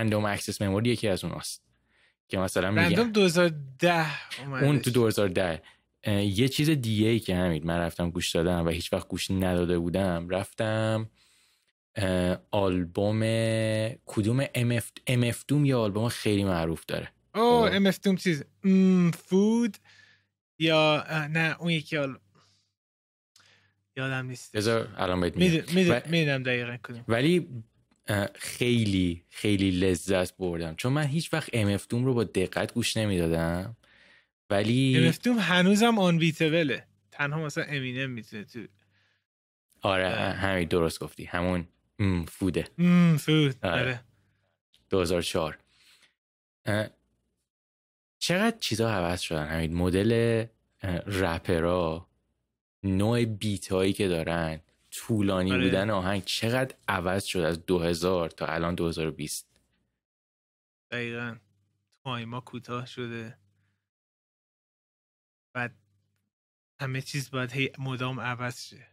Random 0.00 0.24
Access 0.24 0.62
Memory 0.62 0.90
یکی 0.90 1.08
از 1.08 1.24
اوناست 1.24 1.62
که 2.28 2.38
مثلا 2.38 2.68
Random 2.68 3.12
2010 3.12 4.06
اون 4.62 4.78
تو 4.78 4.90
2010 4.90 5.62
یه 6.06 6.48
چیز 6.48 6.70
دیگه 6.70 7.08
ای 7.08 7.20
که 7.20 7.36
همین 7.36 7.66
من 7.66 7.78
رفتم 7.78 8.10
گوش 8.10 8.30
دادم 8.30 8.66
و 8.66 8.68
هیچ 8.68 8.92
وقت 8.92 9.08
گوش 9.08 9.30
نداده 9.30 9.78
بودم 9.78 10.28
رفتم 10.28 11.10
آلبوم 12.50 13.20
کدوم 14.06 14.44
MF, 14.44 14.84
MF 15.10 15.36
DOOM 15.48 15.64
یه 15.64 15.76
آلبوم 15.76 16.08
خیلی 16.08 16.44
معروف 16.44 16.84
داره. 16.86 17.08
او 17.34 17.68
MF 17.68 17.98
DOOM 18.02 18.16
چیز. 18.16 18.44
Food 19.24 19.76
یا 20.58 21.04
نه 21.30 21.56
اون 21.58 21.70
یکی 21.70 21.96
آل... 21.96 22.18
یادم 23.96 24.26
نیست. 24.26 24.56
بذار 24.56 24.88
الان 24.96 25.20
بهت 25.20 25.36
می‌دونم 26.06 26.42
دقیقا 26.42 26.76
کدوم. 26.82 27.04
ولی 27.08 27.48
خیلی 28.34 29.24
خیلی 29.28 29.70
لذت 29.70 30.36
بردم. 30.36 30.74
چون 30.74 30.92
من 30.92 31.04
هیچ 31.04 31.32
وقت 31.32 31.78
MF 31.78 31.86
دوم 31.88 32.04
رو 32.04 32.14
با 32.14 32.24
دقت 32.24 32.74
گوش 32.74 32.96
نمی‌دادم. 32.96 33.76
ولی 34.50 35.12
MF 35.12 35.18
دوم 35.22 35.38
هنوزم 35.38 35.98
آن 35.98 36.18
بیتبله 36.18 36.86
تنها 37.10 37.44
مثلا 37.44 37.64
امینم 37.64 38.10
می‌تونه 38.10 38.44
تو 38.44 38.66
آره 39.82 40.08
همین 40.10 40.68
درست 40.68 41.00
گفتی. 41.00 41.24
همون 41.24 41.68
ام 41.98 42.24
فوده. 42.24 42.68
ام 42.78 43.16
فود 43.16 43.66
آره. 43.66 44.00
2004 44.90 45.58
چقدر 48.18 48.56
چیزا 48.60 48.90
عوض 48.90 49.20
شدن 49.20 49.46
همین 49.46 49.74
مدل 49.74 50.44
رپرا 51.06 52.08
نوع 52.82 53.24
بیت 53.24 53.72
هایی 53.72 53.92
که 53.92 54.08
دارن. 54.08 54.60
طولانی 54.90 55.52
آره. 55.52 55.64
بودن 55.64 55.90
آهنگ 55.90 56.24
چقدر 56.24 56.74
عوض 56.88 57.24
شد 57.24 57.38
از 57.38 57.66
2000 57.66 58.30
تا 58.30 58.46
الان 58.46 58.74
2020 58.74 59.50
دقیقا. 60.90 61.36
تایما 62.04 62.40
کوتاه 62.40 62.86
شده. 62.86 63.38
بعد 65.52 65.74
همه 66.80 67.02
چیز 67.02 67.30
باید 67.30 67.52
هی 67.52 67.72
مدام 67.78 68.20
عوض 68.20 68.64
شه. 68.64 68.86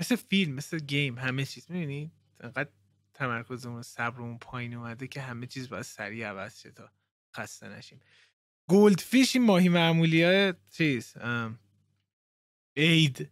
مثل 0.00 0.16
فیلم 0.16 0.54
مثل 0.54 0.78
گیم 0.78 1.18
همه 1.18 1.44
چیز. 1.44 1.70
می‌بینی؟ 1.70 2.12
انقدر 2.40 2.70
تمرکزمون 3.14 3.82
صبرمون 3.82 4.38
پایین 4.38 4.74
اومده 4.74 5.08
که 5.08 5.20
همه 5.20 5.46
چیز 5.46 5.68
باید 5.68 5.82
سریع 5.82 6.26
عوض 6.26 6.60
شه 6.60 6.70
تا 6.70 6.90
خسته 7.36 7.68
نشیم. 7.68 8.00
گلدفیش 8.70 9.36
این 9.36 9.44
ماهی 9.44 9.68
معمولی 9.68 10.22
های 10.22 10.54
چیز؟ 10.72 11.16
ام. 11.16 11.58
اید 12.76 13.30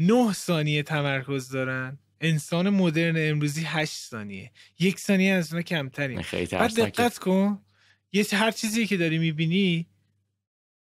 9 0.00 0.32
ثانیه 0.32 0.82
تمرکز 0.82 1.48
دارن. 1.48 1.98
انسان 2.20 2.70
مدرن 2.70 3.14
امروزی 3.18 3.64
8 3.64 3.92
ثانیه. 3.92 4.52
یک 4.78 4.98
ثانیه 4.98 5.32
از 5.32 5.52
اون 5.52 5.62
کمتریم. 5.62 6.22
بعد 6.52 6.80
دقت 6.80 7.18
کن. 7.18 7.64
یه 8.12 8.26
هر 8.32 8.50
چیزی 8.50 8.86
که 8.86 8.96
داری 8.96 9.18
می‌بینی 9.18 9.86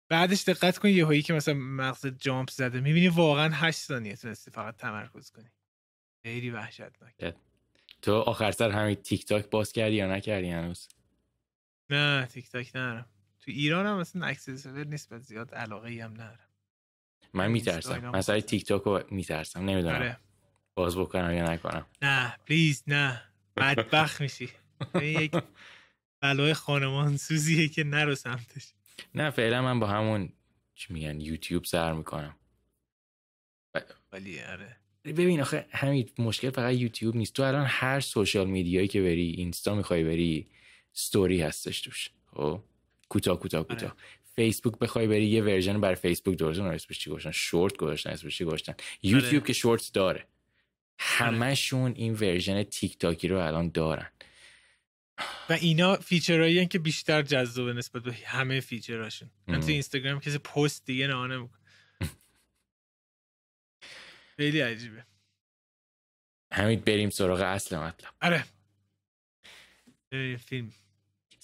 بعدش 0.09 0.43
دقت 0.43 0.77
کن 0.77 0.89
یه 0.89 1.05
هایی 1.05 1.21
که 1.21 1.33
مثلا 1.33 1.53
مغز 1.53 2.05
جامپ 2.05 2.49
زده. 2.49 2.79
می‌بینی 2.79 3.07
واقعا 3.07 3.53
8 3.53 3.79
ثانیه 3.79 4.15
تونستی 4.15 4.51
فقط 4.51 4.75
تمرکز 4.75 5.31
کنی. 5.31 5.51
خیلی 6.23 6.49
وحشتناک. 6.49 7.35
تو 8.01 8.13
آخر 8.13 8.51
سر 8.51 8.71
همین 8.71 8.95
تیک 8.95 9.25
تاک 9.25 9.49
باز 9.49 9.71
کردی 9.71 9.95
یا 9.95 10.15
نکردی 10.15 10.49
هنوز؟ 10.49 10.87
نه 11.89 12.25
تیک 12.25 12.49
تاک 12.49 12.71
نرم 12.75 13.05
تو 13.39 13.51
ایران 13.51 13.85
هم 13.85 13.99
مثلا 13.99 14.25
اکسسور 14.25 14.87
نسبت 14.87 15.21
زیاد 15.21 15.53
علاقه 15.53 15.89
ای 15.89 15.99
هم 15.99 16.13
نرم 16.13 16.46
من 17.33 17.51
میترسم. 17.51 18.09
من 18.09 18.21
سر 18.21 18.39
تیک 18.39 18.65
تاک 18.65 18.81
رو 18.81 19.03
میترسم. 19.11 19.59
نمی‌دونم. 19.59 19.95
آره. 19.95 20.17
باز 20.75 20.97
بکنم 20.97 21.33
یا 21.33 21.51
نکنم. 21.51 21.85
نه 22.01 22.37
please 22.47 22.83
نه. 22.87 23.23
بدبخت 23.57 24.21
میشی. 24.21 24.49
یک 25.01 25.31
بلای 26.21 26.53
خانمان 26.53 27.17
سوزیه 27.17 27.67
که 27.67 27.83
نرو 27.83 28.15
سمتش. 28.15 28.73
نه 29.15 29.29
فعلا 29.29 29.61
من 29.61 29.79
با 29.79 29.87
همون 29.87 30.29
چی 30.75 30.93
میگن 30.93 31.21
یوتیوب 31.21 31.63
سر 31.63 31.93
می‌کنم. 31.93 32.35
ولی 34.11 34.41
آره. 34.41 34.77
ببین 35.05 35.41
آخه 35.41 35.65
همین 35.71 36.09
مشکل 36.19 36.49
فقط 36.49 36.73
یوتیوب 36.73 37.15
نیست. 37.15 37.33
تو 37.33 37.43
الان 37.43 37.65
هر 37.69 37.99
social 37.99 38.47
media 38.47 38.76
یی 38.76 38.87
که 38.87 39.01
بری 39.01 39.29
اینستا 39.29 39.75
می‌خوای 39.75 40.03
بری 40.03 40.47
ستوری 40.93 41.41
هستش 41.41 41.81
توش. 41.81 42.09
خب؟ 42.33 42.63
کوتاه 43.09 43.39
کوتاه 43.39 43.63
کوتاه. 43.63 43.95
فیسبوک 44.37 44.79
بخوای 44.79 45.07
بری 45.07 45.25
یه 45.25 45.43
version 45.43 45.81
بر 45.81 45.95
فیسبوک 45.95 46.37
درست 46.37 46.59
اون 46.59 46.73
اسمش 46.73 46.99
چی 46.99 47.09
گذاشتن؟ 47.09 47.31
شورت 47.31 47.77
گذاشتن. 47.77 48.09
اسمش 48.09 48.37
چی 48.37 48.45
گذاشتن؟ 48.45 48.75
یوتیوب 49.03 49.45
که 49.45 49.53
Shorts 49.53 49.91
داره. 49.91 50.27
همشون 50.99 51.91
این 51.95 52.13
version 52.13 52.63
تیک 52.63 52.97
تاکی 52.97 53.27
رو 53.27 53.37
الان 53.37 53.69
دارن. 53.69 54.11
و 55.49 55.53
اینا 55.53 55.95
feature 55.95 56.46
هایی 56.46 56.67
که 56.67 56.79
بیشتر 56.79 57.21
جذابه 57.21 57.73
نسبت 57.73 58.03
به 58.03 58.13
همه 58.13 58.59
feature 58.59 58.97
هاشون. 58.97 59.29
من 59.47 59.59
تو 59.59 59.67
اینستاگرام 59.67 60.19
کسی 60.19 60.37
پست 60.37 60.85
دیگه 60.85 61.07
نه 61.07 61.27
نمی‌کنه. 61.27 61.59
خیلی 64.37 64.59
عجیبه. 64.59 65.05
همین 66.51 66.79
بریم 66.79 67.09
سراغ 67.09 67.41
اصل 67.41 67.77
مطلب. 67.77 68.13
آره. 68.21 68.45
فیلم. 70.37 70.71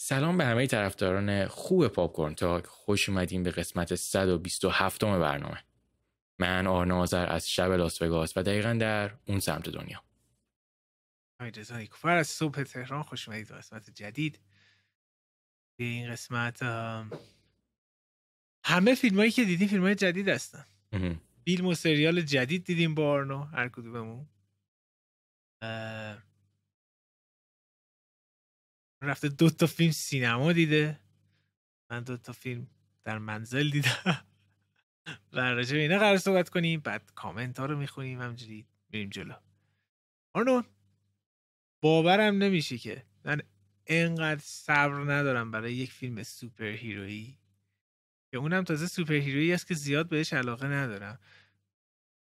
سلام 0.06 0.38
به 0.38 0.46
همه 0.46 0.68
طرفداران 0.68 1.48
خوب 1.48 1.88
پاپکورن 1.88 2.36
تاک. 2.36 2.66
خوش 2.66 3.10
اومدیم 3.10 3.44
به 3.44 3.52
قسمت 3.52 3.96
127 3.96 5.06
برنامه. 5.06 5.64
من 6.40 6.68
آرنازر 6.68 7.30
از 7.30 7.50
شب 7.50 7.72
لاس 7.72 8.02
وگاس 8.02 8.38
و 8.38 8.44
دقیقا 8.44 8.74
در 8.74 9.12
اون 9.28 9.40
سمت 9.40 9.70
دنیا. 9.70 10.04
رضا 11.40 11.84
کفر 11.84 12.16
از 12.16 12.28
صبح 12.28 12.64
تهران 12.64 13.04
خوش 13.04 13.28
اومدید 13.28 13.48
به 13.48 13.56
قسمت 13.56 13.90
جدید. 13.90 14.40
به 15.76 15.84
این 15.84 16.12
قسمت 16.12 16.64
همه 18.64 18.96
فیلم 18.96 19.18
هایی 19.18 19.32
که 19.32 19.46
دیدیم 19.46 19.68
فیلم 19.68 19.84
های 19.84 19.96
جدید 19.96 20.30
هستن. 20.30 20.66
فیلم 21.46 21.66
و 21.66 21.74
سریال 21.74 22.22
جدید 22.22 22.64
دیدیم 22.64 22.96
با 22.96 23.12
آرنو 23.12 23.44
هر 23.44 23.70
کدوممون. 23.70 24.28
رفته 29.08 29.30
دو 29.30 29.50
تا 29.50 29.68
فیلم 29.68 29.92
سینما 29.92 30.54
دیده. 30.54 31.00
من 31.90 32.04
دو 32.04 32.18
تا 32.18 32.34
فیلم 32.34 32.68
در 33.04 33.18
منزل 33.18 33.70
دیدم. 33.70 34.26
و 35.34 35.40
راجع 35.40 35.76
به 35.76 35.82
اینا 35.82 35.98
قرار 36.00 36.18
صحبت 36.18 36.50
کنیم. 36.50 36.80
بعد 36.80 37.12
کامنت 37.16 37.60
ها 37.60 37.66
رو 37.66 37.78
می‌خونیم 37.78 38.22
همجوری. 38.22 38.66
میریم 38.90 39.10
جلو. 39.10 39.34
آرنو 40.34 40.64
باورم 41.82 42.38
نمیشه 42.38 42.78
که 42.78 43.06
من 43.26 43.42
انقدر 43.88 44.42
صبر 44.44 45.14
ندارم 45.14 45.52
برای 45.52 45.74
یک 45.74 45.92
فیلم 45.92 46.24
سوپر 46.24 46.66
هیرویی 46.66 47.38
که 48.32 48.38
اونم 48.38 48.64
تازه 48.64 48.88
superhero 48.88 49.14
یی 49.14 49.54
است 49.54 49.68
که 49.68 49.74
زیاد 49.74 50.10
بهش 50.10 50.34
علاقه 50.34 50.68
ندارم. 50.68 51.20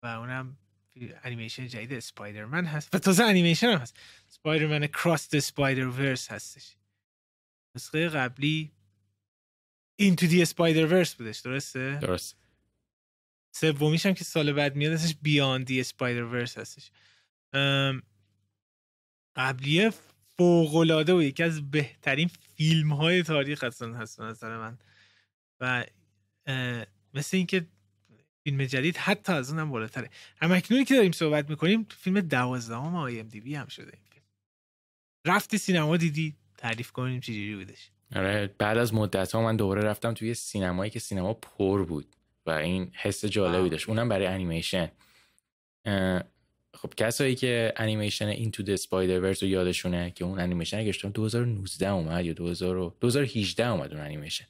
و 0.04 0.08
اونم 0.08 0.58
انیمیشن 1.24 1.68
جدید 1.68 1.94
اسپایدرمن 1.94 2.66
هست. 2.66 2.96
و 2.96 3.00
تازه 3.00 3.24
انیمیشن 3.24 3.68
هم 3.68 3.78
هست. 3.78 3.98
اسپایدرمن 4.30 4.88
Across 4.88 5.30
the 5.30 5.36
Spider-Verse 5.36 6.31
هستش. 6.31 6.76
نسخه 7.76 8.09
قبلی 8.09 8.72
Into 9.96 10.28
the 10.28 10.41
Spider-Verse 10.41 11.16
بودش 11.16 11.40
درسته؟ 11.40 12.00
درست. 12.02 12.38
سومیش 13.56 14.06
هم 14.06 14.14
که 14.14 14.23
سال 14.23 14.53
بعد 14.53 14.76
میاد 14.76 14.94
هستش 14.94 15.16
Beyond 15.22 15.66
the 15.66 15.79
Spider-Verse 15.79 16.58
هستش. 16.58 16.91
قبلیه 19.35 19.94
فوق 20.38 20.76
العاده 20.76 21.14
و 21.14 21.23
یکی 21.23 21.44
از 21.44 21.72
بهترین 21.72 22.28
فیلم 22.28 22.94
های 22.94 23.23
تاریخ 23.23 23.64
هستن 23.64 23.94
هست 23.94 24.22
نظر 24.22 24.58
من. 24.58 24.78
و 25.59 25.85
مثل 27.14 27.38
اینکه 27.38 27.67
فیلم 28.43 28.66
جدید 28.66 28.97
حتی 28.97 29.34
از 29.34 29.49
اونم 29.49 29.69
بالاتره. 29.69 30.09
هم 30.37 30.51
اکنونی 30.51 30.85
که 30.85 30.95
داریم 30.95 31.11
صحبت 31.11 31.49
می‌کنیم 31.49 31.87
فیلم 31.97 32.22
دوازدهم 32.22 32.95
IMDb 32.96 33.55
هم 33.55 33.67
شده 33.67 33.91
این 33.93 34.03
فیلم. 34.09 34.23
رفتی 35.25 35.57
سینما 35.57 35.97
دیدی؟ 35.97 36.35
تعریف 36.57 36.91
کنیم 36.91 37.19
چجوری 37.19 37.55
بودش. 37.55 37.90
آره 38.16 38.55
بعد 38.57 38.78
از 38.78 38.93
مدت 38.93 39.31
ها 39.31 39.41
من 39.41 39.55
دوباره 39.55 39.81
رفتم 39.81 40.13
توی 40.13 40.34
سینمایی 40.34 40.91
که 40.91 40.99
سینما 40.99 41.34
پر 41.34 41.85
بود 41.85 42.16
و 42.45 42.51
این 42.51 42.91
حس 42.93 43.25
جالبی 43.25 43.69
داشت. 43.69 43.90
اونم 43.90 44.09
برای 44.09 44.25
انیمیشن. 44.25 44.91
خب 46.73 46.93
کسایی 46.97 47.35
که 47.35 47.73
انیمیشن 47.78 48.28
Into 48.28 48.64
the 48.64 48.70
Spider-Verse 48.70 49.44
رو 49.43 49.49
یادشونه 49.49 50.11
که 50.11 50.25
اون 50.25 50.40
انیمیشن 50.40 50.79
اگه 50.79 50.91
2019 50.91 51.90
اومد 51.90 52.25
یا 52.25 52.34
2018 52.34 53.67
اومد 53.67 53.93
اون 53.93 54.01
انیمیشن. 54.01 54.45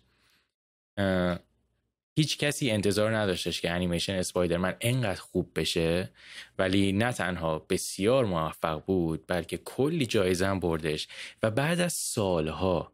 هیچ 2.16 2.38
کسی 2.38 2.72
انتظار 2.72 3.18
نداشتش 3.18 3.62
که 3.62 3.72
انیمیشن 3.72 4.14
اسپایدرمن 4.14 4.76
انقدر 4.82 5.22
خوب 5.22 5.52
بشه 5.56 6.10
ولی 6.58 6.92
نه 6.92 7.12
تنها 7.14 7.60
بسیار 7.60 8.26
موفق 8.26 8.86
بود 8.86 9.24
بلکه 9.28 9.58
کلی 9.58 10.06
جایزه 10.06 10.46
هم 10.48 10.60
بردش. 10.60 11.08
و 11.44 11.52
بعد 11.52 11.80
از 11.80 11.94
سالها 11.94 12.92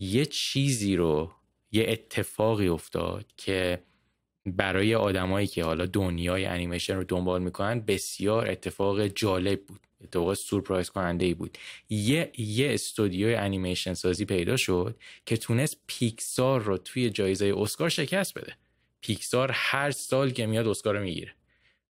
یه 0.00 0.26
چیزی 0.26 0.96
رو 0.96 1.32
یه 1.72 1.84
اتفاقی 1.88 2.68
افتاد 2.68 3.26
که 3.36 3.82
برای 4.46 4.94
آدمایی 4.94 5.46
که 5.46 5.64
حالا 5.64 5.86
دنیای 5.86 6.44
انیمیشن 6.44 6.96
رو 6.96 7.04
دنبال 7.04 7.42
می‌کنن 7.42 7.80
بسیار 7.80 8.50
اتفاق 8.50 9.06
جالب 9.06 9.66
بود. 9.66 9.80
اتفاق 10.04 10.34
سورپرایز 10.34 10.90
کننده 10.90 11.24
ای 11.24 11.34
بود. 11.34 11.58
یه 11.88 12.32
یه 12.38 12.74
استودیو 12.74 13.38
انیمیشن 13.38 13.94
سازی 13.94 14.24
پیدا 14.24 14.56
شد 14.56 14.96
که 15.26 15.36
تونست 15.36 15.76
پیکسار 15.86 16.62
رو 16.62 16.78
توی 16.78 17.10
جایزه 17.10 17.54
اسکار 17.56 17.88
شکست 17.88 18.38
بده. 18.38 18.56
پیکسار 19.00 19.50
هر 19.54 19.90
سال 19.90 20.30
که 20.30 20.46
میاد 20.46 20.68
اسکار 20.68 20.96
رو 20.96 21.02
می‌گیره. 21.02 21.34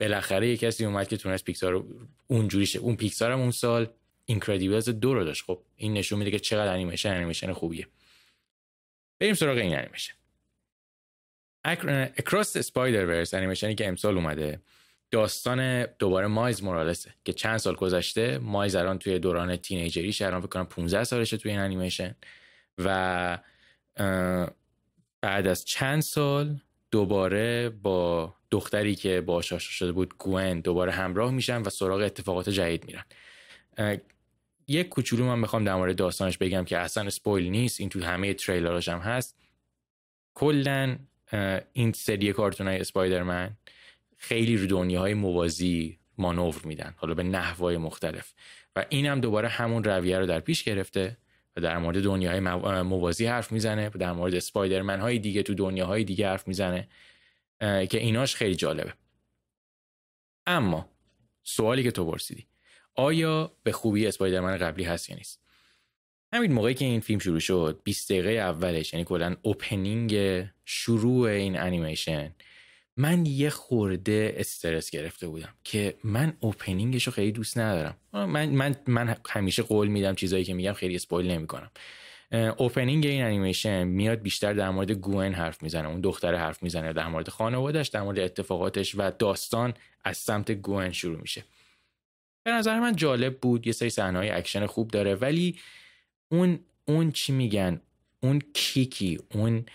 بالاخره 0.01 0.49
یه 0.49 0.57
کسی 0.57 0.85
اومد 0.85 1.09
که 1.09 1.17
تونست 1.17 1.45
پیکسار 1.45 1.73
رو 1.73 1.87
اونجوری 2.27 2.67
شه. 2.67 2.79
اون 2.79 2.97
پیکسار 2.97 3.33
هم 3.33 3.41
اون 3.41 3.51
سال 3.51 3.87
Incredibles 4.27 4.89
دو 4.89 5.15
رو 5.15 5.25
داشت. 5.25 5.45
خب 5.45 5.63
این 5.77 5.93
نشون 5.93 6.19
میده 6.19 6.31
که 6.31 6.39
چقدر 6.39 6.73
انیمیشن 6.73 7.15
انیمیشن 7.15 7.53
خوبیه. 7.53 7.87
بریم 9.19 9.35
سراغ 9.35 9.57
این 9.57 9.79
انیمیشن. 9.79 10.15
Across 12.19 12.49
the 12.53 12.63
Spider-Verse 12.63 13.35
انیمیشنی 13.35 13.75
که 13.75 13.89
امسال 13.89 14.15
اومده. 14.15 14.61
داستان 15.15 15.87
دوباره 15.87 16.27
مایز 16.27 16.63
مورالسه 16.63 17.15
که 17.25 17.33
چند 17.33 17.57
سال 17.57 17.75
گذشته 17.75 18.39
مایز 18.39 18.75
الان 18.77 18.99
توی 18.99 19.19
دوران 19.19 19.57
teenager 19.57 20.19
ی 20.19 20.27
الان 20.27 20.41
فکر 20.41 20.49
کنم 20.49 20.67
15 20.67 21.05
سالشه 21.05 21.37
توی 21.37 21.51
این 21.51 21.61
انیمیشن 21.61 22.15
و 22.79 23.39
بعد 25.21 25.47
از 25.47 25.65
چند 25.65 26.03
سال 26.03 26.61
دوباره 26.91 27.69
با 27.69 28.35
دختری 28.51 28.95
که 28.95 29.21
با 29.21 29.35
آشنا 29.35 29.59
شده 29.59 29.93
بود 29.93 30.15
گوین 30.19 30.61
دوباره 30.61 30.93
همراه 30.93 31.31
میشن 31.31 31.63
و 31.63 31.71
سراغ 31.71 32.01
اتفاقات 32.01 32.49
جدید 32.49 32.85
میرن. 32.85 33.05
یک 34.69 34.89
کوچولو 34.89 35.25
من 35.25 35.39
می‌خوام 35.39 35.65
در 35.65 35.75
مورد 35.75 35.97
داستانش 35.97 36.39
بگم 36.39 36.65
که 36.65 36.79
اصلا 36.79 37.11
سپویل 37.11 37.51
نیست 37.51 37.81
این 37.81 37.89
تو 37.89 38.05
همه 38.05 38.35
تریلراش 38.35 38.89
هم 38.89 38.99
هست. 38.99 39.37
کلا 40.35 40.99
این 41.73 41.93
سری 41.93 42.33
کارتون 42.33 42.69
های 42.69 42.79
خیلی 44.29 44.57
رو 44.57 44.67
دنیاهای 44.67 45.15
موازی 45.15 45.99
مانور 46.19 46.61
میدن. 46.65 46.95
حالا 46.97 47.15
به 47.15 47.23
نحوهای 47.23 47.77
مختلف. 47.77 48.35
و 48.77 48.87
این 48.89 49.07
هم 49.07 49.21
دوباره 49.21 49.49
همون 49.49 49.85
رویه 49.85 50.19
رو 50.19 50.27
در 50.27 50.41
پیش 50.41 50.63
گرفته 50.63 51.17
و 51.57 51.61
در 51.61 51.79
مورد 51.79 52.03
دنیاهای 52.03 52.41
موازی 52.83 53.27
حرف 53.27 53.53
می‌زنه 53.53 53.89
و 53.89 53.99
در 53.99 54.13
مورد 54.13 54.35
اسپایدرمن 54.35 55.01
های 55.01 55.19
دیگه 55.19 55.43
تو 55.43 55.55
دنیاهای 55.55 56.05
دیگه 56.05 56.29
حرف 56.29 56.49
می‌زنه 56.49 56.89
که 57.61 57.99
ایناش 57.99 58.37
خیلی 58.37 58.55
جالبه. 58.55 58.95
اما 60.47 60.89
سوالی 61.43 61.83
که 61.83 61.91
تو 61.91 62.05
پرسیدی 62.11 62.47
آیا 62.95 63.57
به 63.63 63.73
خوبی 63.73 64.07
اسپایدرمن 64.07 64.57
قبلی 64.57 64.85
هست 64.85 65.11
یا 65.11 65.17
نیست؟ 65.17 65.41
همین 66.33 66.53
موقعی 66.53 66.75
که 66.75 66.85
این 66.85 67.01
فیلم 67.01 67.19
شروع 67.19 67.41
شد 67.41 67.81
20 67.85 68.13
دقیقه 68.13 68.31
اولش 68.31 68.93
یعنی 68.93 69.05
کلا 69.05 69.37
opening 69.43 70.45
شروع 70.65 71.29
این 71.29 71.61
انیمیشن 71.61 72.35
من 72.97 73.27
یه 73.27 73.51
خورده 73.51 74.35
استرس 74.37 74.91
گرفته 74.91 75.29
بودم 75.29 75.55
که 75.65 75.95
من 76.05 76.37
opening 76.41 76.92
ش 76.92 77.07
رو 77.07 77.13
خیلی 77.13 77.33
دوست 77.33 77.59
ندارم. 77.59 77.97
من 78.13 78.49
من 78.49 78.77
من 78.87 79.17
همیشه 79.29 79.63
قول 79.63 79.89
میدم 79.89 80.15
چیزایی 80.15 80.45
که 80.45 80.55
میگم 80.55 80.73
خیلی 80.73 80.95
spoil 80.97 81.31
نمی‌کنم. 81.31 81.71
opening 82.57 83.07
این 83.07 83.25
انیمیشن 83.25 83.85
میاد 83.85 84.23
بیشتر 84.23 84.53
در 84.53 84.71
مورد 84.71 84.91
گوئن 84.91 85.33
حرف 85.35 85.63
می‌زنه 85.63 85.89
اون 85.89 86.01
دختر 86.01 86.35
حرف 86.35 86.63
می‌زنه 86.63 86.93
در 86.93 87.09
مورد 87.09 87.29
خانوادش 87.29 87.89
در 87.89 88.03
مورد 88.03 88.19
اتفاقاتش 88.19 88.95
و 88.99 89.11
داستان 89.11 89.75
از 90.05 90.17
سمت 90.17 90.53
گوئن 90.53 90.93
شروع 90.93 91.21
میشه. 91.21 91.45
به 92.45 92.51
نظر 92.51 92.81
من 92.81 92.97
جالب 92.97 93.39
بود 93.39 93.67
یه 93.67 93.73
سری 93.73 93.91
صحنه‌های 93.91 94.31
اکشن 94.31 94.67
خوب 94.67 94.91
داره 94.91 95.15
ولی 95.15 95.59
اون 96.29 96.59
اون 96.85 97.13
چی 97.13 97.33
میگن؟ 97.33 97.81
اون 98.21 98.43
kick 98.55 99.06
ی 99.06 99.19
اون 99.35 99.67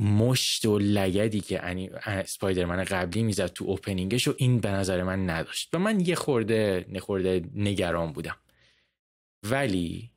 مشت 0.00 0.66
و 0.66 0.78
لگدی 0.78 1.40
که 1.40 1.60
اسپایدرمن 2.06 2.84
قبلی 2.84 3.22
می‌زد 3.22 3.46
تو 3.46 3.64
opening 3.64 4.14
ش 4.14 4.28
و 4.28 4.34
این 4.36 4.60
به 4.60 4.70
نظر 4.70 5.02
من 5.02 5.30
نداشت. 5.30 5.74
و 5.74 5.78
من 5.78 6.00
یه 6.00 6.14
خورده 6.14 6.86
یه 6.88 7.01
خورده 7.01 7.42
نگران 7.54 8.12
بودم. 8.12 8.36
ولی 9.42 10.10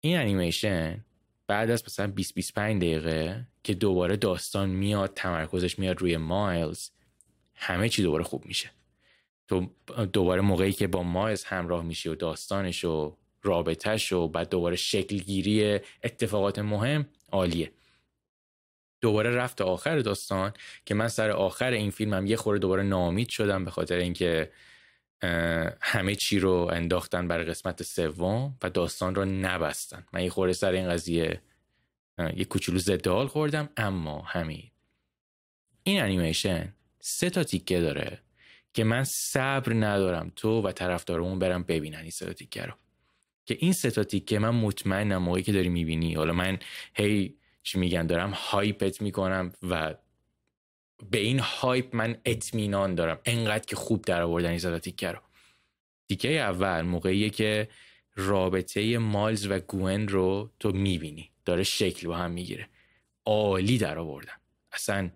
این 0.00 0.18
انیمیشن 0.18 1.04
بعد 1.46 1.70
از 1.70 1.84
مثلا 1.86 2.06
20 2.06 2.34
25 2.34 2.82
دقیقه 2.82 3.46
که 3.62 3.74
دوباره 3.74 4.16
داستان 4.16 4.68
میاد 4.68 5.12
تمرکزش 5.14 5.78
میاد 5.78 6.00
روی 6.00 6.16
مایلز 6.16 6.90
همه 7.54 7.88
چی 7.88 8.02
دوباره 8.02 8.24
خوب 8.24 8.46
میشه. 8.46 8.70
تو 9.48 9.70
دوباره 10.12 10.40
موقعی 10.40 10.72
که 10.72 10.86
با 10.86 11.02
مایلز 11.02 11.44
همراه 11.44 11.84
میشی 11.84 12.08
و 12.08 12.14
داستانش 12.14 12.84
و 12.84 13.16
رابطهش 13.42 14.12
و 14.12 14.28
بعد 14.28 14.48
دوباره 14.48 14.76
شکلگیری 14.76 15.80
اتفاقات 16.02 16.58
مهم 16.58 17.06
عالیه. 17.32 17.72
دوباره 19.04 19.30
رفت 19.30 19.60
آخر 19.60 19.98
داستان 19.98 20.52
که 20.84 20.94
من 20.94 21.08
سر 21.08 21.30
آخر 21.30 21.70
این 21.70 21.90
فیلمم 21.90 22.26
یه 22.26 22.36
خورده 22.36 22.58
دوباره 22.58 22.82
نامید 22.82 23.28
شدم 23.28 23.64
به 23.64 23.70
خاطر 23.70 23.96
اینکه 23.96 24.50
همه 25.80 26.14
چی 26.14 26.38
رو 26.38 26.70
انداختن 26.72 27.28
برای 27.28 27.44
قسمت 27.44 27.82
سوم 27.82 28.58
و 28.62 28.70
داستان 28.70 29.14
رو 29.14 29.24
نبستن. 29.24 30.06
من 30.12 30.22
یه 30.22 30.30
خورده 30.30 30.52
سر 30.52 30.72
این 30.72 30.88
قضیه 30.88 31.40
یه 32.36 32.44
کوچولو 32.44 32.78
ضد 32.78 33.06
حال 33.06 33.26
خوردم 33.26 33.68
اما 33.76 34.22
همین. 34.22 34.70
این 35.82 36.02
انیمیشن 36.02 36.74
سه 37.00 37.30
تا 37.30 37.44
تیکه 37.44 37.80
داره 37.80 38.18
که 38.74 38.84
من 38.84 39.04
صبر 39.04 39.72
ندارم 39.72 40.32
تو 40.36 40.62
و 40.62 40.72
طرفدارمون 40.72 41.38
برم 41.38 41.62
ببینن 41.62 41.98
این 41.98 42.10
سه 42.10 42.26
تا 42.26 42.32
تیکه 42.32 42.62
رو. 42.62 42.72
که 43.46 43.56
این 43.60 43.72
سه 43.72 43.90
تا 43.90 44.04
تیکه 44.04 44.38
من 44.38 44.50
مطمئنم 44.50 45.22
موقعی 45.22 45.42
که 45.42 45.52
داری 45.52 45.68
می‌بینی. 45.68 46.14
حالا 46.14 46.32
من 46.32 46.58
هی 46.94 47.36
چی 47.64 47.78
میگن 47.78 48.06
دارم 48.06 48.32
هایپت 48.34 49.02
می‌کنم 49.02 49.52
و 49.62 49.94
به 51.10 51.18
این 51.18 51.38
هایپ 51.38 51.96
من 51.96 52.16
اطمینان 52.24 52.94
دارم. 52.94 53.20
انقدر 53.24 53.64
که 53.64 53.76
خوب 53.76 54.04
در 54.04 54.22
آوردن 54.22 54.50
این 54.50 54.78
تیکه 54.78 55.08
رو. 55.08 55.18
تیکه 56.08 56.40
اول 56.40 56.82
موقعیه 56.82 57.30
که 57.30 57.68
رابطه 58.14 58.98
مالز 58.98 59.46
و 59.46 59.58
گوئن 59.58 60.08
رو 60.08 60.52
تو 60.60 60.72
می‌بینی. 60.72 61.30
داره 61.44 61.62
شکل 61.62 62.08
با 62.08 62.16
هم 62.16 62.30
می‌گیره. 62.30 62.68
عالی 63.26 63.78
در 63.78 63.98
آوردن 63.98 64.32
اصلا 64.72 65.10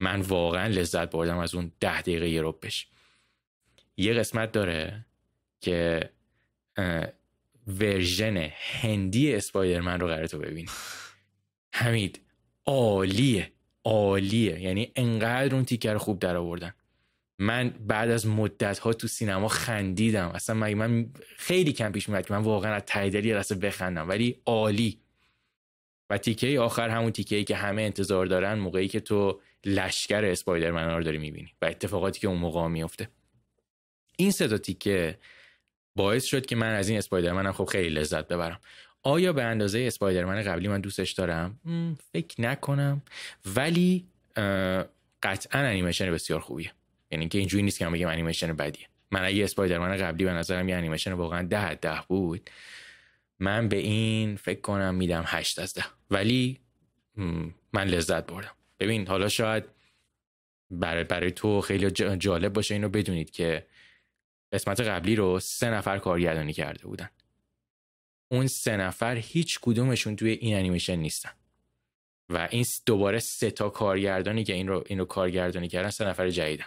من 0.00 0.20
واقعا 0.20 0.66
لذت 0.66 1.10
بردم 1.10 1.38
از 1.38 1.54
اون 1.54 1.72
ده 1.80 2.00
دقیقه 2.00 2.28
یه 2.28 2.42
بش 2.42 2.88
یه 3.96 4.14
قسمت 4.14 4.52
داره 4.52 5.06
که 5.60 6.10
ورژن 7.66 8.50
هندی 8.50 9.34
اسپایدرمن 9.34 10.00
رو 10.00 10.06
قرار 10.06 10.26
تو 10.26 10.38
ببینی. 10.38 10.68
حمید 11.74 12.20
عالیه 12.66 13.52
عالیه. 13.84 14.60
یعنی 14.60 14.92
انقدر 14.96 15.54
اون 15.54 15.64
تیکر 15.64 15.96
خوب 15.96 16.18
در 16.18 16.36
آوردن 16.36 16.74
من 17.38 17.68
بعد 17.68 18.10
از 18.10 18.26
مدت 18.26 18.78
ها 18.78 18.92
تو 18.92 19.06
سینما 19.06 19.48
خندیدم. 19.48 20.28
اصلا 20.28 20.56
من, 20.56 20.74
من 20.74 21.06
خیلی 21.36 21.72
کم 21.72 21.92
پیش 21.92 22.08
میاد 22.08 22.26
که 22.26 22.34
من 22.34 22.42
واقعا 22.42 22.74
از 22.74 22.82
ته 22.86 23.10
دلی 23.10 23.32
بخندم. 23.32 24.08
ولی 24.08 24.40
عالی. 24.46 25.00
و 26.10 26.18
تیکه 26.18 26.60
آخر 26.60 26.88
همون 26.88 27.10
تیکه 27.10 27.36
ای 27.36 27.44
که 27.44 27.56
همه 27.56 27.82
انتظار 27.82 28.26
دارن 28.26 28.58
موقعی 28.58 28.88
که 28.88 29.00
تو 29.00 29.40
لشکر 29.64 30.24
اسپایدرمن 30.24 30.88
رو 30.88 31.02
داری 31.02 31.18
می‌بینی 31.18 31.52
و 31.62 31.66
اتفاقاتی 31.66 32.20
که 32.20 32.28
اون 32.28 32.38
موقع 32.38 32.68
میفته 32.68 33.08
این 34.16 34.30
سه 34.30 34.48
تا 34.48 34.58
تیکه 34.58 35.18
باعث 35.96 36.24
شد 36.24 36.46
که 36.46 36.56
من 36.56 36.74
از 36.74 36.88
این 36.88 36.98
اسپایدرمن 36.98 37.52
خب 37.52 37.64
خیلی 37.64 37.88
لذت 37.88 38.28
ببرم. 38.28 38.60
آیا 39.06 39.32
به 39.32 39.42
اندازه 39.42 39.78
اسپایدرمن 39.78 40.42
قبلی 40.42 40.68
من 40.68 40.80
دوستش 40.80 41.12
دارم؟ 41.12 41.58
فکر 42.12 42.40
نکنم. 42.40 43.02
ولی 43.56 44.04
قطعا 45.22 45.60
انیمیشن 45.60 46.12
بسیار 46.12 46.40
خوبیه. 46.40 46.72
یعنی 47.10 47.28
که 47.28 47.38
اینجوری 47.38 47.62
نیست 47.62 47.78
که 47.78 47.84
من 47.84 47.92
بگم 47.92 48.08
انیمیشن 48.08 48.52
بدیه. 48.52 48.86
من 49.10 49.24
اگه 49.24 49.44
اسپایدرمن 49.44 49.96
قبلی 49.96 50.24
به 50.24 50.32
نظرم 50.32 50.68
یه 50.68 50.76
انیمیشن 50.76 51.12
واقعا 51.12 51.42
ده 51.42 51.74
ده 51.74 52.00
بود 52.08 52.50
من 53.38 53.68
به 53.68 53.76
این 53.76 54.36
فکر 54.36 54.60
کنم 54.60 54.94
میدم 54.94 55.24
هشت 55.26 55.58
از 55.58 55.74
ده. 55.74 55.84
ولی 56.10 56.60
من 57.72 57.84
لذت 57.84 58.26
بردم. 58.26 58.52
ببین 58.78 59.06
حالا 59.06 59.28
شاید 59.28 59.64
برای, 60.70 61.04
برای 61.04 61.30
تو 61.30 61.60
خیلی 61.60 61.90
جالب 61.90 62.52
باشه 62.52 62.74
اینو 62.74 62.88
بدونید 62.88 63.30
که 63.30 63.66
قسمت 64.52 64.80
قبلی 64.80 65.16
رو 65.16 65.40
سه 65.40 65.70
نفر 65.70 65.98
کارگردانی 65.98 66.52
کرده 66.52 66.86
بودن. 66.86 67.10
اون 68.34 68.46
سه 68.46 68.76
نفر 68.76 69.16
هیچ 69.16 69.58
کدومشون 69.62 70.16
توی 70.16 70.30
این 70.30 70.56
انیمیشن 70.56 70.96
نیستن. 70.96 71.30
و 72.28 72.48
این 72.50 72.64
دوباره 72.86 73.18
سه 73.18 73.50
تا 73.50 73.68
کارگردانی 73.68 74.44
که 74.44 74.52
این 74.52 74.68
رو 74.68 74.84
این 74.86 74.98
رو 74.98 75.04
کارگردانی 75.04 75.68
کردن 75.68 75.90
سه 75.90 76.04
نفر 76.04 76.30
جدیدن. 76.30 76.66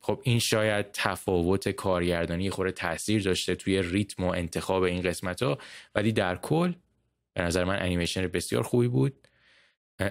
خب 0.00 0.20
این 0.22 0.38
شاید 0.38 0.86
تفاوت 0.92 1.68
کارگردانی 1.68 2.50
خوره 2.50 2.72
تاثیر 2.72 3.22
داشته 3.22 3.54
توی 3.54 3.82
ریتم 3.82 4.24
و 4.24 4.26
انتخاب 4.26 4.82
این 4.82 5.02
قسمت 5.02 5.42
ها 5.42 5.58
ولی 5.94 6.12
در 6.12 6.36
کل 6.36 6.72
به 7.34 7.42
نظر 7.42 7.64
من 7.64 7.82
انیمیشن 7.82 8.26
بسیار 8.26 8.62
خوبی 8.62 8.88
بود. 8.88 9.28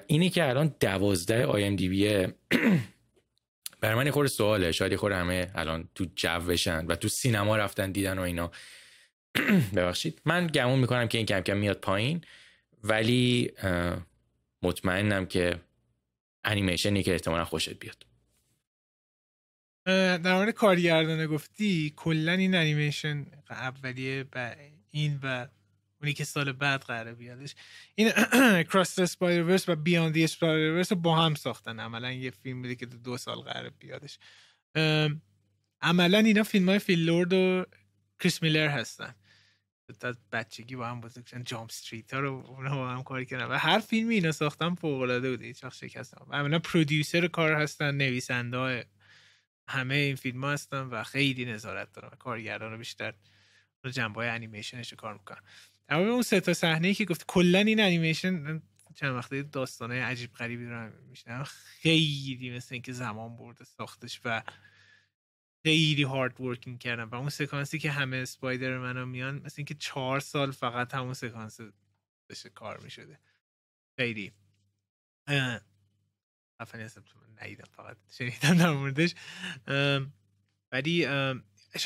اینی 0.08 0.30
که 0.30 0.50
الان 0.50 0.76
دوازده 0.80 1.46
آی 1.46 1.64
ام 1.64 1.76
دی 1.76 1.90
بیه 1.90 2.34
برای 3.82 3.96
من 3.96 4.12
خورده 4.12 4.30
سواله. 4.30 4.72
شاید 4.72 4.96
خورده 4.96 5.16
همه 5.16 5.52
الان 5.56 5.90
تو 5.96 6.06
جو 6.16 6.40
بشن 6.40 6.86
و 6.86 6.96
تو 6.96 7.08
سینما 7.08 7.58
رفتن 7.58 7.92
دیدن 7.92 8.20
و 8.20 8.22
اینا. 8.22 8.52
ببخشید. 9.76 10.22
من 10.26 10.48
گمون 10.48 10.80
می‌کنم 10.80 11.08
که 11.08 11.18
این 11.18 11.28
کم 11.28 11.42
کم 11.42 11.58
میاد 11.58 11.80
پایین 11.80 12.22
ولی 12.84 13.52
مطمئنم 14.62 15.26
که 15.26 15.60
انیمیشنی 16.44 17.04
که 17.04 17.14
احتمالا 17.14 17.46
خوشت 17.46 17.80
بیاد. 17.80 18.06
در 20.24 20.36
مورد 20.36 20.50
کارگردانه 20.50 21.28
گفتی 21.28 21.94
کلا 21.96 22.32
این 22.32 22.56
انیمیشن 22.56 23.26
اولیه 23.50 24.26
و 24.36 24.56
این 24.92 25.20
و 25.24 25.48
اونی 26.02 26.14
که 26.14 26.24
سال 26.24 26.52
بعد 26.52 26.82
قراره 26.82 27.14
بیادش. 27.14 27.56
این 27.96 28.12
کراس 28.72 29.00
اسپایدرورس 29.00 29.70
و 29.70 29.76
بیاند 29.76 30.18
اسپایدرورس 30.18 30.94
با 30.94 31.16
هم 31.16 31.36
ساختن. 31.36 31.80
عملا 31.80 32.12
یه 32.12 32.32
فیلم 32.32 32.62
بوده 32.62 32.76
که 32.76 32.86
دو 32.86 33.18
سال 33.18 33.38
قراره 33.38 33.70
بیادش. 33.70 34.20
عملا 35.82 36.18
اینا 36.18 36.44
فیلم 36.44 36.70
های 36.70 36.80
فیل 36.80 37.00
لورد 37.00 37.34
و 37.34 37.66
کریس 38.20 38.44
میلر 38.44 38.68
هستن. 38.68 39.16
از 40.02 40.18
بچگی 40.32 40.76
با 40.76 40.88
هم 40.88 41.02
بزرگ 41.02 41.26
شدن 41.26 41.44
Jump 41.44 41.70
Street 41.70 42.14
ها 42.14 42.20
رو 42.20 42.46
اونا 42.48 42.76
با 42.76 42.90
هم 42.90 43.04
کار 43.04 43.24
کردن. 43.24 43.46
و 43.46 43.58
هر 43.58 43.80
فیلمی 43.80 44.16
اینا 44.16 44.32
ساختن 44.32 44.76
فوق 44.76 45.02
العاده 45.02 45.32
بوده 45.32 45.46
هیچ 45.46 45.64
وقت 45.64 45.76
شکست 45.76 46.14
عملا 46.32 46.60
producer 46.60 47.28
کار 47.28 47.54
هستن 47.54 47.96
نویسنده 47.96 48.86
همه 49.68 49.96
این 49.96 50.16
فیلم 50.16 50.44
ها 50.44 50.52
هستن 50.52 50.82
و 50.82 51.04
خیلی 51.04 51.46
نظارت 51.46 51.94
دارن 51.94 52.10
کارگردان 52.20 52.72
رو 52.72 52.78
بیشتر 52.78 53.14
رو 53.84 53.92
جنبه 53.92 54.16
های 54.16 54.30
انیمیشنش 54.30 54.94
کار 54.94 55.14
می‌کنن. 55.14 55.42
در 55.88 56.00
اون 56.00 56.22
سه 56.22 56.40
تا 56.40 56.54
صحنه 56.54 56.94
که 56.94 57.06
گفت 57.06 57.26
کلا 57.28 57.60
این 57.60 57.80
انیمیشن 57.80 58.62
چند 58.96 59.16
وقته 59.16 59.44
داستانه 59.44 60.04
عجیب 60.04 60.34
غریبی 60.34 60.66
رو 60.66 60.90
میشنم 61.10 61.44
خیلی 61.44 62.54
مثل 62.56 62.76
اینکه 62.76 62.94
زمان 62.94 63.38
برده 63.38 63.66
ساختش 63.66 64.22
و 64.26 64.44
خیلی 65.66 66.04
هارد 66.04 66.42
ورکینگ 66.42 66.80
کردن 66.80 67.04
و 67.04 67.16
اون 67.16 67.30
سکانسی 67.30 67.80
که 67.80 67.92
همه 67.92 68.18
اسپایدر 68.18 68.78
منو 68.78 69.06
میان 69.06 69.42
مثل 69.46 69.56
اینکه 69.58 69.74
چهار 69.74 70.20
سال 70.20 70.52
فقط 70.52 70.94
همون 70.94 71.14
سکانس 71.14 71.60
بشه 72.30 72.50
کار 72.50 72.80
می‌شده. 72.80 73.20
خیلی. 74.00 74.32
افنی 76.60 76.84
هستم 76.84 77.04
ندیدم 77.42 77.70
فقط 77.72 77.98
شنیدم 78.12 78.58
در 78.58 78.72
موردش. 78.72 79.16
ولی 80.72 81.06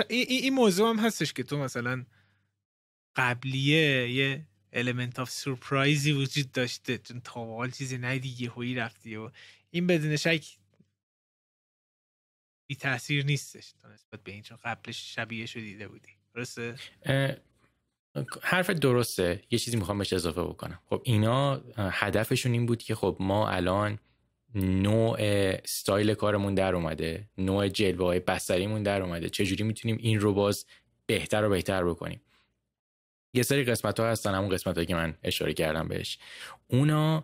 این 0.10 0.54
موضوع 0.54 0.90
هم 0.90 1.00
هستش 1.00 1.34
که 1.34 1.44
تو 1.44 1.58
مثلا 1.58 2.06
قبلیه 3.16 4.10
یه 4.10 4.48
element 4.76 5.14
of 5.14 5.30
سورپرایزی 5.30 6.12
وجود 6.12 6.52
داشته 6.52 6.98
چون 6.98 7.22
تا 7.22 7.68
چیزی 7.68 7.98
ندیدی 7.98 8.44
یه 8.44 8.52
هویی 8.52 8.76
رفتی 8.76 9.16
و 9.16 9.32
این 9.70 9.88
بدون 9.88 10.16
شک 10.16 10.59
بی 12.70 12.76
تاثیر 12.76 13.26
نیستش. 13.26 13.74
تا 13.82 13.90
نسبت 13.90 14.24
به 14.24 14.32
این 14.32 14.42
چون 14.42 14.58
قبلش 14.64 15.16
شبیه 15.16 15.46
شو 15.46 15.60
دیده 15.60 15.88
بودی. 15.88 16.10
درسته؟ 16.36 16.76
حرف 18.42 18.70
درسته. 18.70 19.44
یه 19.52 19.60
چیزی 19.60 19.78
می‌خوام 19.78 19.98
بهش 19.98 20.14
اضافه 20.14 20.44
بکنم. 20.44 20.80
خب 20.86 21.02
اینا 21.06 21.62
هدفشون 21.78 22.52
این 22.52 22.66
بود 22.66 22.84
که 22.84 22.96
خب 22.96 23.18
ما 23.20 23.50
الان 23.50 24.00
نوع 24.56 25.18
ستایل 25.66 26.14
کارمون 26.14 26.56
در 26.56 26.76
اومده 26.76 27.30
نوع 27.38 27.68
جلوه 27.68 28.06
های 28.06 28.20
بسریمون 28.20 28.84
در 28.84 29.02
اومده. 29.02 29.30
چجوری 29.30 29.64
می‌تونیم 29.64 29.98
این 30.00 30.20
رو 30.20 30.34
باز 30.34 30.66
بهتر 31.06 31.46
و 31.46 31.50
بهتر 31.50 31.84
بکنیم؟ 31.84 32.22
یه 33.34 33.44
سری 33.44 33.64
قسمت 33.64 34.00
ها 34.00 34.08
هستن 34.08 34.36
همون 34.36 34.50
قسمت 34.50 34.88
که 34.88 34.96
من 34.96 35.18
اشاره 35.24 35.54
کردم 35.54 35.88
بهش. 35.88 36.20
اونا 36.68 37.24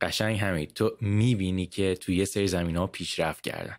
قشنگ 0.00 0.38
همین. 0.38 0.66
تو 0.66 0.96
می‌بینی 1.00 1.66
که 1.66 1.94
توی 1.94 2.16
یه 2.16 2.24
سری 2.24 2.46
زمین 2.46 2.76
ها 2.76 2.86
پیشرفت 2.86 3.44
کردن. 3.44 3.76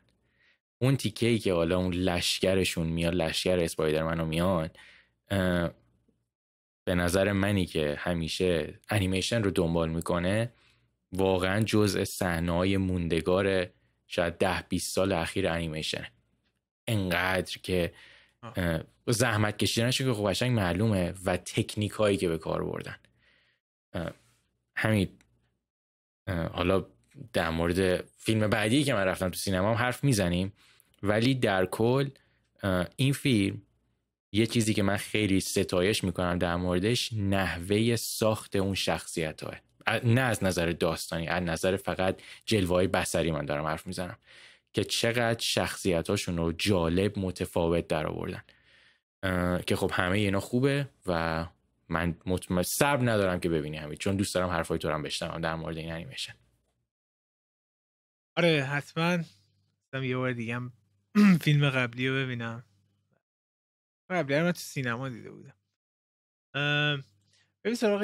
اون 0.81 0.97
تیکه 0.97 1.27
ای 1.27 1.39
که 1.39 1.53
حالا 1.53 1.77
اون 1.77 1.93
لشکرشون 1.93 2.87
میاد 2.87 3.15
لشکر 3.15 3.59
اسپایدرمن 3.59 4.19
رو 4.19 4.25
میاد 4.25 4.77
به 6.85 6.95
نظر 6.95 7.31
منی 7.31 7.65
که 7.65 7.95
همیشه 7.99 8.79
انیمیشن 8.89 9.43
رو 9.43 9.51
دنبال 9.51 9.89
می‌کنه. 9.89 10.51
واقعا 11.11 11.63
جزء 11.63 12.03
صحنه‌های 12.03 12.77
موندگار 12.77 13.67
شاید 14.07 14.37
ده 14.37 14.61
20 14.69 14.95
سال 14.95 15.11
اخیر 15.11 15.47
انیمیشن 15.47 16.07
انقدر 16.87 17.57
که 17.63 17.93
زحمت 19.07 19.57
کشیدنشون 19.57 20.07
که 20.07 20.13
خب 20.13 20.29
قشنگ 20.29 20.51
معلومه 20.51 21.13
و 21.25 21.37
تکنیک 21.37 21.91
هایی 21.91 22.17
که 22.17 22.29
به 22.29 22.37
کار 22.37 22.63
بردن. 22.63 22.95
همین 24.75 25.09
حالا 26.27 26.85
در 27.33 27.49
مورد 27.49 28.01
فیلم 28.01 28.47
بعدی 28.47 28.83
که 28.83 28.93
من 28.93 29.03
رفتم 29.03 29.29
تو 29.29 29.37
سینما 29.37 29.69
هم 29.69 29.75
حرف 29.75 30.03
می‌زنیم. 30.03 30.53
ولی 31.03 31.33
در 31.35 31.65
کل 31.65 32.09
این 32.95 33.13
فیلم 33.13 33.61
یه 34.31 34.45
چیزی 34.45 34.73
که 34.73 34.83
من 34.83 34.97
خیلی 34.97 35.39
ستایش 35.39 36.03
می‌کنم 36.03 36.37
در 36.37 36.55
موردش 36.55 37.13
نحوه 37.13 37.95
ساخت 37.95 38.55
اون 38.55 38.75
شخصیت 38.75 39.43
های. 39.43 39.57
نه 40.03 40.21
از 40.21 40.43
نظر 40.43 40.71
داستانی 40.71 41.27
از 41.27 41.43
نظر 41.43 41.77
فقط 41.77 42.21
جلوه 42.45 42.87
بسری 42.87 43.31
من 43.31 43.45
دارم 43.45 43.65
حرف 43.65 43.87
می‌زنم 43.87 44.17
که 44.73 44.83
چقدر 44.83 45.39
شخصیت 45.39 46.09
هاشون 46.09 46.37
رو 46.37 46.51
جالب 46.51 47.19
متفاوت 47.19 47.87
در 47.87 48.07
آوردن 48.07 48.43
که 49.65 49.75
خب 49.75 49.91
همه 49.93 50.17
اینا 50.17 50.39
خوبه 50.39 50.89
و 51.05 51.45
من 51.89 52.15
مطمئن 52.25 52.63
صبر 52.63 53.11
ندارم 53.11 53.39
که 53.39 53.49
ببینی 53.49 53.77
همین 53.77 53.97
چون 53.97 54.15
دوست 54.15 54.35
دارم 54.35 54.49
حرفای 54.49 54.77
تو 54.77 54.89
رو 54.89 55.01
بشنوم 55.01 55.41
در 55.41 55.55
مورد 55.55 55.77
این 55.77 55.91
انیمیشن 55.91 56.33
آره 58.37 58.63
حتما. 58.63 59.23
یه 59.93 60.17
بار 60.17 60.33
دیگه 60.33 60.59
فیلم 61.41 61.69
قبلی 61.69 62.07
رو 62.07 62.15
ببینم. 62.15 62.63
قبلی 64.09 64.41
من 64.41 64.51
تو 64.51 64.59
سینما 64.59 65.09
دیده 65.09 65.31
بودم. 65.31 65.53
ببین 67.63 67.75
سراغ 67.75 68.03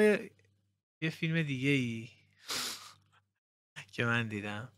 یه 1.00 1.10
فیلم 1.10 1.42
دیگه 1.42 1.68
ای 1.68 2.08
که 3.92 4.04
من 4.04 4.28
دیدم. 4.28 4.72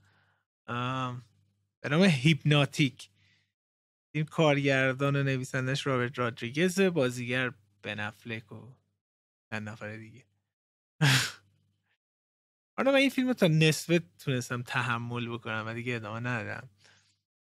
به 1.81 1.89
نام 1.89 2.05
هیپناتیک. 2.05 3.11
این 4.15 4.25
کارگردان 4.25 5.17
و 5.17 5.23
نویسندش 5.23 5.87
رابرت 5.87 6.19
رادریگز 6.19 6.81
بازیگر 6.81 7.53
بن 7.83 8.06
افلک 8.06 8.53
و 8.53 8.75
چند 9.51 9.69
نفر 9.69 9.97
دیگه. 9.97 10.25
آره 12.79 12.91
من 12.91 12.95
این 12.95 13.11
فیلم 13.11 13.29
رو 13.29 13.35
تا 13.35 13.47
نصفه 13.49 14.01
تونستم 14.19 14.63
تحمل 14.63 15.29
بکنم 15.29 15.65
و 15.67 15.75
دیگه 15.75 15.95
ادامه 15.97 16.21
ندادم. 16.21 16.69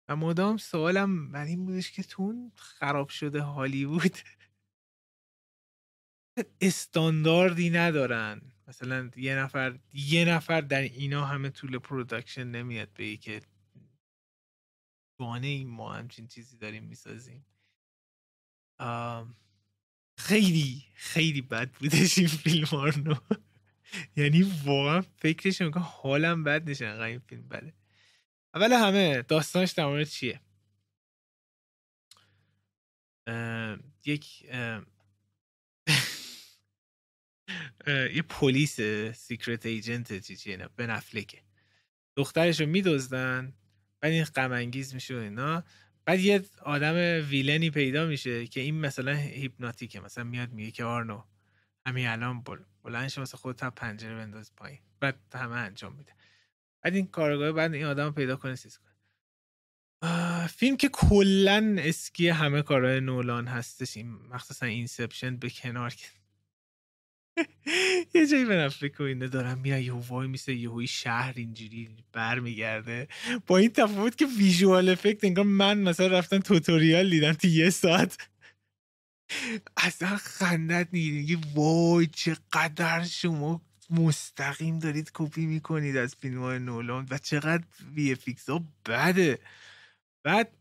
و 0.08 0.16
مدام 0.16 0.56
سوالم 0.56 1.32
بر 1.32 1.44
این 1.44 1.66
بودش 1.66 1.92
که 1.92 2.02
تو 2.02 2.27
این 2.27 2.52
خراب 2.54 3.08
شده 3.08 3.42
هالیوود 3.42 4.18
استانداردی 6.60 7.70
ندارن. 7.70 8.42
مثلا 8.68 9.10
یه 9.16 9.36
نفر 9.36 9.78
یه 9.92 10.24
نفر 10.24 10.60
در 10.60 10.80
اینا 10.82 11.24
همه 11.26 11.50
طول 11.50 11.78
production 11.78 12.44
نمیاد 12.44 12.92
به 12.92 13.16
که 13.16 13.40
بانه 15.18 15.46
این 15.46 15.68
ما 15.68 15.92
همچین 15.92 16.26
چیزی 16.26 16.56
داریم 16.56 16.84
می‌سازیم. 16.84 17.46
خیلی 20.18 20.84
خیلی 20.94 21.42
بد 21.42 21.70
بودش 21.72 22.18
این 22.18 22.26
فیلم 22.26 22.66
یعنی 24.16 24.42
واقعا 24.64 25.00
فکرش 25.00 25.62
می‌کنم 25.62 25.84
حالم 25.86 26.44
بد 26.44 26.70
نشه 26.70 27.00
این 27.00 27.18
فیلم 27.18 27.48
بده. 27.48 27.74
اول 28.54 28.72
همه 28.72 29.22
داستانش 29.22 29.70
در 29.70 29.86
مورد 29.86 30.08
چیه 30.08 30.40
یک 34.04 34.44
یه 37.86 38.22
پلیس 38.28 38.80
سیکرت 39.12 39.66
ایجنت 39.66 40.20
چی 40.20 40.36
چیه 40.36 40.68
به 40.76 40.86
نفلکه 40.86 41.42
دخترش 42.16 42.60
رو 42.60 42.66
میدزدن 42.66 43.52
بعد 44.00 44.12
این 44.12 44.24
غم 44.24 44.52
انگیز 44.52 44.94
میشه 44.94 45.14
و 45.14 45.18
اینا. 45.18 45.64
بعد 46.04 46.20
یه 46.20 46.44
آدم 46.62 46.94
villain 47.28 47.65
ی 47.65 47.70
پیدا 47.70 48.06
میشه 48.06 48.46
که 48.46 48.60
این 48.60 48.80
مثلا 48.80 49.12
hypnotic 49.12 49.90
ه 49.90 50.00
مثلا 50.00 50.24
میاد 50.24 50.52
میگه 50.52 50.70
که 50.70 50.84
آرنو 50.84 51.24
همین 51.86 52.06
الان 52.06 52.42
بل 52.42 52.58
بلند 52.82 53.08
شو 53.08 53.20
مثلا 53.20 53.40
خودت 53.40 53.64
پنجره 53.64 54.14
بنداز 54.14 54.54
پایین. 54.56 54.80
بعد 55.00 55.18
همه 55.34 55.54
انجام 55.54 55.94
میده. 55.94 56.12
بعد 56.84 56.94
این 56.94 57.06
کارآگاه 57.06 57.52
بعد 57.52 57.74
این 57.74 57.84
آدم 57.84 58.10
پیدا 58.10 58.36
کنه 58.36 58.54
seize 58.54 58.78
کنه. 58.78 58.94
فیلم 60.46 60.76
که 60.76 60.88
کلا 60.88 61.76
اسکی 61.78 62.28
همه 62.28 62.62
کارهای 62.62 63.00
نولان 63.00 63.46
هستش 63.46 63.96
این 63.96 64.12
مخصوصا 64.30 64.66
Inception 64.66 65.36
به 65.36 65.50
کنار 65.50 65.94
یه 68.14 68.26
جایی 68.26 68.44
به 68.44 68.68
فکر 68.68 69.02
اینه 69.02 69.28
دارم 69.28 69.58
میرن 69.58 69.82
یه 69.82 69.92
وای 69.92 70.28
میسه 70.28 70.54
یه 70.54 70.86
شهر 70.86 71.32
اینجوری 71.36 71.88
برمیگرده. 72.12 73.08
با 73.46 73.58
این 73.58 73.70
تفاوت 73.70 74.16
که 74.16 74.26
ویژوال 74.38 74.88
افکت 74.88 75.24
انگار 75.24 75.44
من 75.44 75.78
مثلا 75.78 76.06
رفتم 76.06 76.38
توتوریال 76.38 77.10
دیدم 77.10 77.32
تو 77.32 77.48
یه 77.48 77.70
ساعت. 77.70 78.28
اصلا 79.76 80.16
خندت 80.16 80.88
نیده 80.92 81.46
وای 81.54 82.06
چقدر 82.06 83.04
شما 83.04 83.62
مستقیم 83.94 84.78
دارید 84.78 85.10
کپی 85.14 85.46
می‌کنید 85.46 85.96
از 85.96 86.14
فیلم 86.14 86.42
های 86.42 86.58
نولان 86.58 87.06
و 87.10 87.18
چقدر 87.18 87.64
وی 87.94 88.12
افیکس 88.12 88.50
ها 88.50 88.64
بده. 88.86 89.38
بعد 90.22 90.56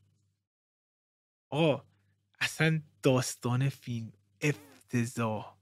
آقا 1.49 1.83
اصلا 2.39 2.81
داستان 3.03 3.69
فیلم 3.69 4.13
افتضاح. 4.41 5.55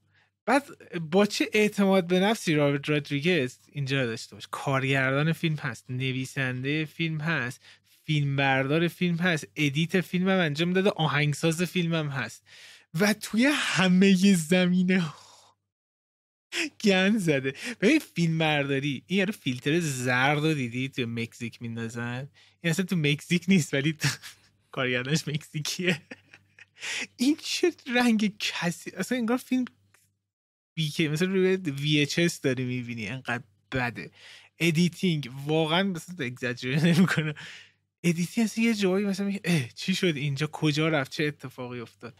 بعد 0.45 0.63
با 1.11 1.25
چه 1.25 1.49
اعتماد 1.53 2.07
به 2.07 2.19
نفسی 2.19 2.55
رابرت 2.55 2.89
رادریگز 2.89 3.57
اینجا 3.71 4.05
داشته 4.05 4.35
باش. 4.35 4.47
کارگردان 4.51 5.33
فیلم 5.33 5.55
هست 5.55 5.85
نویسنده 5.89 6.85
فیلم 6.85 7.21
هست 7.21 7.61
فیلم 8.05 8.35
بردار 8.35 8.87
فیلم 8.87 9.15
هست 9.15 9.47
edit 9.55 10.01
فیلم 10.01 10.29
هم 10.29 10.39
انجام 10.39 10.73
داده 10.73 10.89
آهنگساز 10.89 11.61
فیلم 11.61 11.93
هم 11.93 12.07
هست. 12.07 12.43
و 12.99 13.13
توی 13.13 13.45
همه 13.45 14.33
زمینه 14.33 15.03
گن 16.81 17.17
زده. 17.17 17.53
ببین 17.81 17.99
فیلم 17.99 18.37
برداری 18.37 19.03
این 19.07 19.19
یارو 19.19 19.31
فیلتر 19.31 19.79
زرد 19.79 20.45
رو 20.45 20.53
دیدی 20.53 20.89
تو 20.89 21.05
مکزیک 21.05 21.61
میندازن؟ 21.61 22.29
این 22.61 22.71
اصلا 22.71 22.85
تو 22.85 22.95
مکزیک 22.95 23.45
نیست 23.47 23.73
ولی 23.73 23.97
کارگردانش 24.71 25.27
مکزیکیه. 25.27 26.01
این 27.17 27.37
چه 27.43 27.71
رنگ 27.95 28.37
کسی 28.39 28.91
اصلا 28.91 29.17
انگار 29.17 29.37
فیلم 29.37 29.65
بیکه 30.73 31.09
مثلا 31.09 31.27
روی 31.33 32.07
اس 32.17 32.41
داری 32.41 32.63
می‌بینی 32.65 33.07
انقدر 33.07 33.43
بده. 33.71 34.11
ادیتینگ 34.59 35.31
واقعا 35.45 35.83
مثلا 35.83 36.25
اگزاجره 36.25 36.85
نمی‌کنه. 36.85 37.33
ادیتینگ 38.03 38.45
اصلا 38.45 38.63
یه 38.63 38.73
جایی 38.73 39.05
مثلا 39.05 39.25
میگه 39.25 39.69
چی 39.75 39.95
شد 39.95 40.13
اینجا؟ 40.15 40.47
کجا 40.47 40.89
رفت؟ 40.89 41.11
چه 41.11 41.23
اتفاقی 41.23 41.79
افتاد؟ 41.79 42.19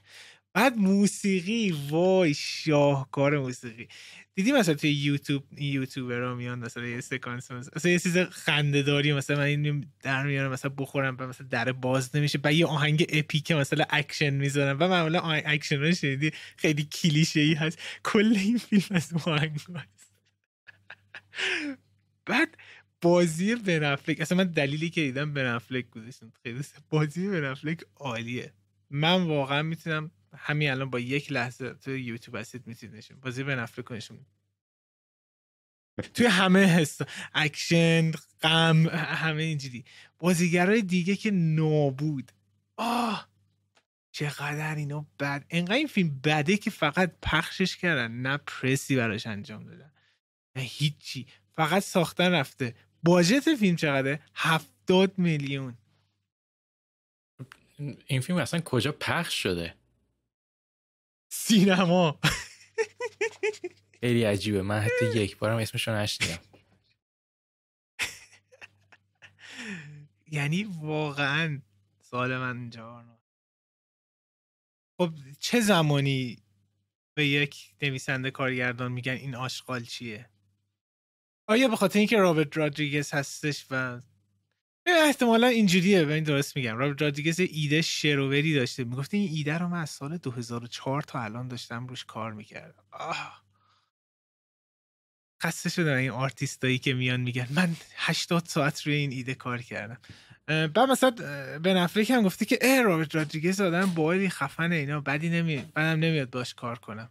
بعد 0.54 0.78
موسیقی 0.78 1.76
وای 1.90 2.34
شاهکار 2.34 3.40
موسیقی. 3.40 3.88
دیدی 4.36 4.52
مثلا 4.52 4.76
توی 4.76 4.92
یوتیوب 4.92 5.44
یوتیوبر 5.60 6.22
ها 6.22 6.36
میان 6.36 6.60
مثلا 6.60 6.86
یه 6.86 7.02
سکانس 7.02 7.52
مثلا 7.52 7.92
یه 7.92 8.00
چیز 8.00 8.18
خنده 8.18 8.82
داری 8.82 9.14
مثلا 9.14 9.38
من 9.38 9.44
این 9.44 9.86
در 10.02 10.26
میارم 10.26 10.52
مثلا 10.52 10.72
بخورم 10.78 11.18
و 11.20 11.28
مثلا 11.28 11.48
در 11.48 11.72
باز 11.72 12.16
نمیشه 12.16 12.38
بعد 12.38 12.54
یه 12.54 12.66
آهنگ 12.66 13.06
اپیک 13.10 13.52
مثلا 13.52 13.86
اکشن 13.90 14.30
می‌ذارم. 14.30 14.78
و 14.80 14.88
معمولا 14.88 15.22
اکشن 15.22 15.76
رو 15.76 15.94
خیلی 16.58 16.84
کلیشه 16.84 17.40
ای 17.40 17.54
هست. 17.54 17.80
کل 18.04 18.34
این 18.38 18.58
فیلم 18.58 18.86
از 18.92 19.14
آهنگ 19.26 19.60
هست. 19.76 20.12
بعد 22.26 22.58
بازی 23.02 23.56
بنفلک 23.56 24.22
اصلا 24.22 24.38
من 24.38 24.48
دلیلی 24.48 24.90
که 24.90 25.02
دیدم 25.02 25.34
بنفلک 25.34 25.90
گذاشتم. 25.90 26.32
خیلی 26.44 26.60
بازی 26.90 27.28
بنفلک 27.28 27.84
عالیه. 27.96 28.54
من 28.90 29.24
واقعا 29.24 29.62
می‌تونم 29.62 30.12
همین 30.38 30.72
الان 30.72 30.90
با 30.90 31.00
یک 31.00 31.32
لحظه 31.32 31.74
تو 31.74 31.98
یوتیوب 31.98 32.36
هستید 32.36 32.68
می‌تونید 32.68 32.96
نشون 32.96 33.20
بازی 33.20 33.44
به 33.44 33.56
نفر 33.56 33.82
کنشون 33.82 34.26
توی 36.14 36.26
همه 36.26 36.66
حس 36.66 37.02
اکشن 37.34 38.12
غم 38.42 38.88
همه 38.88 39.44
اینجوری. 39.44 39.86
بازیگرای 40.20 40.82
دیگه 40.82 41.16
که 41.16 41.32
نابود. 41.32 42.32
آه! 42.78 43.32
چقدر 44.12 44.76
اینا 44.76 45.06
بد 45.20 45.46
انقدر 45.50 45.76
این 45.76 45.88
فیلم 45.88 46.20
بده 46.24 46.58
که 46.58 46.70
فقط 46.70 47.16
پخشش 47.22 47.78
کردن 47.78 48.12
نه 48.12 48.38
پرسی 48.38 48.96
براش 48.96 49.28
انجام 49.28 49.64
دادن. 49.64 49.92
نه 50.56 50.62
هیچی. 50.62 51.28
فقط 51.52 51.84
ساختن 51.84 52.32
رفته. 52.32 52.76
باجت 53.04 53.56
فیلم 53.56 53.76
چقدره؟ 53.76 54.20
هفتاد 54.36 55.18
میلیون. 55.18 55.78
این 58.08 58.22
فیلم 58.22 58.40
اصلا 58.40 58.60
کجا 58.60 58.92
پخش 58.92 59.44
شده؟ 59.44 59.76
سینما. 61.34 62.20
خیلی 64.00 64.24
عجیبه. 64.24 64.62
من 64.62 64.80
حتی 64.80 65.06
یک 65.16 65.38
بارم 65.38 65.58
اسمش 65.58 65.88
رو 65.88 65.96
نشنیدم. 65.96 66.40
یعنی 70.32 70.64
واقعا 70.64 71.62
سال 72.00 72.38
من 72.38 72.58
اینجا 72.58 73.06
خب 74.98 75.14
چه 75.40 75.60
زمانی 75.60 76.38
به 77.14 77.28
یک 77.28 77.76
نویسنده 77.82 78.32
کارگردان 78.32 78.92
میگن 78.92 79.14
این 79.14 79.36
آشغال 79.36 79.84
چیه؟ 79.84 80.30
آیا 81.48 81.68
به 81.68 81.76
خاطر 81.76 82.00
اینکه 82.00 82.18
رابرت 82.18 82.58
رادریگز 82.58 83.12
هستش 83.12 83.66
و 83.72 84.02
احتمالا 84.86 85.48
اینجوریه 85.48 86.06
و 86.06 86.10
این 86.10 86.24
درست 86.24 86.56
میگم. 86.56 86.78
رابرت 86.78 87.02
رادریگز 87.02 87.40
ایده 87.40 87.82
شروری 87.82 88.56
داشته. 88.56 88.84
می‌گفته 88.84 89.18
این 89.18 89.30
ایده 89.32 89.58
رو 89.58 89.68
من 89.68 89.82
از 89.82 89.90
سال 89.90 90.18
2004 90.18 91.02
تا 91.02 91.22
الان 91.22 91.48
داشتم 91.48 91.88
روش 91.88 92.06
کار 92.06 92.34
می‌کردم. 92.34 92.84
آه. 92.92 93.42
خسته 95.44 95.70
شدم 95.70 95.96
این 95.96 96.10
آرتیستایی 96.10 96.78
که 96.78 96.94
میان 96.94 97.20
میگن 97.20 97.48
من 97.50 97.76
80 97.96 98.46
ساعت 98.46 98.82
روی 98.82 98.96
این 98.96 99.12
ایده 99.12 99.36
کار 99.36 99.62
کردم. 99.62 99.98
بعد 100.48 100.80
مثلا 100.80 101.12
بن 101.60 101.74
افلک 101.74 102.10
هم 102.10 102.24
گفته 102.24 102.46
که 102.46 102.60
اه 102.62 102.82
رابرت 102.82 103.16
رادریگز 103.16 103.62
آدم 103.62 103.94
باید 103.94 104.30
خفنه 104.30 104.76
اینا 104.76 105.02
بدم 105.02 105.30
نمیاد 105.30 105.74
بدم 105.74 106.00
نمیاد 106.00 106.30
باش 106.30 106.54
کار 106.54 106.80
کنم. 106.80 107.10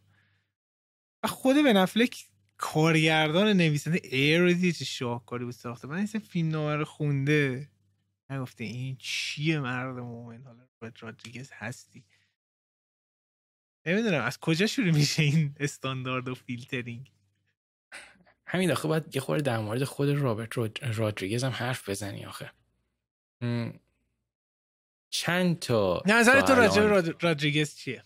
و 1.23 1.29
خود 1.29 1.63
بن 1.63 1.73
افلک 1.73 2.25
کارگردان 2.63 3.53
نویسنده 3.53 4.01
Air 4.05 4.41
رو 4.41 4.73
چه 4.73 4.85
شاهکاری 4.85 5.45
بود 5.45 5.55
ساخته. 5.55 5.89
من 5.89 5.97
این 5.97 6.07
فیلم 6.07 6.49
نامه 6.49 6.77
رو 6.77 6.85
خونده. 6.85 7.69
نگفته 8.31 8.65
این 8.65 8.97
چیه 8.97 9.61
مرد 9.61 9.99
مومن؟ 9.99 10.43
حالا 10.43 10.67
رابرت 10.81 11.03
رادریگز 11.03 11.51
هستی. 11.53 12.05
نمی‌دونم 13.87 14.23
از 14.23 14.41
کجا 14.41 14.67
شروع 14.67 14.91
میشه 14.91 15.23
این 15.23 15.55
استاندارد 15.61 16.29
و 16.29 16.35
فیلترینگ؟ 16.35 17.13
همین 18.47 18.73
آخه 18.73 18.89
باید 18.89 19.15
یه 19.17 19.21
خورده 19.21 19.43
در 19.43 19.59
مورد 19.59 19.85
خود 19.85 20.09
رابرت 20.09 20.59
رادریگز 20.97 21.45
هم 21.45 21.51
حرف 21.51 21.89
بزنی 21.89 22.25
آخه. 22.25 22.51
چند 25.11 25.59
تا 25.59 26.03
نظر 26.07 26.41
تو 26.41 26.55
راجع 26.55 27.13
رادریگز 27.21 27.77
چیه؟ 27.77 28.03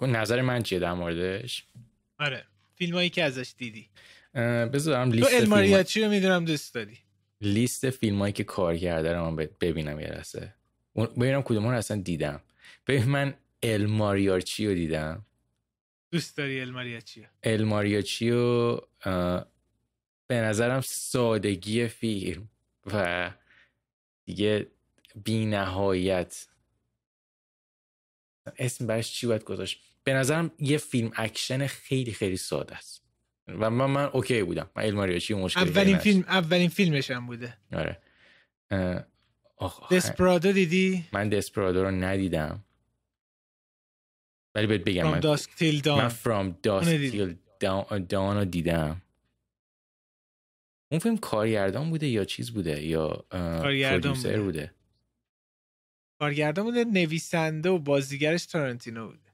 نظر 0.00 0.42
من 0.42 0.62
چیه 0.62 0.78
در 0.78 0.92
موردش؟ 0.92 1.66
آره. 2.18 2.46
فیلم 2.78 2.94
هایی 2.94 3.10
که 3.10 3.24
ازش 3.24 3.54
دیدی. 3.58 3.88
بذارم 4.72 5.12
لیست 5.12 5.30
تو 5.30 5.36
الماریاچی 5.36 6.02
رو 6.02 6.10
می‌دونم 6.10 6.44
دوست 6.44 6.74
داری. 6.74 6.98
لیست 7.40 7.90
فیلم 7.90 8.18
هایی 8.18 8.32
که 8.32 8.44
کار 8.44 8.76
کرده 8.76 9.12
رو 9.12 9.30
من 9.30 9.36
ببینم 9.36 10.00
یه 10.00 10.06
رسه 10.06 10.54
ببینم 10.96 11.42
کدوم 11.42 11.68
رو 11.68 11.76
اصلا 11.76 12.00
دیدم. 12.00 12.40
ببین 12.86 13.04
من 13.04 13.34
الماریاچی 13.62 14.66
رو 14.66 14.74
دیدم. 14.74 15.26
دوست 16.10 16.36
داری 16.36 16.60
الماریاچی 16.60 17.26
الماریاچی 17.42 18.30
رو 18.30 18.88
به 20.26 20.34
نظرم 20.34 20.80
سادگی 20.80 21.88
فیلم 21.88 22.48
و 22.86 23.30
دیگه 24.24 24.66
بی 25.24 25.46
نهایت 25.46 26.46
اسم 28.58 28.86
برش 28.86 29.12
چی 29.12 29.26
باید 29.26 29.44
گذاشت؟ 29.44 29.87
به 30.08 30.14
نظرم 30.14 30.50
یه 30.58 30.78
فیلم 30.78 31.10
اکشن 31.16 31.66
خیلی 31.66 32.12
خیلی 32.12 32.36
ساده 32.36 32.76
است. 32.76 33.02
و 33.48 33.70
من 33.70 33.86
من 33.86 34.04
okay 34.04 34.42
بودم. 34.42 34.70
من 34.76 34.84
الماریاچی 34.84 35.34
مشکلی 35.34 35.70
اولین 35.70 35.98
فیلم 35.98 36.24
اولین 36.28 36.68
فیلمش 36.68 37.10
هم 37.10 37.26
بوده. 37.26 37.58
آره. 37.72 38.02
دسپرادو 39.90 40.52
دیدی؟ 40.52 41.04
من 41.12 41.28
دسپرادو 41.28 41.84
رو 41.84 41.90
ندیدم. 41.90 42.64
ولی 44.54 44.66
بهت 44.66 44.80
بگم 44.80 45.10
من 45.10 45.20
Dusk 45.20 45.48
Till 45.58 45.82
Dawn. 45.82 45.88
من 45.88 46.10
From 46.10 46.54
Dusk 46.66 47.12
Till 47.12 47.34
Dawn 48.12 48.36
رو 48.36 48.44
دیدم. 48.44 49.02
اون 50.90 50.98
فیلم 50.98 51.18
کارگردان 51.18 51.90
بوده 51.90 52.06
یا 52.06 52.24
چیز 52.24 52.50
بوده؟ 52.50 52.82
یا 52.82 53.26
کارگردان 53.30 54.12
بوده. 54.14 54.40
بوده؟ 54.40 54.74
کارگردان 56.20 56.64
بوده 56.64 56.84
نویسنده 56.84 57.70
و 57.70 57.78
بازیگرش 57.78 58.46
تارنتینو 58.46 59.06
بوده. 59.06 59.27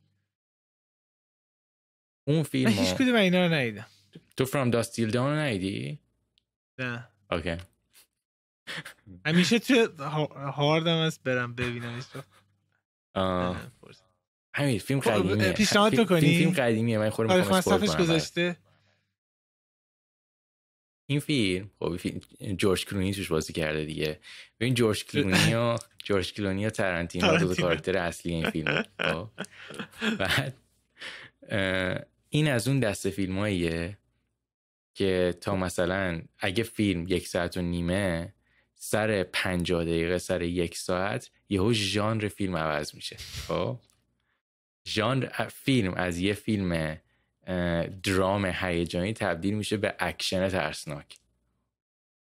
اون 2.24 2.42
فیلم 2.42 2.70
هیچ 2.70 2.94
کدوم 2.94 3.14
اینا 3.14 3.46
رو 3.46 3.52
ندیدم. 3.52 3.86
تو 4.36 4.44
فرام 4.44 4.70
داستیل 4.70 5.10
داون 5.10 5.30
رو 5.30 5.36
ندیدی؟ 5.38 5.98
نه. 6.78 7.08
اوکی. 7.30 7.56
همیشه 9.26 9.58
تو 9.58 9.88
هاردم 10.50 11.06
هست 11.06 11.22
برم 11.22 11.54
ببینمش 11.54 12.04
همین 14.54 14.78
فیلم 14.78 15.00
قدیمیه. 15.00 15.52
پیشنهاد 15.52 15.94
تو 15.94 16.04
کنی 16.04 16.20
فیلم 16.20 16.50
قدیمیه 16.50 16.98
من 16.98 17.10
خودم 17.10 17.36
می‌خوام 17.36 17.58
اسپویل 17.58 17.86
کنم 17.86 18.02
گذاشته. 18.02 18.56
این 21.06 21.20
فیلم 21.20 21.70
خب 21.78 21.96
جورج 22.56 22.86
کلونی 22.86 23.14
توش 23.14 23.28
بازی 23.28 23.52
کرده 23.52 23.84
دیگه. 23.84 24.20
ببین 24.60 24.74
جورج 24.74 25.04
کلونی 25.04 25.54
و 25.54 25.76
جورج 26.04 26.32
کلونی 26.32 26.66
و 26.66 26.70
ترنتینو 26.70 27.38
دو 27.38 27.54
کاراکتر 27.54 27.96
اصلی 27.96 28.32
این 28.32 28.50
فیلم. 28.50 28.84
خب. 28.98 29.30
بعد 30.18 30.56
این 32.34 32.48
از 32.48 32.68
اون 32.68 32.80
دسته 32.80 33.10
فیلم 33.10 33.96
که 34.94 35.34
تا 35.40 35.56
مثلا 35.56 36.22
اگه 36.38 36.62
فیلم 36.62 37.04
یک 37.08 37.28
ساعت 37.28 37.56
و 37.56 37.62
نیمه 37.62 38.34
سر 38.74 39.22
پنجاه 39.22 39.84
دقیقه 39.84 40.18
سر 40.18 40.42
یک 40.42 40.78
ساعت 40.78 41.30
یهو 41.48 41.72
ژانر 41.72 42.28
فیلم 42.28 42.56
عوض 42.56 42.94
میشه. 42.94 43.16
خب؟ 43.16 43.78
ژانر 44.88 45.48
فیلم 45.48 45.94
از 45.94 46.18
یه 46.18 46.34
فیلم 46.34 47.00
درام 48.02 48.44
هیجانی 48.44 49.12
تبدیل 49.12 49.54
میشه 49.54 49.76
به 49.76 49.94
اکشن 49.98 50.48
ترسناک. 50.48 51.18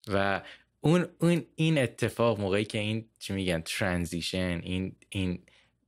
و 0.09 0.43
اون 0.81 1.07
اون 1.19 1.45
این 1.57 1.79
اتفاق 1.79 2.41
موقعی 2.41 2.65
که 2.65 2.79
این 2.79 3.05
چی 3.19 3.33
میگن 3.33 3.61
transition 3.61 4.61
این 4.63 4.97
این 5.09 5.39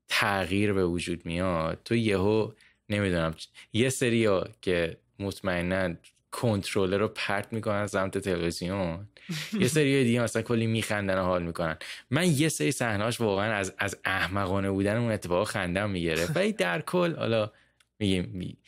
تغییر 0.08 0.72
به 0.72 0.86
وجود 0.86 1.26
میاد 1.26 1.80
تو 1.84 1.94
یهو 1.94 2.52
نمی‌دونم. 2.88 3.34
یه 3.72 3.88
سری 3.88 4.24
ها 4.24 4.48
که 4.62 4.96
مطمئنا 5.18 5.94
کنترلر 6.30 6.98
رو 6.98 7.08
پرت 7.08 7.52
می‌کنن 7.52 7.86
سمت 7.86 8.18
تلویزیون. 8.18 9.08
یه 9.52 9.68
سری 9.68 10.04
دیگه 10.04 10.20
مثلا 10.20 10.42
کلی 10.42 10.66
میخندن 10.66 11.18
و 11.18 11.22
حال 11.22 11.42
می‌کنن. 11.42 11.76
من 12.10 12.26
یه 12.32 12.48
سری 12.48 12.72
صحنه‌اش 12.72 13.20
واقعا 13.20 13.54
از 13.54 13.74
از 13.78 13.96
احمقانه 14.04 14.70
بودن 14.70 14.96
اون 14.96 15.12
اتفاق 15.12 15.48
خندم 15.48 15.90
می‌گیره 15.90 16.26
ولی 16.34 16.52
در 16.52 16.80
کل 16.80 17.16
حالا 17.16 17.52
میگیم 17.98 18.58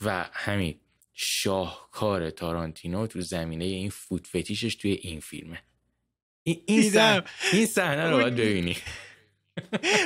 و 0.00 0.28
همین 0.32 0.74
شاهکار 1.14 2.30
تارانتینو 2.30 3.06
تو 3.06 3.20
زمینه 3.20 3.64
این 3.64 3.90
فوت 3.90 4.26
فتیشش 4.26 4.74
توی 4.74 4.92
این 4.92 5.20
فیلمه. 5.20 5.62
این 6.42 6.62
این 7.52 7.66
صحنه 7.66 8.10
رو 8.10 8.16
باید 8.16 8.36
ببینی. 8.36 8.76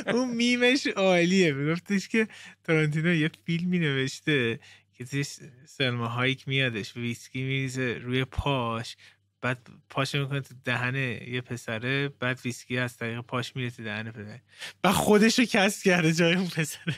اون 0.07 0.35
میمش 0.35 0.87
عالیه. 0.87 1.53
میگفتش 1.53 2.09
که 2.09 2.29
تارانتینو 2.65 3.15
یه 3.15 3.31
فیلمی 3.47 3.79
نوشته 3.79 4.61
که 4.93 5.05
توش 5.05 5.27
سلما 5.67 6.09
هایک 6.09 6.49
میادش 6.49 6.97
ویسکی 6.97 7.43
میریزه 7.43 7.99
روی 8.03 8.25
پاش 8.25 8.97
بعد 9.41 9.69
پاش 9.91 10.15
می‌کنه 10.15 10.41
تو 10.41 10.55
دهن 10.65 10.95
یه 11.29 11.41
پسره 11.41 12.09
بعد 12.09 12.41
ویسکی 12.45 12.79
از 12.79 12.97
طریق 12.97 13.21
پاش 13.21 13.57
میره 13.57 13.71
تو 13.71 13.85
دهن 13.85 14.11
پسره 14.11 14.43
بعد 14.83 14.95
خودش 14.95 15.39
رو 15.39 15.45
cast 15.45 15.83
کرده 15.83 16.13
جای 16.13 16.35
اون 16.35 16.49
پسره. 16.49 16.95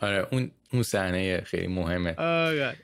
آره 0.00 0.28
اون 0.32 0.50
اون 0.72 0.82
صحنه 0.82 1.40
خیلی 1.40 1.66
مهمه. 1.66 2.14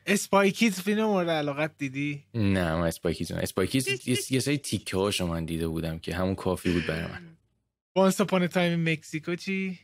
Spy 0.07 0.38
Kids 0.38 0.81
فیلم 0.81 1.05
مورد 1.05 1.31
علاقت 1.31 1.79
دیدی؟ 1.79 2.25
نه 2.35 2.77
من 2.77 2.87
Spy 2.87 3.06
Kids 3.06 3.33
نه. 3.33 3.39
Spy 3.39 3.69
Kids 3.69 4.09
یه 4.31 4.41
سری 4.41 4.59
تیکه 4.59 4.97
هاشو 4.97 5.27
من 5.27 5.45
دیده 5.45 5.69
بودم 5.69 5.99
که 5.99 6.15
همون 6.15 6.35
کافی 6.35 6.73
بود 6.73 6.87
برای 6.87 7.03
من. 7.03 7.37
Once 7.97 8.21
Upon 8.21 8.47
a 8.47 8.56
Time 8.56 8.93
in 8.93 9.04
Mexico 9.04 9.37
چی؟ 9.37 9.79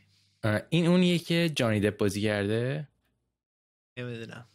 این 0.69 0.87
اونیه 0.87 1.19
که 1.19 1.51
جانی 1.55 1.79
دپ 1.79 1.97
بازی 1.97 2.21
کرده؟ 2.21 2.87
نمی‌دونم. 3.97 4.47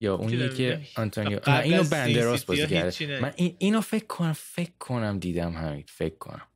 یا 0.00 0.14
اونیه 0.14 0.48
که 0.48 0.80
آنتونیو 0.96 1.40
نه 1.46 1.58
اینو 1.58 1.84
بندراس 1.84 2.44
بازی 2.44 2.66
کرده. 2.66 3.20
من 3.20 3.32
این 3.36 3.56
اینو 3.58 3.80
فکر 3.80 4.06
کنم 4.06 4.32
فکر 4.32 4.72
کنم 4.78 5.18
دیدم 5.18 5.52
همین 5.52 5.84
فکر 5.88 6.16
کنم. 6.16 6.46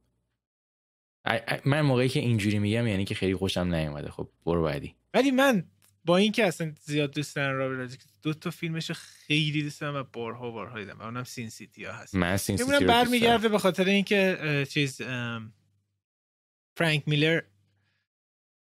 من 1.64 1.80
موقعی 1.80 2.08
که 2.08 2.20
اینجوری 2.20 2.58
میگم 2.58 2.86
یعنی 2.86 3.04
که 3.04 3.14
خیلی 3.14 3.34
خوشم 3.34 3.74
نیومده. 3.74 4.10
خب 4.10 4.30
برو 4.46 4.62
بعدی. 4.62 4.94
ولی 5.14 5.30
من 5.30 5.64
با 6.04 6.16
اینکه 6.16 6.46
اصلا 6.46 6.72
زیاد 6.80 7.14
دوست 7.14 7.36
ندارم 7.36 7.56
رابرت 7.56 7.98
دو 8.22 8.34
تا 8.34 8.50
فیلمش 8.50 8.90
خیلی 8.90 9.62
دوست 9.62 9.80
دارم 9.80 9.94
و 9.94 10.02
بارها 10.12 10.50
بارها 10.50 10.78
دیدم. 10.78 11.00
اونم 11.00 11.24
Sin 11.24 11.48
City 11.48 11.84
ها 11.84 11.92
هست. 11.92 12.14
من 12.14 12.36
Sin 12.36 12.56
City 12.56 12.72
رو 12.72 12.86
برمیگرده 12.86 13.48
به 13.48 13.58
خاطر 13.58 13.84
اینکه 13.84 14.66
چیز 14.70 15.02
فرانک 16.76 17.08
میلر 17.08 17.42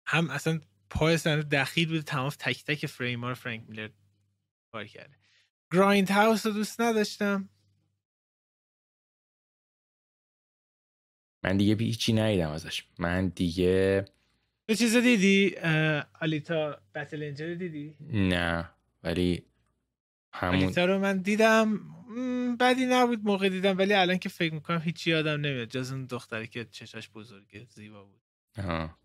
هم 0.06 0.30
اصلا 0.30 0.60
پای 0.90 1.16
صحنه 1.16 1.42
دخیل 1.42 1.88
بوده 1.88 2.02
تمام 2.02 2.30
تک 2.30 2.64
تک 2.64 2.86
فریم 2.86 3.20
ها 3.20 3.28
رو 3.28 3.34
فرانک 3.34 3.62
میلر 3.68 3.88
کار 4.72 4.84
کرده. 4.86 5.16
Grindhouse 5.72 6.46
رو 6.46 6.52
دوست 6.52 6.80
نداشتم. 6.80 7.48
من 11.44 11.56
دیگه 11.56 11.76
هیچی 11.76 12.12
ندیدم 12.12 12.50
ازش. 12.50 12.84
من 12.98 13.28
دیگه 13.28 14.04
تو 14.68 14.74
چیز 14.74 14.96
دیدی؟ 14.96 15.56
آلیتا 16.20 16.82
بتل 16.94 17.22
انجل 17.22 17.54
دیدی؟ 17.54 17.96
نه 18.00 18.70
ولی 19.02 19.46
همون 20.32 20.62
آلیتا 20.64 20.84
رو 20.84 20.98
من 20.98 21.18
دیدم. 21.18 21.80
بدی 22.60 22.86
نبود 22.86 23.20
موقع 23.24 23.48
دیدم 23.48 23.78
ولی 23.78 23.94
الان 23.94 24.18
که 24.18 24.28
فکر 24.28 24.54
می‌کنم 24.54 24.80
هیچی 24.84 25.10
یادم 25.10 25.40
نمیاد. 25.40 25.68
جز 25.68 25.92
اون 25.92 26.06
دختری 26.06 26.46
که 26.46 26.64
چشاش 26.64 27.08
بزرگه 27.08 27.66
زیبا 27.70 28.04
بود. 28.04 28.20
آها. 28.58 28.98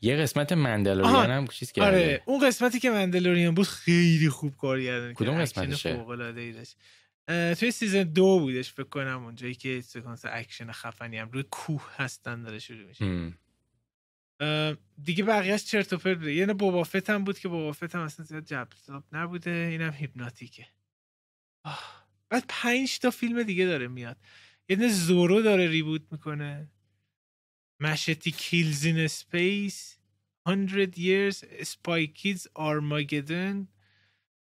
یه 0.00 0.16
قسمت 0.16 0.52
مندلوریان 0.52 1.30
هم 1.30 1.46
چیز 1.46 1.72
کرده. 1.72 1.88
آره 1.88 2.22
اون 2.26 2.46
قسمتی 2.46 2.80
که 2.80 2.90
مندلوریان 2.90 3.54
بود 3.54 3.66
خیلی 3.66 4.28
خوب 4.28 4.56
کار 4.56 4.82
کردن. 4.82 5.14
کدوم 5.14 5.40
قسمتشه 5.40 5.94
فوق 5.94 6.08
العاده 6.08 6.40
ای 6.40 6.52
داشت 6.52 6.76
توی 7.60 7.70
season 7.70 8.02
دو 8.02 8.38
بودش 8.40 8.72
فکر 8.72 8.88
کنم 8.88 9.24
اونجایی 9.24 9.54
که 9.54 9.80
سکانس 9.80 10.24
اکشن 10.24 10.72
خفنی 10.72 11.18
هم 11.18 11.30
روی 11.30 11.44
کوه 11.50 11.90
هستن 11.96 12.42
داره 12.42 12.58
شروع 12.58 12.86
میشه. 12.88 13.32
دیگه 15.02 15.24
بقیهش 15.24 15.64
چرت 15.64 15.92
و 15.92 15.96
پرت 15.96 16.22
یه 16.22 16.46
Boba 16.46 16.84
Fett 16.84 17.10
هم 17.10 17.24
بود 17.24 17.38
که 17.38 17.48
Boba 17.48 17.72
Fett 17.72 17.94
هم 17.94 18.00
اصلا 18.00 18.24
زیاد 18.24 18.44
جذاب 18.44 19.04
نبوده. 19.12 19.50
اینم 19.50 19.92
Hypnotic 19.92 20.51
ه. 20.51 20.66
بعد 22.30 22.44
پنج 22.48 22.98
تا 22.98 23.10
فیلم 23.10 23.42
دیگه 23.42 23.64
داره 23.64 23.88
میاد. 23.88 24.16
یه 24.68 24.88
زورو 24.88 25.42
داره 25.42 25.68
reboot 25.68 26.02
می‌کنه. 26.10 26.70
Machete 27.80 28.30
Kills 28.30 28.84
in 28.84 28.98
Space 28.98 29.98
100 30.48 30.94
years 30.94 31.36
Spy 31.72 32.06
Kids 32.18 32.42
Armageddon 32.58 33.66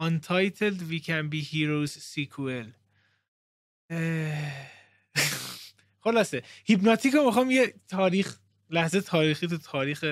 Untitled 0.02 0.80
We 0.90 0.98
Can 1.06 1.30
Be 1.32 1.40
Heroes 1.52 1.92
sequel 2.12 2.66
خلاصه 6.00 6.42
هیپناتیک 6.64 7.14
می‌خوام 7.14 7.50
یه 7.50 7.74
تاریخ 7.88 8.38
لحظه 8.70 9.00
تاریخی 9.00 9.46
تو 9.46 9.58
تاریخ 9.58 10.04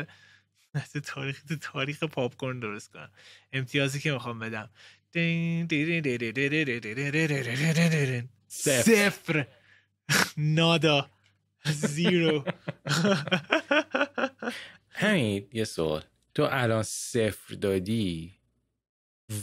لحظه 0.74 1.00
تاریخی 1.00 1.42
تو 1.48 1.56
تاریخ 1.56 2.02
پاپ 2.02 2.44
درست 2.60 2.92
کنم. 2.92 3.10
امتیازی 3.52 4.00
که 4.00 4.12
می‌خوام 4.12 4.38
بدم. 4.38 4.70
صفر 8.48 9.46
نادا 10.36 11.10
زیرو 11.64 12.44
همین 14.90 15.46
یه 15.52 15.64
سوال 15.64 16.02
تو 16.34 16.48
الان 16.50 16.82
صفر 16.82 17.54
دادی 17.54 18.32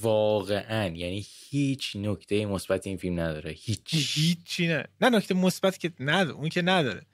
واقعا 0.01 0.87
یعنی 0.87 1.25
هیچ 1.49 1.95
نکته 1.95 2.45
مثبت 2.45 2.87
این 2.87 2.97
فیلم 2.97 3.19
نداره 3.19 3.51
هیچ 3.51 3.93
هیچی 3.93 4.67
نه 4.67 4.85
نه 5.01 5.09
نکته 5.09 5.33
مثبت 5.33 5.79
که 5.79 5.91
نداره 5.99 6.37
اون 6.37 6.49
که 6.49 6.61
نداره 6.61 7.05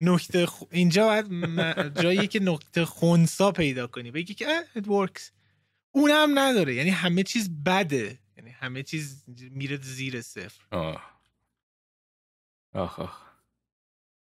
نکته 0.00 0.46
خ... 0.46 0.62
اینجا 0.70 1.06
باید 1.06 2.00
جایی 2.02 2.26
که 2.26 2.40
نکته 2.40 2.84
خونسا 2.84 3.52
پیدا 3.52 3.86
کنی 3.86 4.10
بگی 4.10 4.34
که 4.34 4.46
it 4.76 4.84
works 4.84 5.37
اونم 5.98 6.38
نداره. 6.38 6.74
یعنی 6.74 6.90
همه 6.90 7.22
چیز 7.22 7.50
بده. 7.64 8.18
یعنی 8.36 8.50
همه 8.50 8.82
چیز 8.82 9.24
میره 9.50 9.76
زیر 9.76 10.20
صفر. 10.20 10.64
آه. 10.70 11.20
آخ 12.72 12.98
آخ. 12.98 13.22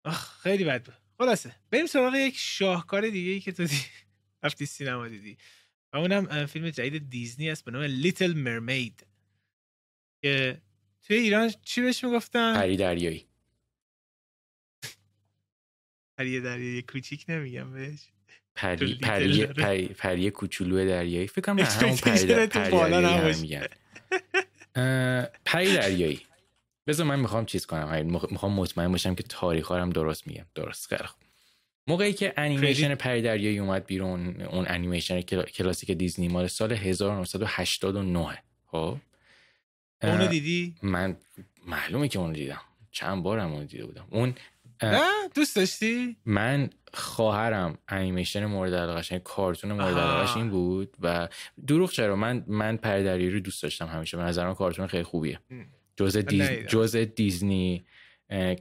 آخ 0.06 0.40
خیلی 0.42 0.64
بد 0.64 0.84
بود. 0.86 0.96
خلاصه. 1.18 1.56
بریم 1.72 1.86
سراغ 1.86 2.16
یک 2.16 2.38
شاهکار 2.38 3.10
دیگه 3.10 3.32
ای 3.32 3.40
که 3.40 3.52
تو. 3.52 3.68
رفتی 4.44 4.66
سینما 4.66 5.08
دیدی. 5.08 5.38
و 5.94 5.98
اونم 5.98 6.46
فیلم 6.46 6.70
جدید 6.70 7.10
دیزنی 7.10 7.50
است 7.50 7.66
به 7.66 7.72
نام 7.72 7.82
لیتل 7.82 8.34
مرمید. 8.34 9.06
که 10.24 10.62
توی 11.02 11.16
ایران 11.18 11.54
چی 11.64 11.82
بهش 11.82 12.04
می‌گفتن؟ 12.04 12.56
پری 12.56 12.78
دریایی. 12.78 13.28
پری 16.18 16.42
دریایی 16.42 16.82
کوچیک 16.82 17.26
نمیگم 17.30 17.74
بهش. 17.74 18.08
پری 18.56 18.96
پری 18.96 19.46
پری, 19.46 19.88
پری 19.88 20.32
کوچولو 20.32 20.88
دریایی. 20.88 21.28
فکر 21.28 21.42
کنم 21.42 21.60
همون 21.60 21.96
پری 21.96 22.26
دریایی 22.26 23.42
میگن. 23.42 23.66
پری 25.46 25.74
دریایی. 25.74 26.22
بذار 26.88 27.06
من 27.06 27.20
می‌خوام 27.20 27.46
چیز 27.46 27.66
کنم 27.66 28.06
می‌خوام 28.32 28.54
مطمئن 28.54 28.92
باشم 28.92 29.16
که 29.16 29.24
تاریخ 29.24 29.72
هم 29.72 29.90
درست 29.90 30.28
میگم. 30.28 30.46
درست 30.56 30.88
خیلی 30.88 31.04
خوب. 31.04 31.22
موقعی 31.88 32.14
که 32.14 32.34
انیمیشن 32.38 32.96
پری 32.96 33.22
دریایی 33.22 33.60
اومد 33.60 33.86
بیرون 33.86 34.42
اون 34.42 34.66
انیمیشن 34.68 35.22
کلاسیک 35.22 35.92
دیزنی 35.92 36.28
مال 36.28 36.48
سال 36.48 36.72
1989 36.72 38.44
خب؟ 38.66 38.98
اونو 40.04 40.28
دیدی؟ 40.28 40.76
من 40.84 41.18
معلومه 41.68 42.08
که 42.08 42.20
اونو 42.20 42.34
دیدم. 42.34 42.62
چند 42.92 43.24
بارم 43.24 43.52
اونو 43.52 43.66
دیده 43.66 43.86
بودم. 43.86 44.08
اون 44.10 44.36
نه 44.84 45.30
دوست 45.36 45.56
داشتی؟ 45.56 46.18
من 46.26 46.70
خواهرم 46.94 47.78
انیمیشن 47.88 48.46
مورد 48.46 48.74
علاقش 48.74 49.12
یعنی 49.12 49.24
کارتون 49.26 49.72
مورد 49.72 49.98
علاقش 49.98 50.38
این 50.38 50.50
بود 50.50 50.96
و 51.02 51.28
دروغ 51.68 51.92
چرا؟ 51.92 52.16
من 52.16 52.44
من 52.48 52.78
پردری 52.78 53.30
رو 53.30 53.40
دوست 53.40 53.64
داشتم 53.64 53.88
همیشه. 53.88 54.18
به 54.18 54.24
نظرم 54.24 54.54
کارتون 54.54 54.88
خیلی 54.88 55.04
خوبیه. 55.04 55.40
جز 55.96 56.18
دیز... 56.18 56.50
جز 56.50 56.96
دیزنی 56.96 57.86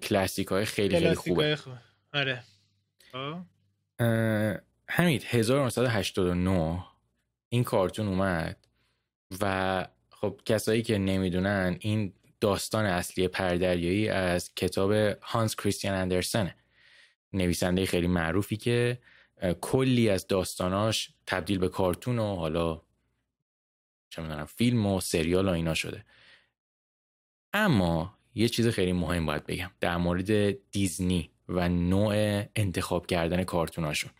کلاسیک 0.03 0.49
های 0.49 0.65
خیلی 0.65 0.99
خیلی 0.99 1.15
خوبه. 1.15 1.59
آره. 2.15 2.43
همین 4.89 5.21
1989 5.27 6.85
این 7.49 7.65
کارتون 7.65 8.09
اومد 8.09 8.57
و 9.41 9.87
خب 10.11 10.41
کسایی 10.45 10.83
که 10.83 10.99
نمی‌دونن 10.99 11.77
این 11.81 12.13
داستان 12.41 12.85
اصلی 12.85 13.29
پردریایی 13.29 14.09
از 14.09 14.55
کتاب 14.55 14.93
هانس 15.23 15.57
کریستیان 15.57 15.95
اندرسنه 15.95 16.57
نویسنده 17.33 17.87
خیلی 17.87 18.07
معروفی 18.07 18.57
که 18.57 18.99
کلی 19.61 20.09
از 20.09 20.27
داستاناش 20.27 21.11
تبدیل 21.27 21.59
به 21.59 21.69
کارتون 21.69 22.19
و 22.19 22.37
حالا 22.37 22.83
چه 24.11 24.23
می‌دونم 24.23 24.45
فیلم 24.45 24.87
و 24.87 25.01
سریال 25.01 25.49
و 25.49 25.53
اینا 25.53 25.75
شده. 25.75 26.05
اما 27.53 28.19
یه 28.35 28.49
چیز 28.49 28.69
خیلی 28.69 28.93
مهم 28.93 29.27
باید 29.27 29.47
بگم 29.47 29.71
در 29.81 29.97
مورد 29.97 30.51
دیزنی 30.71 31.31
و 31.49 31.69
نوع 31.69 32.43
انتخاب 32.57 33.07
کردن 33.07 33.45
کارتوناشون. 33.45 34.11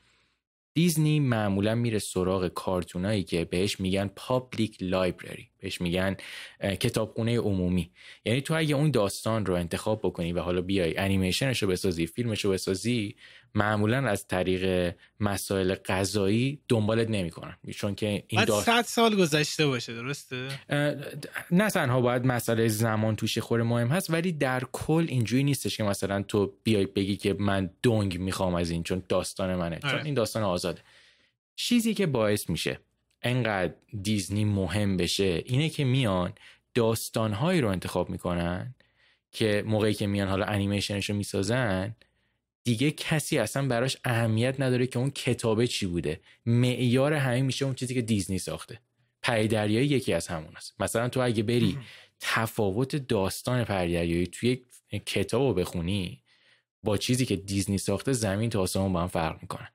دیزنی 0.75 1.21
معمولا 1.21 1.75
میره 1.75 1.99
سراغ 1.99 2.49
کارتونایی 2.49 3.25
که 3.25 3.45
بهش 3.45 3.81
میگن 3.81 4.09
public 4.17 4.77
library 4.81 5.50
بهش 5.61 5.81
میگن 5.81 6.17
کتابخونه 6.61 7.39
عمومی. 7.39 7.91
یعنی 8.25 8.41
تو 8.41 8.55
اگه 8.55 8.75
اون 8.75 8.91
داستان 8.91 9.47
رو 9.47 9.55
انتخاب 9.55 10.01
بکنی 10.03 10.33
و 10.33 10.41
حالا 10.41 10.61
بیای 10.61 10.97
انیمیشنش 10.97 11.63
رو 11.63 11.69
بسازی 11.69 12.07
فیلمش 12.07 12.45
رو 12.45 12.51
بسازی 12.51 13.17
معمولا 13.55 14.09
از 14.09 14.27
طریق 14.27 14.95
مسائل 15.21 15.75
غذایی 15.75 16.61
دنبالت 16.69 17.11
نمی‌کنن. 17.11 17.57
چون 17.75 17.95
که 17.95 18.23
این 18.29 18.45
داستان 18.45 18.83
سال 18.83 19.17
گذشته 19.17 19.67
باشه 19.67 19.95
درسته؟ 19.95 20.49
نه 21.51 21.71
تنها 21.71 22.01
باید 22.01 22.25
مسئله 22.25 22.69
زمان 22.69 23.17
توش 23.17 23.39
خور 23.39 23.63
مهم 23.63 23.89
هست 23.89 24.11
ولی 24.11 24.33
در 24.33 24.63
کل 24.73 25.07
اینجوری 25.09 25.45
نیستش 25.45 25.77
که 25.77 25.83
مثلا 25.83 26.23
تو 26.23 26.53
بیای 26.65 26.87
بگی 26.87 27.17
که 27.17 27.35
من 27.39 27.71
دونگ 27.83 28.19
می‌خوام 28.19 28.55
از 28.55 28.71
این 28.71 28.83
چون 28.83 29.03
داستان 29.09 29.55
منه. 29.55 29.79
چون 29.79 29.91
آره. 29.91 30.05
این 30.05 30.15
داستان 30.15 30.43
آزاده. 30.43 30.81
چیزی 31.57 31.95
که 31.95 32.07
باعث 32.07 32.51
میشه. 32.51 32.81
انقدر 33.23 33.75
دیزنی 34.03 34.45
مهم 34.45 34.97
بشه 34.97 35.43
اینه 35.47 35.69
که 35.69 35.85
میان 35.85 36.33
داستانهایی 36.75 37.61
رو 37.61 37.69
انتخاب 37.69 38.11
می‌کنن 38.11 38.75
که 39.33 39.65
موقعی 39.67 39.95
که 39.95 40.07
میان 40.07 40.29
حالا 40.29 40.47
انیمیشنش 40.47 41.11
رو 41.11 41.17
می‌سازن 41.17 41.97
دیگه 42.65 42.91
کسی 42.91 43.39
اصلا 43.39 43.69
براش 43.69 43.97
اهمیت 44.05 44.61
نداره 44.61 44.87
که 44.87 44.99
اون 44.99 45.11
کتابه 45.11 45.67
چی 45.67 45.87
بوده. 45.87 46.21
معیار 46.47 47.13
همه 47.13 47.43
میشه 47.43 47.65
اون 47.65 47.75
چیزی 47.75 47.95
که 47.95 48.03
دیزنی 48.03 48.39
ساخته. 48.39 48.81
پریدریایی 49.23 49.87
یکی 49.87 50.13
از 50.13 50.29
همون 50.29 50.57
است. 50.57 50.81
مثلا 50.81 51.09
تو 51.09 51.21
اگه 51.21 51.43
بری 51.43 51.79
تفاوت 52.21 52.97
داستان 52.97 53.65
پریدریایی 53.65 54.27
توی 54.27 54.63
کتاب 55.07 55.43
رو 55.43 55.55
بخونی 55.55 56.23
با 56.83 56.97
چیزی 56.97 57.27
که 57.27 57.37
دیزنی 57.37 57.79
ساخته 57.79 58.13
زمین 58.13 58.51
تا 58.51 58.61
آسمون 58.61 58.93
با 58.93 59.01
هم 59.01 59.09
فرق 59.09 59.43
می‌کنن. 59.43 59.69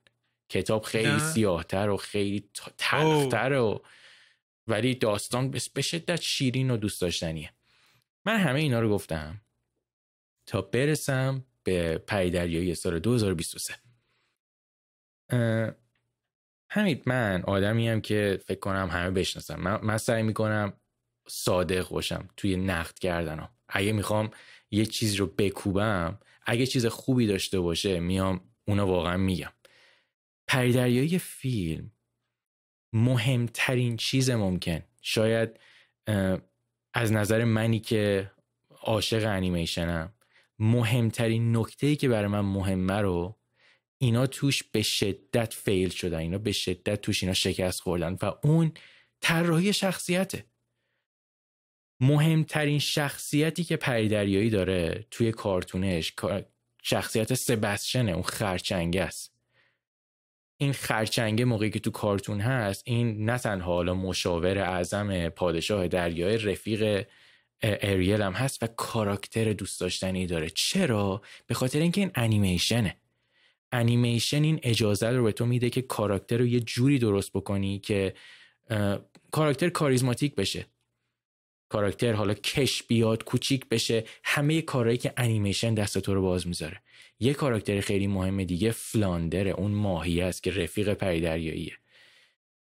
کتاب 0.49 0.83
خیلی 0.83 1.19
سیاهتر 1.19 1.89
و 1.89 1.97
خیلی 1.97 2.49
تلختر 2.77 3.53
و 3.53 3.83
ولی 4.67 4.95
داستان 4.95 5.51
به 5.51 5.81
شدت 5.81 6.21
شیرین 6.21 6.71
و 6.71 6.77
دوست 6.77 7.01
داشتنیه. 7.01 7.53
من 8.25 8.37
همه 8.37 8.59
اینا 8.59 8.79
رو 8.79 8.89
گفتم 8.89 9.41
تا 10.45 10.61
برسم 10.61 11.45
به 11.63 11.97
پریدریایی 11.97 12.75
سال 12.75 12.99
2023 12.99 13.75
همین 16.69 17.01
من 17.05 17.43
آدمی 17.47 17.89
هم 17.89 18.01
که 18.01 18.39
فکر 18.45 18.59
کنم 18.59 18.89
همه 18.91 19.11
بشناسم 19.11 19.59
من, 19.59 19.79
من 19.83 19.97
سعی 19.97 20.23
می‌کنم 20.23 20.73
صادق 21.27 21.89
باشم 21.89 22.29
توی 22.37 22.57
نقد 22.57 22.99
کردنم 22.99 23.49
اگه 23.69 23.91
می‌خوام 23.91 24.31
یه 24.71 24.85
چیز 24.85 25.15
رو 25.15 25.27
بکوبم 25.27 26.19
اگه 26.45 26.65
چیز 26.65 26.85
خوبی 26.85 27.27
داشته 27.27 27.59
باشه 27.59 27.99
میام 27.99 28.41
اونو 28.67 28.85
واقعا 28.85 29.17
میگم. 29.17 29.51
پریدریایی 30.47 31.19
فیلم 31.19 31.91
مهمترین 32.93 33.97
چیز 33.97 34.29
ممکن. 34.29 34.83
شاید 35.01 35.59
از 36.93 37.11
نظر 37.11 37.43
منی 37.43 37.79
که 37.79 38.31
عاشق 38.81 39.25
انیمیشنم 39.27 40.13
مهمترین 40.59 41.57
نکته 41.57 41.95
که 41.95 42.09
برای 42.09 42.27
من 42.27 42.39
مهمه 42.39 43.01
رو 43.01 43.39
اینا 43.97 44.27
توش 44.27 44.63
به 44.63 44.81
شدت 44.81 45.53
فیل 45.53 45.89
شدن. 45.89 46.19
اینا 46.19 46.37
به 46.37 46.51
شدت 46.51 47.01
توش 47.01 47.23
اینا 47.23 47.33
شکست 47.33 47.81
خوردن 47.81 48.17
و 48.21 48.31
اون 48.43 48.71
طراحی 49.21 49.73
شخصیته. 49.73 50.45
مهمترین 51.99 52.79
شخصیتی 52.79 53.63
که 53.63 53.77
پریدریایی 53.77 54.49
داره 54.49 55.07
توی 55.11 55.31
کارتونش 55.31 56.13
شخصیت 56.83 57.33
سبسشنه 57.33 58.11
اون 58.11 58.23
خرچنگه 58.23 59.01
است. 59.01 59.34
این 60.57 60.73
خرچنگه 60.73 61.45
موقعی 61.45 61.69
که 61.69 61.79
تو 61.79 61.91
کارتون 61.91 62.39
هست 62.39 62.83
این 62.85 63.29
نه 63.29 63.37
تنها 63.37 63.73
حالا 63.73 63.93
مشاور 63.93 64.57
اعظم 64.57 65.29
پادشاه 65.29 65.87
دریای 65.87 66.37
رفیق 66.37 67.07
اریل 67.61 68.21
هم 68.21 68.33
هست 68.33 68.63
و 68.63 68.67
کاراکتر 68.67 69.53
دوست 69.53 69.81
داشتنی 69.81 70.27
داره. 70.27 70.49
چرا؟ 70.49 71.21
به 71.47 71.53
خاطر 71.53 71.79
اینکه 71.79 72.01
این 72.01 72.11
انیمیشنه. 72.15 72.97
انیمیشن 73.71 74.43
این 74.43 74.59
اجازه 74.63 75.09
رو 75.09 75.23
به 75.23 75.31
تو 75.31 75.45
میده 75.45 75.69
که 75.69 75.81
کاراکتر 75.81 76.37
رو 76.37 76.45
یه 76.45 76.59
جوری 76.59 76.99
درست 76.99 77.31
بکنی 77.33 77.79
که 77.79 78.13
کاراکتر 79.31 79.69
کاریزماتیک 79.69 80.35
بشه. 80.35 80.65
کاراکتر 81.69 82.13
حالا 82.13 82.33
کش 82.33 82.83
بیاد 82.83 83.23
کوچیک 83.23 83.69
بشه. 83.69 84.03
همه 84.23 84.61
کارهایی 84.61 84.97
که 84.97 85.13
انیمیشن 85.17 85.73
دست 85.73 85.97
تو 85.97 86.13
رو 86.13 86.21
باز 86.21 86.47
می‌ذاره. 86.47 86.81
یه 87.19 87.33
کاراکتر 87.33 87.81
خیلی 87.81 88.07
مهم 88.07 88.43
دیگه 88.43 88.71
Flounder 88.71 89.42
ه 89.42 89.51
اون 89.51 89.71
ماهی 89.71 90.21
است 90.21 90.43
که 90.43 90.51
رفیق 90.51 90.93
پریدریاییه. 90.93 91.77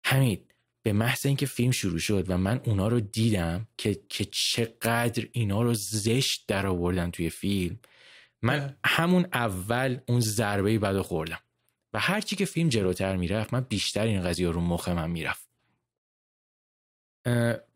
همین 0.05 0.45
به 0.83 0.93
محض 0.93 1.27
اینکه 1.27 1.47
فیلم 1.47 1.71
شروع 1.71 1.99
شد 1.99 2.31
و 2.31 2.39
من 2.39 2.61
اونا 2.65 2.89
رو 2.89 3.01
دیدم 3.01 3.69
که 3.79 4.01
که 4.09 4.25
چقدر 4.25 5.29
اینا 5.33 5.63
رو 5.63 5.75
زشت 5.75 6.45
در 6.49 6.67
آوردن 6.67 7.11
توی 7.11 7.31
فیلم 7.31 7.79
من 8.43 8.77
همون 8.85 9.27
اول 9.33 9.99
اون 10.09 10.21
ضربه 10.21 10.79
بد 10.79 11.01
خوردم. 11.01 11.41
و 11.93 11.99
هرچی 11.99 12.37
که 12.37 12.45
فیلم 12.45 12.69
جلوتر 12.69 13.17
می‌رفت 13.17 13.55
من 13.55 13.61
بیشتر 13.61 14.07
این 14.07 14.23
قضیه 14.23 14.51
رو 14.51 14.61
مخ 14.61 14.89
من 14.89 15.11
می‌رفت. 15.11 15.49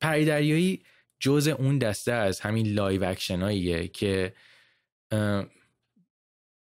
پریدریایی 0.01 0.83
جز 1.21 1.49
اون 1.49 1.79
دسته 1.79 2.13
از 2.13 2.41
همین 2.41 2.67
live 2.67 3.05
action 3.05 3.61
اییه 3.61 3.89
که 3.89 4.35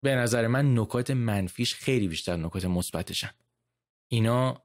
به 0.06 0.16
نظر 0.16 0.48
من 0.48 0.80
نکات 0.80 1.12
منفیش 1.12 1.74
خیلی 1.74 2.08
بیشتر 2.08 2.36
نکات 2.36 2.66
مثبتشن. 2.66 3.32
اینا 4.08 4.62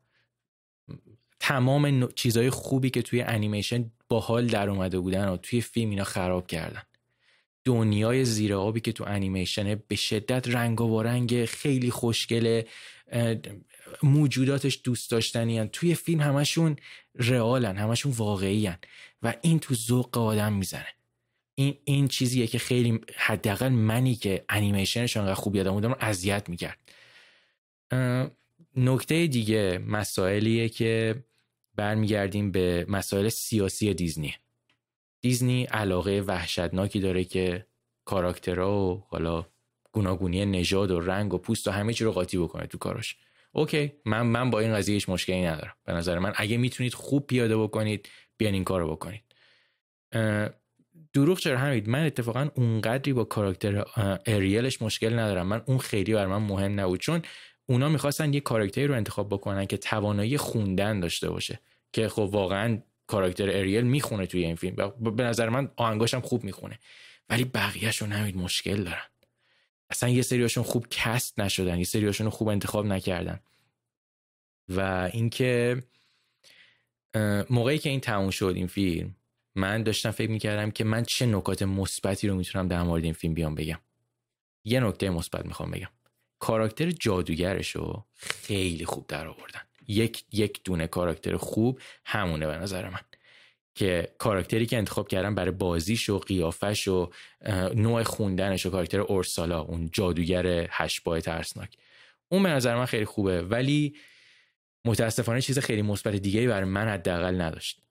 تمام 1.41 2.09
چیزهای 2.13 2.51
خوبی 2.51 2.91
که 2.91 3.03
توی 3.03 3.23
انیمیشن 3.23 3.91
باحال 4.09 4.47
در 4.47 4.71
اومده 4.71 5.01
بودن 5.01 5.29
و 5.29 5.37
توی 5.37 5.61
فیلم 5.61 5.91
اینا 5.91 6.05
خراب 6.05 6.47
کردن. 6.47 6.83
دنیای 7.65 8.25
زیر 8.25 8.55
آبی 8.55 8.81
که 8.81 8.93
تو 8.93 9.05
انیمیشن 9.07 9.83
به 9.89 9.97
شدت 9.97 10.49
رنگ 10.49 10.81
و 10.81 11.03
رنگ 11.03 11.45
خیلی 11.45 11.91
خوشگله 11.91 12.67
موجوداتش 14.03 14.81
دوست 14.85 15.11
داشتنی 15.11 15.67
توی 15.67 15.95
فیلم 15.95 16.21
همشون 16.21 16.77
رئالن 17.15 17.77
همشون 17.77 18.13
واقعی 18.13 18.71
و 19.23 19.35
این 19.43 19.59
تو 19.59 19.75
ذوق 19.75 20.19
آدم 20.19 20.53
می‌زنه. 20.53 21.00
این 21.55 21.77
این 21.85 22.09
چیزیه 22.09 22.47
که 22.47 22.59
خیلی 22.59 23.01
حداقل 23.17 23.69
منی 23.69 24.15
که 24.15 24.45
انیمیشنش 24.49 25.17
انقدر 25.17 25.35
خوب 25.35 25.57
یادم 25.57 25.73
بودم 25.73 25.97
اذیت 26.01 26.49
می‌کرد. 26.49 26.79
نکته 28.77 29.27
دیگه 29.27 29.79
مسائلیه 29.87 30.69
که 30.69 31.25
برمیگردیم 31.75 32.51
به 32.51 32.87
مسائل 32.89 33.29
سیاسی 33.29 33.95
دیزنی. 33.95 34.35
دیزنی 35.21 35.65
علاقه 35.65 36.21
وحشتناکی 36.21 37.01
داره 37.01 37.25
که 37.25 37.67
کاراکترها 38.05 38.81
و 38.81 39.05
حالا 39.09 39.47
گوناگونی 39.93 40.47
نژاد 40.47 40.91
و 40.91 41.01
رنگ 41.01 41.35
و 41.35 41.39
پوست 41.39 41.69
و 41.69 41.71
همه 41.71 41.93
چی 41.93 42.05
رو 42.05 42.13
قاطی 42.13 42.39
بکنه 42.39 42.67
تو 42.67 42.79
کاراش. 42.79 43.17
اوکی 43.53 43.93
من 44.05 44.23
من 44.23 44.51
با 44.51 44.61
این 44.61 44.75
قضیه 44.75 44.95
هیچ 44.95 45.09
مشکلی 45.09 45.43
ندارم. 45.43 45.75
به 45.85 45.93
نظر 45.93 46.19
من 46.19 46.33
اگه 46.37 46.57
می‌تونید 46.57 46.95
خوب 46.95 47.27
پیاده 47.27 47.57
بکنید 47.57 48.09
بیان 48.37 48.55
این 48.55 48.65
کارو 48.65 48.91
بکنید. 48.97 49.23
دروغ 51.13 51.39
چرا 51.39 51.59
همید 51.59 51.89
من 51.89 52.07
اتفاقا 52.07 52.49
اونقدری 52.55 53.13
با 53.13 53.25
کاراکتر 53.25 53.85
اریلش 54.27 54.83
مشکل 54.83 55.19
ندارم. 55.19 55.47
من 55.47 55.63
اون 55.67 55.79
خیلی 55.79 56.15
بر 56.15 56.27
من 56.27 56.37
مهم 56.37 56.81
نبود. 56.81 57.01
چون 57.01 57.23
اونا 57.67 57.89
می‌خواستن 57.89 58.35
یه 58.35 58.41
کاراکتری 58.41 58.87
رو 58.87 58.95
انتخاب 58.95 59.29
بکنن 59.29 59.67
که 59.67 59.77
توانایی 59.77 60.37
خوندن 60.37 61.01
داشته 61.01 61.31
باشه. 61.31 61.61
که 61.93 62.09
خب 62.09 62.29
واقعا 62.33 62.83
کاراکتر 63.07 63.51
اریل 63.51 63.85
می‌خونه 63.85 64.27
توی 64.27 64.45
این 64.45 64.55
فیلم 64.55 64.93
به 65.17 65.23
نظر 65.23 65.49
من 65.49 65.71
آهنگاشم 65.77 66.21
خوب 66.21 66.45
می‌خونه. 66.45 66.79
ولی 67.29 67.45
بقیهشون 67.45 68.13
همین 68.13 68.39
مشکل 68.39 68.85
دارن. 68.85 69.07
اصلا 69.91 70.09
یه 70.09 70.23
سریاشون 70.23 70.65
خوب 70.65 70.87
کست 70.91 71.41
نشدن 71.41 71.79
یه 71.79 71.85
سریاشون 71.85 72.29
خوب 72.29 72.49
انتخاب 72.49 72.87
نکردن. 72.87 73.41
و 74.69 75.11
اینکه 75.13 75.83
موقعی 77.51 77.79
که 77.79 77.91
این 77.91 78.01
تموم 78.01 78.31
شد 78.31 78.53
این 78.57 78.67
فیلم 78.67 79.17
من 79.55 79.83
داشتم 79.83 80.11
فکر 80.11 80.31
می‌کردم 80.31 80.71
که 80.71 80.85
من 80.85 81.05
چه 81.05 81.27
نکات 81.27 81.63
مثبتی 81.63 82.29
رو 82.29 82.35
می‌تونم 82.35 82.69
در 82.69 82.83
مورد 82.83 83.05
این 83.05 83.13
فیلم 83.13 83.35
بیام 83.35 83.55
بگم. 83.55 83.79
یه 84.65 84.81
نکته 84.81 85.11
مثبت 85.11 85.47
می‌خوام 85.47 85.71
بگم. 85.71 85.89
کاراکتر 86.39 86.91
جادوگرش 86.91 87.71
رو 87.71 88.07
خیلی 88.17 88.85
خوب 88.85 89.07
در 89.07 89.27
آوردن 89.27 89.61
یک 89.89 90.25
یک 90.33 90.61
دونه 90.65 90.87
کاراکتر 90.87 91.37
خوب 91.37 91.81
همونه 92.05 92.47
به 92.47 92.57
نظر 92.57 92.89
من. 92.89 93.01
که 93.75 94.15
کاراکتری 94.19 94.67
که 94.67 94.77
انتخاب 94.77 95.09
کردم 95.09 95.35
برای 95.35 95.51
بازیش 95.51 96.09
و 96.09 96.19
قیافش 96.19 96.89
و 96.89 97.11
نوع 97.75 98.03
خوندنش 98.03 98.67
و 98.67 98.71
کاراکتر 98.71 99.01
اورسالا 99.01 99.61
اون 99.61 99.91
جادوگر 99.93 100.67
هشبای 100.71 101.21
ترسناک. 101.21 101.77
اون 102.29 102.43
به 102.43 102.49
نظر 102.49 102.77
من 102.77 102.87
خیلی 102.87 103.05
خوبه. 103.05 103.43
ولی 103.43 103.97
متاسفانه 104.85 105.41
چیز 105.41 105.59
خیلی 105.59 105.83
مثبت 105.83 106.15
دیگه 106.15 106.49
برای 106.49 106.69
من 106.69 106.89
حداقل 106.89 107.41
نداشت. 107.41 107.83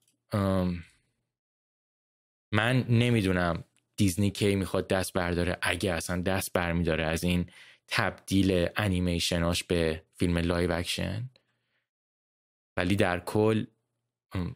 من 2.51 2.85
نمی‌دونم 2.89 3.63
دیزنی 3.97 4.31
کی 4.31 4.55
می‌خواد 4.55 4.87
دست 4.87 5.13
برداره. 5.13 5.57
اگه 5.61 5.93
اصلا 5.93 6.21
دست 6.21 6.53
برمیداره 6.53 7.03
از 7.03 7.23
این 7.23 7.49
تبدیل 7.87 8.67
انیمیشناش 8.75 9.63
به 9.63 10.03
فیلم 10.15 10.37
live 10.37 10.71
action. 10.71 11.29
ولی 12.77 12.95
در 12.95 13.19
کل 13.19 13.65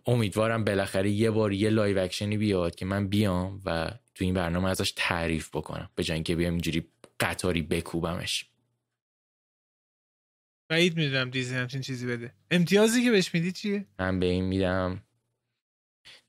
امیدوارم 0.06 0.64
بالاخره 0.64 1.10
یه 1.10 1.32
بار 1.32 1.54
یه 1.54 1.70
live 1.70 2.00
action 2.00 2.32
ی 2.32 2.38
بیاد 2.38 2.76
که 2.76 2.86
من 2.86 3.08
بیام 3.08 3.62
و 3.66 3.92
تو 4.16 4.26
این 4.26 4.34
برنامه 4.34 4.70
ازش 4.70 4.94
تعریف 4.96 5.50
بکنم. 5.56 5.90
به 5.96 6.04
جای 6.04 6.16
اینکه 6.16 6.36
بیام 6.36 6.54
اینجوری 6.54 6.88
قطاری 7.20 7.62
بکوبمش. 7.62 8.50
بعید 10.70 10.98
می‌دونم 10.98 11.30
دیزنی 11.30 11.60
همچین 11.60 11.82
چیزی 11.82 12.08
بده. 12.08 12.34
امتیازی 12.52 13.04
که 13.04 13.12
بهش 13.12 13.34
میدی 13.34 13.52
چیه؟ 13.52 13.86
من 14.00 14.20
به 14.20 14.26
این 14.26 14.46
میدم 14.46 15.04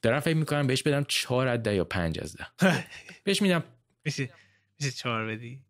دارم 0.03 0.21
فکر 0.21 0.37
می‌کنم 0.37 0.67
بهش 0.67 0.83
بدم 0.83 1.05
چهار 1.09 1.49
از 1.49 1.63
ده 1.63 1.75
یا 1.75 1.85
پنج 1.85 2.21
از 2.21 2.37
ده. 2.37 2.47
بهش 3.25 3.43
میدم 3.43 3.65
میشه 4.05 4.31
میشه 4.81 4.91
چهار 4.93 5.27
بدی؟ 5.27 5.61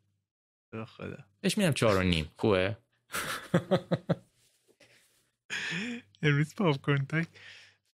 خدا. 0.86 1.16
بهش 1.40 1.58
میدم 1.58 1.72
چهار 1.72 1.96
و 1.96 2.02
نیم. 2.02 2.30
خوبه؟ 2.38 2.76
امروز 6.22 6.54
پاپ 6.54 6.80
کورن 6.80 7.06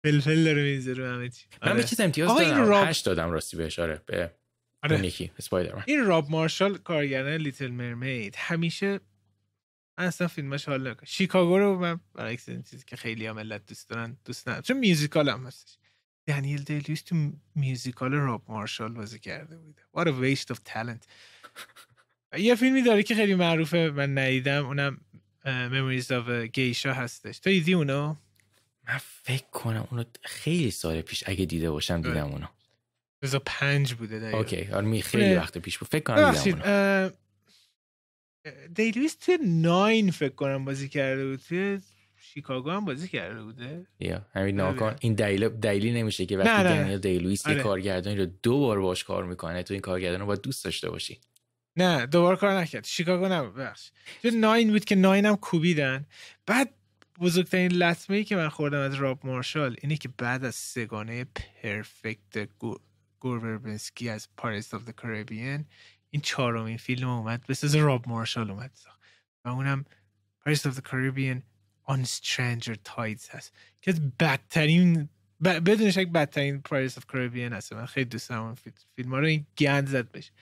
فلفل 0.04 0.44
داره 0.44 0.62
میزه 0.62 0.92
رو 0.92 1.06
همه 1.06 1.28
چی. 1.28 1.46
من 1.62 1.68
به 1.68 1.74
آره. 1.74 1.84
چیز 1.84 2.00
امتیاز 2.00 2.38
دادم. 2.38 2.64
راب- 2.64 2.88
هشت 2.88 3.06
دادم 3.06 3.30
راستی 3.30 3.56
بهش. 3.56 3.78
آره 3.78 4.02
به 4.06 4.34
آره. 4.82 5.06
یکی 5.06 5.32
اسپایدرمن 5.38 5.82
این 5.86 6.04
راب 6.04 6.30
مارشال 6.30 6.78
کارگردان 6.78 7.32
Little 7.34 7.70
Mermaid. 7.70 8.36
همیشه 8.36 9.00
من 9.98 10.04
اصلا 10.04 10.28
فیلماش 10.28 10.68
حال 10.68 10.86
نمی‌کنه 10.86 11.06
شیکاگو 11.06 11.58
رو 11.58 11.78
من 11.78 12.00
برعکس 12.14 12.48
این 12.48 12.62
چیزی 12.62 12.84
که 12.86 12.96
خیلی 12.96 13.26
هم 13.26 13.36
ملت 13.36 13.66
دوست 13.66 13.88
دارن 13.88 14.16
دوست 14.24 14.48
ندارم 14.48 14.62
چون 14.62 14.78
musical 14.78 15.28
هم 15.28 15.46
هستش. 15.46 15.78
دنیل 16.26 16.62
دی 16.62 16.72
لوئیس 16.72 17.02
تو 17.02 17.32
musical 17.54 18.12
راب 18.12 18.42
مارشال 18.48 18.92
بازی 18.92 19.18
کرده 19.18 19.56
بوده. 19.56 19.82
What 19.96 20.06
a 20.06 20.12
waste 20.22 20.54
of 20.54 20.58
talent. 20.72 21.06
یه 22.38 22.54
فیلمی 22.54 22.82
داره 22.82 23.02
که 23.02 23.14
خیلی 23.14 23.34
معروفه 23.34 23.90
من 23.90 24.18
ندیدم 24.18 24.66
اونم 24.66 25.00
Memoirs 25.44 26.12
of 26.12 26.28
a 26.28 26.37
Geisha 26.37 26.92
هستش. 26.92 27.38
تو 27.38 27.50
دیدی 27.50 27.74
اونو؟ 27.74 28.16
من 28.88 28.98
فکر 28.98 29.46
کنم 29.52 29.88
اونو 29.90 30.04
خیلی 30.22 30.70
سال 30.70 31.00
پیش 31.00 31.24
اگه 31.26 31.44
دیده 31.44 31.70
باشم 31.70 31.94
آره. 31.94 32.02
دیدم 32.02 32.26
اونو. 32.32 32.46
بزا 33.22 33.42
پنج 33.46 33.94
بوده 33.94 34.20
دقیقا. 34.20 34.38
اوکی. 34.38 34.68
آره 34.72 34.86
می 34.86 35.02
خیلی. 35.02 35.34
وقت 35.34 35.58
پیش 35.58 35.78
بود. 35.78 35.88
فکر 35.88 36.02
کنم 36.02 36.32
دیدم 36.32 36.50
اونو. 36.50 36.64
اه، 36.64 37.10
دیلیویس 38.74 39.14
توی 39.14 39.38
ناین 39.46 40.10
فکر 40.10 40.34
کنم 40.34 40.64
بازی 40.64 40.88
کرده 40.88 41.26
بود. 41.26 41.40
شیکاگو 42.34 42.70
هم 42.70 42.84
بازی 42.84 43.08
کرده 43.08 43.42
بوده؟ 43.42 43.86
یا 44.00 44.26
همین 44.34 44.60
آره. 44.60 44.72
ناکن 44.72 44.96
این 45.00 45.14
دلیل 45.14 45.48
دلیلی 45.48 45.92
نمیشه 45.92 46.26
که 46.26 46.38
وقتی. 46.38 46.62
دنیل 46.62 46.98
دیلویس 46.98 47.46
یه 47.46 47.52
آره. 47.52 47.62
کارگردانی 47.62 48.16
رو 48.16 48.26
دو 48.42 48.58
بار 48.58 48.80
باش 48.80 49.04
کار 49.04 49.24
می‌کنه 49.24 49.62
تو 49.62 49.74
این 49.74 49.80
کارگردان 49.80 50.20
رو 50.20 50.26
باید 50.26 50.40
دوست 50.40 50.64
داشته 50.64 50.90
باشی. 50.90 51.20
نه 51.76 52.06
دوباره 52.06 52.36
کار 52.36 52.58
نکرد. 52.58 52.84
شیکاگو 52.84 53.28
نبود 53.28 53.54
بخش 53.54 53.90
توی 54.22 54.30
Nine 54.30 54.70
بود 54.70 54.84
که 54.84 54.94
Nine 54.94 55.26
هم 55.26 55.36
کوبیدن. 55.36 56.06
بعد 56.46 56.74
بزرگترین 57.20 57.72
لطمه 57.72 58.16
ای 58.16 58.24
که 58.24 58.36
من 58.36 58.48
خوردم 58.48 58.78
از 58.80 58.94
راب 58.94 59.26
مارشال 59.26 59.76
اینه 59.82 59.96
که 59.96 60.08
بعد 60.18 60.44
از 60.44 60.54
سه‌گانه 60.54 61.24
perfect 61.24 62.48
گو- 62.58 62.78
گور 63.20 63.44
وربنسکی 63.44 64.08
از 64.08 64.28
Pirates 64.36 64.74
of 64.74 64.82
Caribbean 64.88 65.64
این 66.10 66.22
چهارمین 66.22 66.76
فیلم 66.76 67.08
اومد 67.08 67.44
به 67.46 67.54
ساز 67.54 67.74
راب 67.76 68.08
مارشال 68.08 68.50
اومد. 68.50 68.70
و 69.44 69.48
اونم 69.48 69.84
Pirates 70.44 70.66
of 70.66 70.78
the 70.78 70.82
Caribbean 70.82 71.42
on 71.90 72.04
Stranger 72.04 72.76
Tides 72.84 73.30
هست. 73.30 73.52
که 73.82 73.94
بدترین 74.20 75.08
ب... 75.44 75.48
بدون 75.48 75.90
شک 75.90 76.06
بدترین 76.06 76.62
Pirates 76.62 76.98
of 76.98 77.04
Caribbean 77.04 77.52
هست. 77.52 77.72
من 77.72 77.86
خیلی 77.86 78.04
دوست 78.04 78.28
دارم 78.28 78.42
اون 78.42 78.54
فیلم 78.54 78.76
فیلم 78.96 79.10
ها 79.10 79.18
رو. 79.18 79.26
این 79.26 79.46
گند 79.58 79.88
زد 79.88 80.10
بهش 80.10 80.32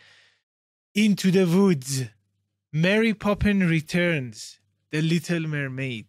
Into 0.99 1.31
the 1.33 1.47
Woods. 1.47 2.05
Mary 2.73 3.15
Poppin 3.25 3.69
Returns. 3.69 4.59
The 4.95 5.01
Little 5.01 5.47
Mermaid. 5.47 6.05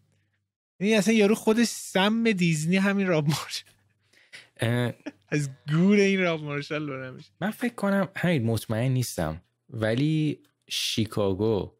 یعنی 0.80 0.94
اصلا 0.96 1.14
یارو 1.14 1.36
خودش 1.36 1.68
سم 1.68 2.32
دیزنی 2.32 2.78
همین 2.78 3.08
راب 3.08 3.28
مارشال. 3.28 4.94
از 5.30 5.50
گور 5.72 5.98
این 5.98 6.22
راب 6.22 6.44
مارشال 6.44 6.86
بلند 6.86 7.14
میشه 7.14 7.32
من 7.42 7.52
فکر 7.52 7.74
کنم 7.74 8.10
همین 8.16 8.44
مطمئن 8.44 8.92
نیستم. 8.92 9.42
ولی 9.70 10.40
شیکاگو 10.70 11.72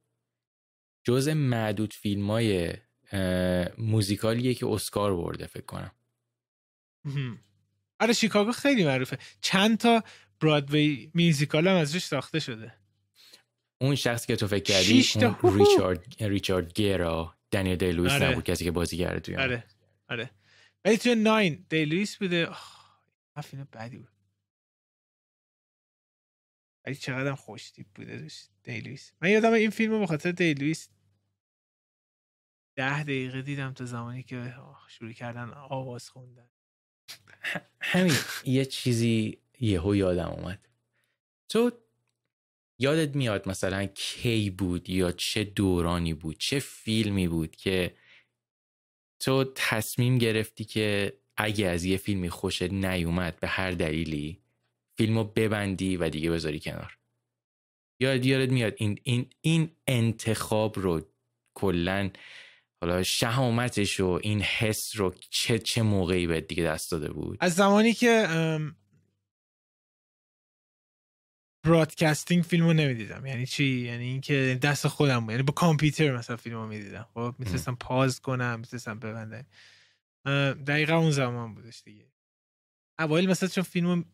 جز 1.04 1.28
معدود 1.28 1.94
فیلم 1.94 2.32
های 2.32 2.74
موزیکالیه 3.78 4.54
که 4.54 4.68
اسکار 4.68 5.16
برده 5.16 5.48
فکر 5.48 5.66
کنم. 5.66 5.92
آره 8.00 8.14
شیکاگو 8.14 8.52
خیلی 8.52 8.86
معروفه. 8.86 9.18
چند 9.42 9.78
تا 9.78 10.04
برادوی 10.40 11.12
musical 11.14 11.68
هم 11.68 11.76
ازش 11.76 12.04
ساخته 12.04 12.40
شده. 12.40 12.74
اون 13.82 13.96
شخصی 13.96 14.28
که 14.28 14.36
تو 14.36 14.48
فکر 14.48 14.64
کردی 14.64 14.94
ریچارد 15.44 16.06
ریچارد 16.20 16.74
گیره 16.74 17.36
دنیل 17.52 17.76
دی 17.76 17.85
لوئیس 17.85 18.12
آره. 18.12 18.30
نبود 18.30 18.44
کسی 18.44 18.64
که 18.64 18.72
بازی 18.72 18.98
کرده 18.98 19.20
توی. 19.20 19.36
آره 19.36 19.64
آره. 20.10 20.32
ولی 20.86 20.98
توی 20.98 21.16
Nine 21.16 21.66
دی 21.70 21.82
لوئیس 21.82 22.18
بوده. 22.18 22.38
این 23.36 23.42
فیلم 23.42 23.68
بدی 23.74 23.98
بود. 23.98 24.12
ولی 26.86 26.96
چقدر 26.96 27.28
هم 27.28 27.36
خوش 27.36 27.72
تیپ 27.72 27.88
بوده 27.96 28.18
داشت 28.18 28.50
دی 28.64 28.76
لوئیس 28.76 29.12
من 29.22 29.30
یادم 29.30 29.54
این 29.54 29.70
فیلم 29.70 29.92
رو 29.92 30.00
به 30.00 30.08
خاطر 30.08 30.32
دی 30.32 30.46
لوئیس 30.46 30.90
ده 32.76 33.04
دقیقه 33.04 33.42
دیدم 33.42 33.74
تا 33.74 33.86
زمانی 33.86 34.24
که 34.24 34.54
شروع 34.88 35.12
کردن 35.12 35.50
آواز 35.50 36.10
خوندن. 36.10 36.50
همین 37.82 38.14
یه 38.46 38.66
چیزی 38.66 39.38
یهو 39.60 39.96
یادم 39.96 40.30
اومد. 40.30 40.68
تو 41.50 41.72
یادت 42.80 43.16
میاد 43.16 43.50
مثلا 43.50 43.86
کی 43.86 44.50
بود 44.50 44.90
یا 44.90 45.12
چه 45.12 45.44
دورانی 45.44 46.14
بود 46.14 46.38
چه 46.38 46.60
فیلمی 46.60 47.28
بود 47.28 47.56
که 47.56 47.96
تو 49.20 49.52
تصمیم 49.56 50.18
گرفتی 50.18 50.66
که 50.66 51.14
اگه 51.38 51.68
از 51.68 51.86
یه 51.86 51.98
فیلمی 51.98 52.30
خوشت 52.30 52.64
نیومد 52.64 53.40
به 53.40 53.48
هر 53.48 53.72
دلیلی 53.72 54.42
فیلمو 54.98 55.24
ببندی 55.24 55.98
و 55.98 56.10
دیگه 56.10 56.32
بذاری 56.32 56.60
کنار؟ 56.60 56.98
یاد 58.00 58.26
یادت 58.26 58.52
میاد 58.52 58.74
این 58.78 59.00
این 59.04 59.30
این 59.42 59.72
انتخاب 59.88 60.80
رو 60.80 61.02
کلا 61.54 62.10
حالا 62.82 63.04
شهامتش 63.04 64.00
و 64.00 64.20
این 64.24 64.42
حس 64.42 64.96
رو 64.96 65.16
چه 65.30 65.60
چه 65.60 65.82
موقعی 65.82 66.28
بهت 66.28 66.48
دیگه 66.48 66.64
دست 66.64 66.92
داده 66.92 67.12
بود؟ 67.12 67.38
از 67.40 67.54
زمانی 67.54 67.94
که 67.94 68.28
برادکستینگ 71.64 72.44
فیلم 72.44 72.66
رو 72.66 72.74
نمی‌دیدم. 72.74 73.26
یعنی 73.26 73.46
چی؟ 73.46 73.66
یعنی 73.66 74.04
اینکه 74.04 74.60
دست 74.62 74.88
خودم 74.88 75.20
بود. 75.20 75.30
یعنی 75.30 75.44
با 75.44 75.54
کامپیوتر 75.54 76.18
مثلا 76.18 76.36
فیلم 76.36 76.56
رو 76.56 76.68
می‌دیدم. 76.68 77.08
خب 77.14 77.36
می‌تونستم 77.40 77.76
پاز 77.76 78.22
کنم 78.22 78.60
می‌تونستم 78.60 79.00
ببندم. 79.00 79.46
اه، 80.26 80.54
دقیقا 80.54 80.98
اون 80.98 81.12
زمان 81.12 81.56
بودش 81.56 81.84
دیگه. 81.84 82.12
اوایل 83.00 83.30
مثلا 83.30 83.50
چون 83.50 83.64
فیلم 83.64 84.06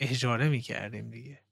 اجاره 0.00 0.48
می‌کردیم 0.48 1.10
دیگه. 1.10 1.42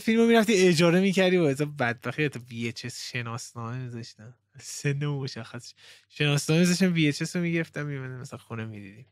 فیلم 0.00 0.20
رو 0.20 0.26
می‌رفتی 0.26 0.54
اجاره 0.54 1.00
می‌کردی 1.00 1.36
و 1.36 1.42
ازا 1.42 1.64
بدبخی 1.64 2.28
تا 2.28 2.40
VHS 2.40 2.92
شناسنامه 2.92 3.78
میذاشتم 3.78 4.34
سن 4.58 5.06
مشخص 5.06 5.74
شناسنامه 6.08 6.60
میذاشتم 6.60 6.94
VHS 6.94 7.36
رو 7.36 7.42
می‌گرفتم 7.42 7.86
میمونم 7.86 8.20
مثلا 8.20 8.38
خونه 8.38 8.64
می‌دیدیم. 8.64 9.06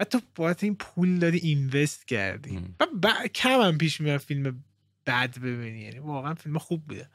و 0.00 0.04
تو 0.04 0.20
باید 0.34 0.58
این 0.60 0.74
پول 0.74 1.18
داری 1.18 1.38
اینوست 1.38 2.08
کردی. 2.08 2.56
و 2.80 2.86
ب... 3.02 3.26
کم 3.26 3.60
هم 3.60 3.78
پیش 3.78 4.00
میاد 4.00 4.20
فیلم 4.20 4.64
بد 5.06 5.38
ببینی. 5.38 5.80
یعنی 5.80 5.98
واقعا 5.98 6.34
فیلم 6.34 6.58
خوب 6.58 6.86
بوده. 6.86 7.10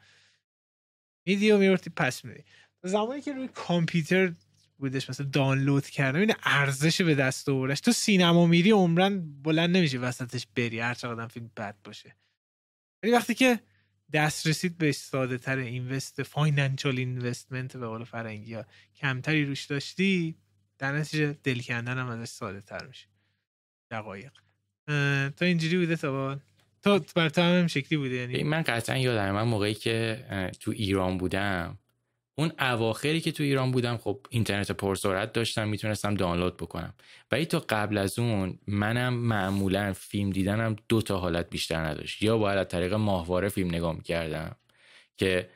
میدی 1.25 1.51
و 1.51 1.57
میورتی 1.57 1.89
پس 1.89 2.25
میدی. 2.25 2.43
زمانی 2.83 3.21
که 3.21 3.33
روی 3.33 3.47
کامپیوتر 3.47 4.33
بودش 4.77 5.09
مثلا 5.09 5.25
دانلود 5.25 5.85
کردم 5.85 6.19
این 6.19 6.33
ارزش 6.43 7.01
به 7.01 7.15
دست 7.15 7.49
آوردش. 7.49 7.79
تو 7.79 7.91
سینما 7.91 8.45
میری 8.45 8.71
عمرن 8.71 9.41
بلند 9.41 9.77
نمیشه 9.77 9.97
وسطش 9.97 10.47
بری 10.55 10.79
هر 10.79 10.93
چقدر 10.93 11.27
فیلم 11.27 11.51
بد 11.57 11.75
باشه. 11.83 12.15
ولی 13.03 13.11
وقتی 13.11 13.33
که 13.33 13.59
دست 14.13 14.47
رسید 14.47 14.77
به 14.77 14.91
ساده 14.91 15.37
تر 15.37 15.57
invest 15.57 16.23
financial 16.23 16.97
investment 16.97 17.77
به 17.77 17.87
قول 17.87 18.03
فرنگی 18.03 18.53
ها. 18.53 18.65
کمتری 18.95 19.45
روش 19.45 19.65
داشتی 19.65 20.35
در 20.77 20.91
نتیجه 20.91 21.37
دل 21.43 21.59
کندن 21.59 21.97
هم 21.97 22.07
ازش 22.07 22.29
ساده 22.31 22.61
تر 22.61 22.85
میشه. 22.87 23.07
دقایق. 23.91 24.31
تا 25.37 25.45
اینجوری 25.45 25.77
بوده 25.77 25.95
تا 25.95 26.39
تو 26.81 26.99
بر 27.15 27.29
تو 27.29 27.41
هم 27.41 27.67
شکلی 27.67 27.97
بوده 27.97 28.15
یعنی 28.15 28.43
من 28.43 28.61
قطعا 28.61 28.97
یادم 28.97 29.31
من 29.31 29.43
موقعی 29.43 29.73
که 29.73 30.25
تو 30.59 30.71
ایران 30.71 31.17
بودم 31.17 31.77
اون 32.39 32.51
اواخری 32.59 33.21
که 33.21 33.31
تو 33.31 33.43
ایران 33.43 33.71
بودم 33.71 33.97
خب 33.97 34.19
اینترنت 34.29 34.71
پرسرعت 34.71 35.33
داشتم 35.33 35.67
می‌تونستم 35.67 36.13
دانلود 36.13 36.57
بکنم. 36.57 36.93
ولی 37.31 37.45
تا 37.45 37.65
قبل 37.69 37.97
از 37.97 38.19
اون 38.19 38.59
منم 38.67 39.13
معمولا 39.13 39.93
فیلم 39.93 40.29
دیدنم 40.29 40.75
دو 40.89 41.01
تا 41.01 41.19
حالت 41.19 41.49
بیشتر 41.49 41.85
نداشت. 41.85 42.21
یا 42.21 42.37
باید 42.37 42.57
از 42.57 42.67
طریق 42.67 42.93
ماهواره 42.93 43.49
فیلم 43.49 43.67
نگاه 43.67 43.95
می‌کردم 43.95 44.55
که. 45.17 45.49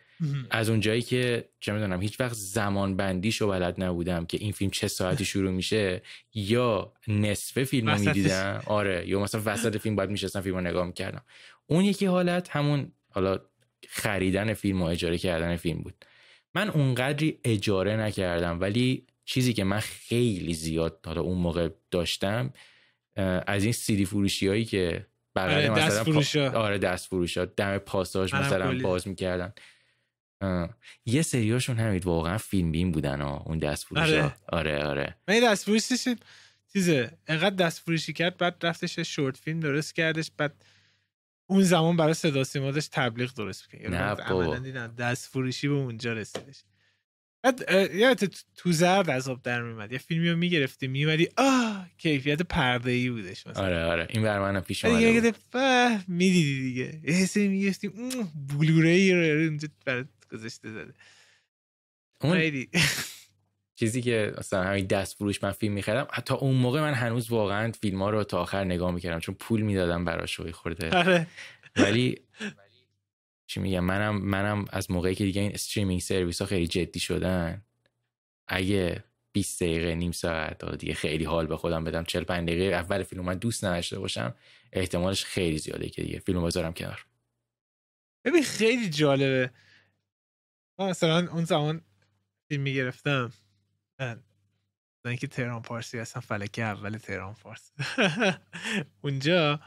از 0.52 0.70
اونجایی 0.70 1.02
که 1.02 1.50
چه 1.60 1.74
می‌دونم 1.74 2.02
هیچ 2.02 2.20
وقت 2.20 2.34
زمان 2.34 2.98
بندیشو 2.98 3.48
بلد 3.48 3.84
نبودم 3.84 4.26
که 4.26 4.38
این 4.38 4.52
فیلم 4.52 4.72
چه 4.72 4.88
ساعتی 4.88 5.26
شروع 5.26 5.52
میشه 5.52 6.02
یا 6.34 6.94
نصف 7.08 7.64
فیلم 7.64 7.90
رو. 7.90 8.00
می‌دیدم. 8.00 8.64
آره 8.66 9.04
یا 9.08 9.20
مثلا 9.20 9.42
وسط 9.46 9.78
فیلم 9.78 9.96
باید 9.96 10.10
میشستم 10.10 10.42
فیلم 10.42 10.56
رو 10.56 10.62
نگاه 10.62 10.86
می‌کردم. 10.86 11.22
اون 11.66 11.86
یکی 11.86 12.06
حالت 12.06 12.50
همون 12.50 12.92
حالا 13.10 13.40
خریدن 13.90 14.54
فیلم 14.54 14.82
و 14.82 14.86
اجاره 14.86 15.18
کردن 15.18 15.56
فیلم 15.56 15.82
بود. 15.82 16.06
من 16.56 16.70
اونقدری 16.70 17.40
اجاره 17.44 17.96
نکردم 17.96 18.62
ولی 18.62 19.08
چیزی 19.26 19.54
که 19.54 19.64
من 19.64 19.80
خیلی 19.80 20.54
زیاد 20.54 21.00
حالا 21.06 21.22
اون 21.22 21.38
موقع 21.38 21.70
داشتم 21.92 22.54
از 23.48 23.64
این 23.64 23.74
سیدی 23.74 24.06
فروشی 24.06 24.48
هایی 24.48 24.66
که 24.66 25.08
بغل 25.36 25.54
آره، 25.54 25.70
مثلا 25.70 25.88
دست 25.88 26.00
پا- 26.00 26.04
فروشا. 26.12 26.52
آره 26.52 26.78
دست 26.78 27.08
فروش 27.08 27.38
ها 27.38 27.46
دم 27.46 27.78
پاساژ 27.78 28.34
مثلا. 28.34 28.78
باز 28.82 29.08
می‌کردن 29.08 29.54
یه 31.06 31.22
سریاشون 31.22 31.78
همین 31.78 32.02
واقعا 32.06 32.38
فیلم 32.38 32.72
بین 32.72 32.92
بودن 32.92 33.22
ها 33.22 33.44
اون 33.46 33.58
دست 33.58 33.86
فروش 33.86 34.10
ها 34.10 34.16
آره. 34.16 34.34
آره 34.50 34.84
آره 34.86 35.16
من 35.28 35.40
دست 35.40 35.66
فروشیش 35.66 36.08
چیزه 36.74 37.18
انقدر 37.28 37.56
دست 37.56 37.80
فروشی 37.82 38.14
کرد 38.14 38.38
بعد 38.38 38.56
رفتش 38.66 39.00
شورت 39.00 39.38
فیلم 39.38 39.60
درست 39.60 39.96
کردش 39.96 40.32
بعد 40.38 40.66
اون 41.54 41.64
زمان 41.64 41.98
برای 41.98 42.14
صدا 42.14 42.44
سیما 42.44 42.72
داشت 42.72 42.92
تبلیغ 42.92 43.34
درست 43.34 43.70
کرد 43.72 43.82
یعنی 43.82 43.96
نه 43.96 44.02
من. 44.14 44.20
عملاً 44.20 44.60
دیدم 44.60 44.88
دست 44.98 45.30
فروشی 45.30 45.68
به 45.68 45.74
اونجا 45.74 46.14
رسیدش. 46.14 46.64
بعد 47.44 47.64
یادت 47.96 48.44
تو- 48.56 48.72
زرد 48.72 49.10
از 49.10 49.30
آب 49.30 49.42
در 49.44 49.62
میومد 49.62 49.92
یه 49.92 49.98
فیلمی 49.98 50.30
رو 50.30 50.38
می‌گرفتی 50.38 50.88
میومدی 50.88 51.28
آه 51.38 51.88
کیفیت 51.98 52.42
پرده 52.42 52.92
ای 52.92 53.10
بودش 53.10 53.48
مثلا. 53.48 53.64
آره 53.66 53.84
آره. 53.84 54.08
این 54.10 54.24
بر 54.24 54.40
منم 54.40 54.62
پیش 54.62 54.86
اومده 54.86 55.08
دیگه 55.12 55.32
بود. 55.32 56.04
می‌دیدی 56.08 56.62
دیگه. 56.62 57.00
یه 57.04 57.14
حسی 57.14 57.48
می‌گفتی 57.48 57.92
بلوری 58.60 59.14
رو 59.14 59.44
اونجا 59.46 59.68
برات 59.86 60.08
گذاشته 60.32 60.72
زده. 60.72 60.94
اون 62.22 62.38
چیزی 63.84 64.02
که 64.02 64.34
مثلا 64.38 64.64
همین 64.64 64.86
دست 64.86 65.16
فروش 65.18 65.44
من 65.44 65.52
فیلم 65.52 65.74
می‌خرم 65.74 66.08
حتی 66.12 66.34
اون 66.34 66.56
موقع 66.56 66.82
من 66.82 66.94
هنوز 66.94 67.32
واقعا 67.32 67.72
فیلم 67.72 68.02
ها 68.02 68.10
رو 68.10 68.24
تا 68.24 68.42
آخر 68.42 68.64
نگاه 68.64 68.92
می‌کردم 68.92 69.20
چون 69.20 69.36
پول 69.36 69.62
می‌دادم 69.62 70.06
براش 70.06 70.40
و 70.40 70.52
خورده. 70.52 70.98
آره. 70.98 71.28
ولی 71.76 72.22
چی 73.48 73.60
میگم 73.60 73.80
منم 73.80 74.16
منم 74.16 74.66
از 74.70 74.92
موقعی 74.92 75.16
که 75.16 75.24
دیگه 75.24 75.42
این 75.42 75.54
استریمینگ 75.54 76.02
سرویس 76.02 76.42
ها 76.42 76.48
خیلی 76.48 76.68
جدی 76.68 77.00
شدن 77.00 77.62
اگه 78.48 79.04
20 79.32 79.64
دقیقه 79.64 79.96
نیم 79.96 80.12
ساعت 80.12 80.76
دیگه 80.76 80.94
خیلی 80.94 81.24
حال 81.24 81.48
به 81.48 81.58
خودم 81.58 81.84
بدم 81.84 82.04
45 82.04 82.50
دقیقه 82.50 82.76
اول 82.76 83.04
فیلم 83.04 83.24
من 83.24 83.38
دوست 83.38 83.66
نداشته 83.66 84.00
باشم 84.00 84.36
احتمالش 84.74 85.26
خیلی 85.26 85.58
زیاده 85.58 85.90
که 85.90 86.04
دیگه 86.04 86.20
فیلم 86.20 86.44
بذارم 86.44 86.74
کنار. 86.74 87.06
ببین 88.26 88.44
خیلی 88.44 88.90
جالبه. 88.90 89.52
من 90.80 90.90
مثلا 90.90 91.28
اون 91.32 91.46
زمان 91.46 91.82
فیلم 92.50 92.64
می‌گرفتم. 92.64 93.34
اینکه 95.06 95.28
تهران 95.28 95.62
پارسی 95.62 96.00
هستم 96.00 96.20
فلکه 96.20 96.64
اول 96.64 96.98
تهران 96.98 97.34
فارس. 97.34 97.72
اونجا 99.04 99.60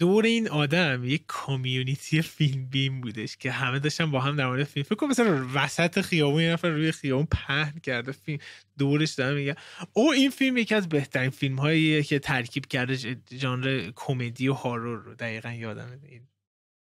دور 0.00 0.24
این 0.24 0.48
آدم 0.48 1.04
یک 1.04 1.24
کامیونیتی 1.26 2.22
فیلم 2.22 2.66
بیم 2.66 3.00
بودش 3.00 3.36
که 3.36 3.50
همه 3.50 3.78
داشتن 3.78 4.10
با 4.10 4.20
هم 4.20 4.36
در 4.36 4.46
مورد 4.46 4.64
فیلم. 4.64 4.84
فکر 4.84 5.06
مثلا 5.06 5.46
وسط 5.54 6.00
خیابون 6.00 6.42
یه 6.42 6.56
روی 6.56 6.92
خیابون 6.92 7.26
پهن 7.26 7.78
کرده 7.82 8.12
فیلم. 8.12 8.38
دورش 8.78 9.12
دارن 9.12 9.34
میگن. 9.34 9.54
او 9.92 10.12
این 10.12 10.30
فیلم 10.30 10.56
یکی 10.56 10.74
از 10.74 10.88
بهترین 10.88 11.30
فیلم 11.30 11.58
هاییه 11.58 12.02
که 12.02 12.18
ترکیب 12.18 12.66
کرده 12.66 13.16
ژانر 13.32 13.92
کمدی 13.96 14.48
و 14.48 14.52
هارور 14.52 14.98
رو. 14.98 15.14
دقیقا 15.14 15.50
یادم 15.50 16.00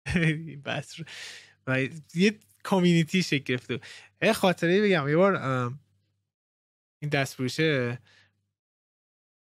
این 0.15 0.61
بحث 0.61 1.01
رو. 1.01 1.05
و 1.67 1.81
یه 2.15 2.35
کامیونیتی 2.63 3.23
شکل 3.23 3.45
گرفته. 3.45 3.81
یه 4.23 4.33
خاطره 4.33 4.83
بگم 4.83 5.09
یه 5.09 5.17
بار 5.17 5.37
این 7.03 7.11
دست 7.11 7.35
فروشه 7.35 7.99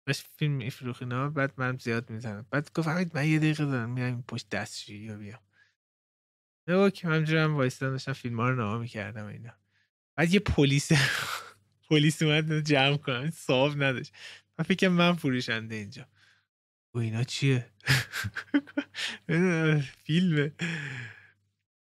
داشت 0.06 0.26
فیلم 0.36 0.52
میفروخ 0.52 1.02
اینا 1.02 1.30
بعد 1.30 1.52
من 1.56 1.76
زیاد 1.78 2.10
می‌زنم. 2.10 2.46
بعد 2.50 2.70
گفت 2.74 2.88
حمید 2.88 3.16
من 3.16 3.28
یه 3.28 3.38
دقیقه 3.38 3.64
دارم 3.64 3.90
میرم 3.90 4.22
پشت 4.28 4.48
دستشویی 4.48 5.08
رو 5.08 5.18
بیام 5.18 5.40
نه 6.68 6.74
اوکی 6.74 7.06
من 7.06 7.14
همجورم 7.16 7.56
وایستادم 7.56 7.92
داشتم 7.92 8.12
فیلم 8.12 8.40
ها 8.40 8.48
رو 8.50 8.54
نگاه 8.54 8.78
می‌کردم 8.78 9.26
اینا. 9.26 9.52
بعد 10.16 10.34
یه 10.34 10.40
پلیس 10.40 10.88
پلیس 11.90 12.22
اومد 12.22 12.60
جمع 12.60 12.96
کنم 12.96 13.30
صاحب 13.30 13.82
نداشت. 13.82 14.12
من 14.58 14.64
فکر 14.64 14.88
من 14.88 15.12
فروشنده 15.14 15.74
اینجا. 15.74 16.06
و 16.94 16.98
اینا 16.98 17.24
چیه؟ 17.24 17.70
فیلمه. 20.04 20.52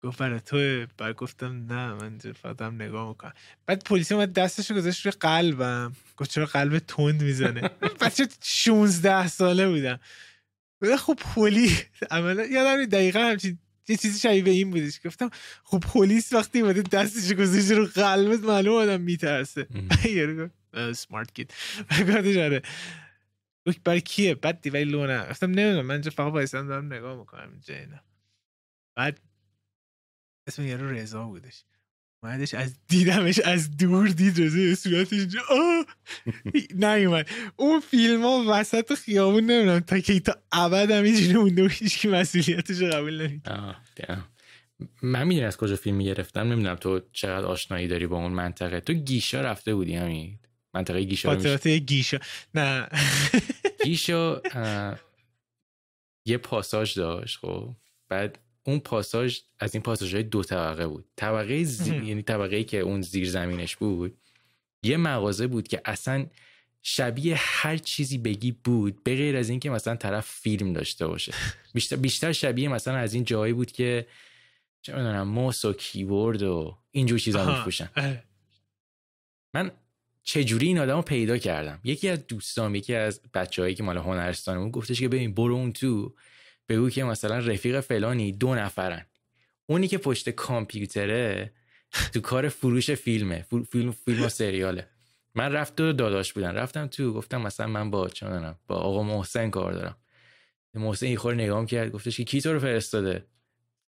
گفت 0.05 0.19
برای 0.19 0.41
تو 0.41 0.87
بعد 0.99 1.15
گفتم 1.15 1.67
نه 1.73 1.95
من 1.95 2.19
فقط 2.19 2.57
دارم 2.57 2.75
نگاه 2.75 3.09
می‌کنم. 3.09 3.33
بعد 3.67 3.85
پلیس 3.85 4.13
اومد 4.13 4.33
دستشو 4.33 4.75
گذاشت 4.75 5.07
روی 5.07 5.13
قلبم. 5.21 5.93
گفت 6.17 6.31
چرا 6.31 6.47
قلب 6.47 6.79
تند 6.79 7.23
می‌زنه؟ 7.23 7.71
بچه 8.01 8.29
16 8.43 9.29
ساله 9.29 9.69
بودم. 9.69 10.01
خب 10.99 11.15
پلیس 11.15 11.85
عملا 12.11 12.45
یادم 12.45 12.85
دقیقا 12.85 13.21
همچین 13.21 13.59
یه 13.89 13.97
چیزی 13.97 14.19
شبیه 14.19 14.43
به 14.43 14.51
این 14.51 14.71
بودش. 14.71 15.07
گفتم 15.07 15.31
خب 15.65 15.79
پلیس 15.79 16.33
وقتی 16.33 16.61
اومده 16.61 16.83
دستشو 16.83 17.35
گذاشته 17.35 17.75
رو 17.75 17.87
قلبت 17.87 18.41
معلوم 18.41 18.75
آدم 18.75 19.01
میترسه. 19.01 19.67
یارو 20.05 20.49
سمارت 20.95 21.35
کید 21.35 21.53
گفتش 21.91 22.37
آره. 22.37 22.63
گفت 23.67 23.83
برای 23.85 24.01
کیه؟ 24.01 24.35
بعد 24.35 24.61
دی 24.61 24.71
ولی 24.71 24.85
لو 24.85 25.07
نه. 25.07 25.29
گفتم 25.31 25.51
نمی‌دونم 25.51 25.87
من 25.87 26.03
فقط 26.03 26.33
وایسادم 26.33 26.69
دارم 26.69 26.93
نگاه 26.93 27.19
می‌کنم 27.19 27.51
اینجا 27.51 27.75
اینا. 27.75 28.01
بعد 28.97 29.21
اسم 30.47 30.63
یارو 30.63 30.91
رضا 30.91 31.25
بودش. 31.25 31.65
اومدش 32.23 32.55
از 32.55 32.77
دیدمش 32.89 33.39
از 33.39 33.77
دور 33.77 34.09
دید 34.09 34.41
رضا 34.41 34.75
صورتش 34.75 35.13
اینجا. 35.13 35.41
آه! 35.51 35.87
نیومد. 36.75 37.31
اون 37.57 37.81
فیلم 37.81 38.23
ها 38.23 38.45
وسط 38.49 38.95
خیابون 38.95 39.45
نمی‌دونم 39.45 39.81
تا 39.81 39.99
که 39.99 40.21
تا 40.21 40.37
ابد 40.53 40.91
هم 40.91 41.05
اینجوری 41.05 41.39
مونده 41.39 41.65
و 41.65 41.69
هیچ 41.69 41.99
کی 41.99 42.09
مسئولیتش 42.09 42.83
قبول 42.83 43.23
نمید. 43.23 43.49
من 45.03 45.27
می‌دونی 45.27 45.47
از 45.47 45.57
کجا 45.57 45.77
فیلم 45.77 45.97
می‌گرفتم؟ 45.97 46.41
نمی‌دونم 46.41 46.77
تو 46.77 47.01
چقدر 47.13 47.47
آشنایی 47.47 47.89
داری 47.89 48.07
با 48.07 48.17
اون 48.17 48.33
منطقه؟ 48.33 48.81
تو 48.81 48.93
گیشا 48.93 49.41
رفته 49.41 49.75
بودی 49.75 49.95
همین 49.95 50.39
منطقه 50.75 51.03
گیشا 51.03 51.29
خاطرات 51.29 51.69
گیشا. 51.69 52.19
نه. 52.55 52.89
گیشا 53.85 54.43
یه 56.27 56.39
پاساژ 56.39 56.99
داشت 56.99 57.39
خب. 57.39 57.77
بعد 58.09 58.39
اون 58.65 58.79
پاساژ 58.79 59.39
از 59.59 59.75
این 59.75 59.83
پاساژهای 59.83 60.23
دو 60.23 60.43
طبقه 60.43 60.87
بود. 60.87 61.05
طبقه 61.17 61.65
زی... 61.65 61.97
یعنی 61.97 62.23
طبقه 62.23 62.57
ای 62.57 62.65
که 62.65 62.81
اون 62.81 63.03
زیر 63.03 63.31
زمینش 63.31 63.77
بود 63.77 64.19
یه 64.83 64.97
مغازه 64.97 65.47
بود 65.47 65.69
که 65.69 65.81
اصلا 65.85 66.27
شبیه 66.83 67.35
هر 67.39 67.77
چیزی 67.77 68.19
بگی 68.19 68.53
بود 68.53 69.05
به 69.05 69.17
غیر 69.17 69.37
از 69.37 69.49
اینکه 69.49 69.71
مثلا 69.71 69.97
طرف 69.97 70.27
فیلم 70.27 70.73
داشته 70.73 71.07
باشه. 71.07 71.35
بیشتر 71.75 71.97
بیشتر 71.97 72.33
شبیه 72.33 72.69
مثلا 72.69 72.97
از 72.97 73.15
این 73.15 73.25
جایی 73.25 73.53
بود 73.53 73.73
که 73.73 74.07
چه 74.83 74.93
می‌دونم 74.93 75.29
موس 75.29 75.65
و 75.65 75.73
کیبورد 75.73 76.43
و 76.43 76.79
اینجور 76.91 77.19
چیزا. 77.19 77.57
میفروشن. 77.57 77.89
من 79.55 79.71
چجوری 80.23 80.67
این 80.67 80.79
آدم 80.79 80.97
رو 80.97 81.03
پیدا 81.03 81.39
کردم؟ 81.39 81.81
یکی 81.85 82.09
از 82.09 82.27
دوستام 82.27 82.75
یکی 82.75 82.95
از 82.95 83.21
بچههایی 83.35 83.75
که 83.75 83.83
مال 83.83 83.99
هنرستانمون 83.99 84.71
گفتش 84.71 85.01
که 85.01 85.09
ببین 85.09 85.35
برو 85.35 85.55
اون 85.55 85.73
تو. 85.73 86.15
بگو 86.69 86.91
که 86.91 87.05
مثلا 87.05 87.39
رفیق 87.39 87.81
فلانی 87.81 88.33
دو 88.33 88.55
نفرن. 88.55 89.07
اونی 89.67 89.89
که 89.89 89.99
پشت 89.99 90.31
کامپیوتره 90.31 91.53
تو 92.13 92.21
کار 92.21 92.49
فروش 92.49 92.91
فیلمه. 92.91 93.47
فیلم 93.71 93.93
فیلم, 93.93 94.23
و 94.23 94.29
سریاله. 94.29 94.89
من 95.35 95.53
رفت 95.53 95.77
دو 95.77 95.93
داداش 95.93 96.33
بودن. 96.33 96.55
رفتم 96.55 96.87
تو 96.87 97.13
گفتم 97.13 97.41
مثلا 97.41 97.67
من 97.67 97.91
با 97.91 98.09
چه 98.09 98.27
می‌دونم، 98.27 98.59
با 98.67 98.77
آقا 98.77 99.03
محسن 99.03 99.51
کار 99.51 99.73
دارم. 99.73 99.97
محسن 100.75 101.07
یه 101.07 101.17
خور 101.17 101.35
نگاه 101.35 101.67
کرد 101.67 101.93
گفتش 101.93 102.17
که 102.17 102.25
کی 102.25 102.41
تو 102.41 102.53
رو 102.53 102.59
فرستاده؟ 102.59 103.27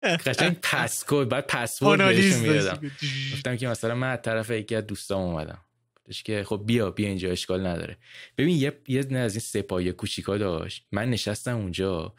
قشنگ 0.03 0.57
پسکود 0.61 1.30
بعد 1.30 1.47
پسورد 1.47 1.99
بهشون 1.99 2.39
می‌دادم. 2.39 2.91
گفتم 3.34 3.55
که 3.55 3.68
مثلا 3.68 3.95
من 3.95 4.11
از 4.11 4.20
طرف 4.22 4.49
یکی 4.49 4.76
از 4.76 4.88
دوستام 4.88 5.22
اومدم. 5.22 5.61
گفتش 5.95 6.24
که 6.24 6.43
خب 6.43 6.63
بیا 6.65 6.91
بیا 6.91 7.07
اینجا 7.07 7.32
اشکال 7.32 7.68
نداره. 7.68 7.97
ببین 8.38 8.57
یه 8.57 8.80
یه 8.88 9.18
از 9.18 9.34
این 9.34 9.39
سپایه 9.39 9.91
کوچیکا 9.91 10.38
داشت. 10.38 10.86
من 10.91 11.09
نشستم 11.09 11.57
اونجا. 11.57 12.13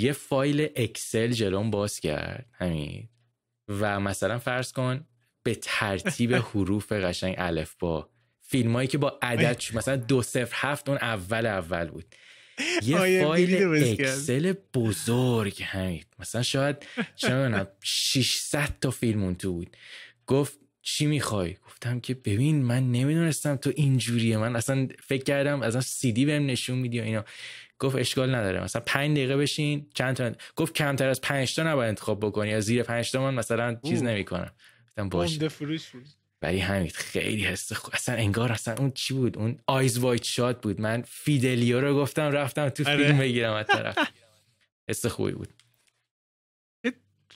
یه 0.00 0.12
فایل 0.12 0.68
اکسل 0.76 1.30
جلوم 1.32 1.70
باز 1.70 2.00
کرد 2.00 2.46
همین 2.52 3.08
و 3.68 4.00
مثلا 4.00 4.38
فرض 4.38 4.72
کن 4.72 5.06
به 5.42 5.54
ترتیب 5.54 6.32
حروف 6.54 6.92
قشنگ 6.92 7.34
الف 7.38 7.74
با. 7.78 8.10
فیلمایی 8.40 8.88
که 8.88 8.98
با 8.98 9.18
عدد. 9.22 9.62
مثلا 9.74 9.96
دو 9.96 10.22
صفر 10.22 10.52
هفت 10.54 10.88
اون 10.88 10.98
اول 10.98 11.46
اول 11.46 11.88
بود. 11.88 12.14
یه 12.82 13.22
فایل. 13.22 13.54
اکسل 13.84 14.52
بزرگ 14.74 15.62
همین 15.62 16.04
مثلا 16.18 16.42
شاید 16.42 16.76
چه 17.16 17.34
می‌دونم 17.34 17.66
600 17.82 18.68
تا 18.80 18.90
فیلم 18.90 19.22
اون 19.22 19.34
تو 19.34 19.52
بود. 19.52 19.76
گفت 20.26 20.58
چی 20.82 21.06
می‌خوای؟ 21.06 21.56
گفتم 21.66 22.00
که 22.00 22.14
ببین 22.14 22.62
من 22.62 22.92
نمی‌دونستم 22.92 23.56
تو 23.56 23.72
اینجوریه. 23.76 24.36
من 24.36 24.56
اصلا 24.56 24.88
فکر 25.02 25.24
کردم 25.24 25.62
از 25.62 25.84
سی 25.84 26.12
دی 26.12 26.24
بهم 26.24 26.46
نشون 26.46 26.78
میدی 26.78 27.00
و 27.00 27.02
اینا. 27.02 27.24
گفت 27.80 27.96
اشکال 27.96 28.34
نداره. 28.34 28.62
مثلا 28.64 28.82
پنج 28.86 29.16
دقیقه 29.16 29.36
بشین 29.36 29.86
چند 29.94 30.16
تا 30.16 30.32
گفت 30.56 30.74
کمتر 30.74 31.08
از 31.08 31.20
پنج 31.20 31.54
تا 31.56 31.62
نباید 31.62 31.88
انتخاب 31.88 32.20
بکنی 32.20 32.54
از 32.54 32.64
زیر 32.64 32.82
پنج 32.82 33.12
تا 33.12 33.22
من 33.22 33.34
مثلا 33.34 33.76
چیز. 33.84 34.02
نمی‌کنم. 34.02 34.50
گفتم 34.88 35.08
باشه. 35.08 35.32
عمده 35.32 35.48
فروش 35.48 35.88
بود. 35.88 36.06
ولی 36.42 36.58
همین 36.58 36.88
خیلی 36.88 37.44
حس 37.44 37.72
خوب 37.72 37.94
اصلا 37.94 38.14
انگار 38.14 38.52
اصلا 38.52 38.74
اون 38.74 38.90
چی 38.90 39.14
بود؟ 39.14 39.38
اون 39.38 39.58
Eyes 39.66 39.98
Wide 39.98 40.24
Shut 40.24 40.60
بود. 40.60 40.80
من 40.80 41.02
Fidelio 41.02 41.80
رو 41.80 41.96
گفتم 41.96 42.30
رفتم 42.30 42.68
تو 42.68 42.88
آره. 42.88 43.06
فیلم 43.06 43.18
بگیرم 43.24 43.52
از 43.52 43.66
طرف. 43.66 43.98
حس 44.88 45.06
خوبی 45.06 45.32
بود. 45.32 45.48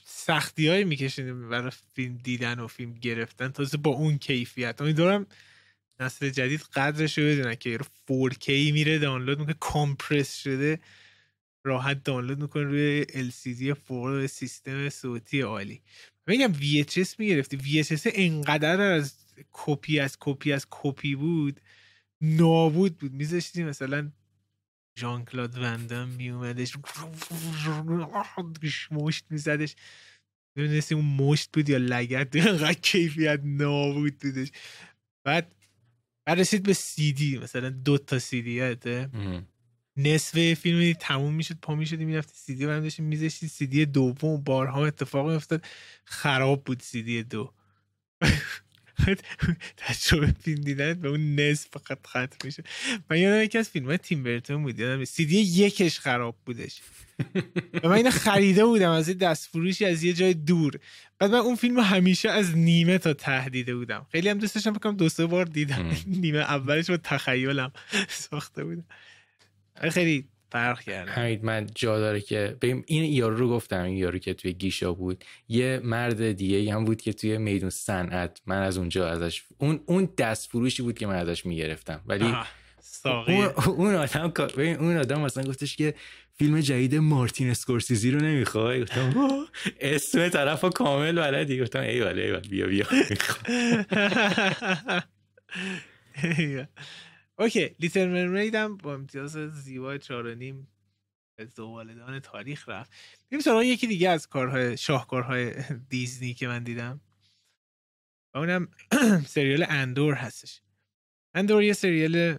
سختی 0.04 0.68
های 0.68 0.84
میکشیدیم 0.84 1.48
برای 1.48 1.70
فیلم 1.94 2.16
دیدن 2.16 2.58
و 2.58 2.66
فیلم 2.66 2.94
گرفتن 2.94 3.48
تازه 3.48 3.76
با 3.76 3.90
اون 3.90 4.18
کیفیت. 4.18 4.80
امیدوارم 4.80 5.26
نسل 6.00 6.30
جدید 6.30 6.60
قدرش 6.60 7.18
رو 7.18 7.24
بدونن 7.24 7.54
که 7.54 7.78
4K 7.78 8.48
میره 8.48 8.98
دانلود 8.98 9.38
می‌کنه 9.38 9.56
compress 9.60 10.36
شده 10.42 10.80
راحت 11.64 12.04
دانلود 12.04 12.38
می‌کنه 12.38 12.62
روی 12.62 13.04
LCD 13.04 13.88
4 13.88 14.26
سیستم 14.26 14.88
صوتی 14.88 15.40
عالی. 15.40 15.82
میگم 16.26 16.54
VHS 16.54 17.18
می‌گرفتی. 17.18 17.84
VHS 17.84 18.10
انقدر 18.14 18.80
از 18.80 19.14
کپی 19.52 20.00
از 20.00 20.16
کپی 20.20 20.52
از 20.52 20.66
کپی 20.70 21.14
بود 21.14 21.60
نابود 22.20 22.98
بود. 22.98 23.12
میذاشتی 23.12 23.64
مثلا 23.64 24.12
ژان 24.98 25.24
کلاد 25.24 25.58
وندم 25.58 26.08
میومدش 26.08 26.76
مشت 28.90 29.24
میزدش. 29.30 29.76
نمی‌دونستی 30.56 30.94
اون 30.94 31.04
مشت 31.04 31.50
بود 31.52 31.68
یا 31.68 31.78
لگد 31.78 32.36
انقدر 32.36 32.72
کیفیت 32.72 33.40
نابود 33.44 34.18
بودش. 34.18 34.48
بعد 35.24 35.54
بعد 36.24 36.40
رسید 36.40 36.62
به 36.62 36.72
سی 36.72 37.12
دی 37.12 37.38
مثلا 37.38 37.70
دو 37.70 37.98
تا 37.98 38.18
سی 38.18 38.42
دی 38.42 38.50
یاده 38.50 39.10
نصف 39.96 40.54
فیلم 40.54 40.92
تموم 41.00 41.34
می‌شد 41.34 41.54
پا 41.62 41.74
می‌شدی 41.74 42.04
می‌رفتی 42.04 42.32
سی 42.36 42.54
دی 42.54 42.66
برم 42.66 42.90
میذاشتی 42.98 43.48
سی 43.48 43.66
دی 43.66 43.86
دوم 43.86 44.36
بارها 44.36 44.86
اتفاق 44.86 45.28
میافتاد 45.28 45.64
خراب 46.04 46.64
بود 46.64 46.80
سی 46.80 47.02
دی 47.02 47.22
دو. 47.22 47.52
تجربه 49.76 50.34
فیلم 50.42 50.62
دیدن 50.62 50.94
به 50.94 51.08
اون 51.08 51.40
نصف 51.40 51.68
فقط 51.70 51.98
ختم 52.06 52.36
میشه. 52.44 52.64
من 53.10 53.18
یادم 53.18 53.42
یکی 53.42 53.58
از 53.58 53.68
فیلم 53.68 53.86
های 53.86 53.98
تیم 53.98 54.22
برتون 54.22 54.62
بود 54.62 54.78
یادم 54.78 55.04
سی 55.04 55.26
دی 55.26 55.40
یکش 55.40 55.98
خراب 55.98 56.36
بودش. 56.46 56.80
و 57.82 57.88
من 57.88 57.94
اینو 57.94 58.10
خریده 58.10 58.64
بودم 58.64 58.90
از 58.90 59.08
یه 59.08 59.14
دست 59.14 59.48
فروشی 59.48 59.84
از 59.84 60.04
یه 60.04 60.12
جای 60.12 60.34
دور. 60.34 60.78
بعد 61.18 61.30
من 61.30 61.38
اون 61.38 61.56
فیلم 61.56 61.80
همیشه 61.80 62.30
از 62.30 62.56
نیمه 62.56 62.98
تا 62.98 63.14
تهدیده 63.14 63.74
بودم. 63.74 64.06
خیلی 64.12 64.28
هم 64.28 64.38
دوستشم 64.38 64.72
بکنم 64.72 64.96
دو 64.96 65.08
سه 65.08 65.26
بار 65.26 65.44
دیدم. 65.44 65.90
نیمه 66.22 66.38
اولش 66.38 66.90
با 66.90 66.96
تخیلم 66.96 67.72
ساخته 68.08 68.64
بودم. 68.64 68.84
خیلی 69.90 70.28
فرق 70.54 70.80
کرد 70.80 71.08
همین 71.08 71.40
من 71.42 71.66
جا 71.74 71.98
داره 71.98 72.20
که 72.20 72.56
ببین 72.60 72.84
این 72.86 73.12
یارو 73.12 73.36
رو 73.36 73.48
گفتم 73.48 73.82
این 73.82 73.96
یارو 73.96 74.18
که 74.18 74.34
توی 74.34 74.52
گیشا 74.52 74.92
بود 74.92 75.24
یه 75.48 75.80
مرد 75.84 76.32
دیگه 76.32 76.74
هم 76.74 76.84
بود 76.84 77.00
که 77.00 77.12
توی 77.12 77.38
میدون 77.38 77.70
صنعت 77.70 78.40
من 78.46 78.62
از 78.62 78.78
اونجا 78.78 79.08
ازش 79.08 79.42
اون 79.58 79.80
اون 79.86 80.08
دست 80.18 80.50
فروشی 80.50 80.82
بود 80.82 80.98
که 80.98 81.06
من 81.06 81.14
ازش 81.14 81.46
می‌گرفتم. 81.46 82.00
ولی 82.06 82.34
اون, 83.04 83.46
اون 83.66 83.94
آدم 83.94 84.32
ببین 84.56 84.76
اون 84.76 84.96
آدم 84.96 85.20
مثلا 85.20 85.44
گفتش 85.44 85.76
که 85.76 85.94
فیلم 86.38 86.60
جدید 86.60 86.94
مارتین 86.94 87.50
اسکورسیزی 87.50 88.10
رو 88.10 88.20
نمی‌خوای؟ 88.20 88.82
گفتم 88.82 89.14
اسم 89.80 90.28
طرف 90.28 90.64
کامل 90.74 91.12
بلدی. 91.12 91.62
گفتم 91.62 91.80
ای 91.80 92.00
ولی 92.00 92.22
ای 92.22 92.36
بیا 92.36 92.66
بیا. 92.66 92.86
OK 97.38 97.76
Little 97.80 98.08
Mermaid 98.08 98.54
هم 98.54 98.76
با 98.76 98.94
امتیاز 98.94 99.32
زیبای 99.32 99.98
چهار 99.98 100.26
و 100.26 100.34
نیم 100.34 100.68
زباله‌دان 101.56 102.20
تاریخ 102.20 102.68
رفت. 102.68 102.92
بریم 103.30 103.40
سراغ 103.40 103.62
یکی 103.62 103.86
دیگه 103.86 104.08
از 104.08 104.28
کارهای 104.28 104.76
شاهکارهای 104.76 105.54
دیزنی 105.88 106.34
که 106.34 106.48
من 106.48 106.62
دیدم. 106.62 107.00
و 108.34 108.38
اونم 108.38 108.68
سریال 109.26 109.66
اندور 109.68 110.14
هستش. 110.14 110.60
اندور 111.34 111.62
یه 111.62 111.72
سریال 111.72 112.38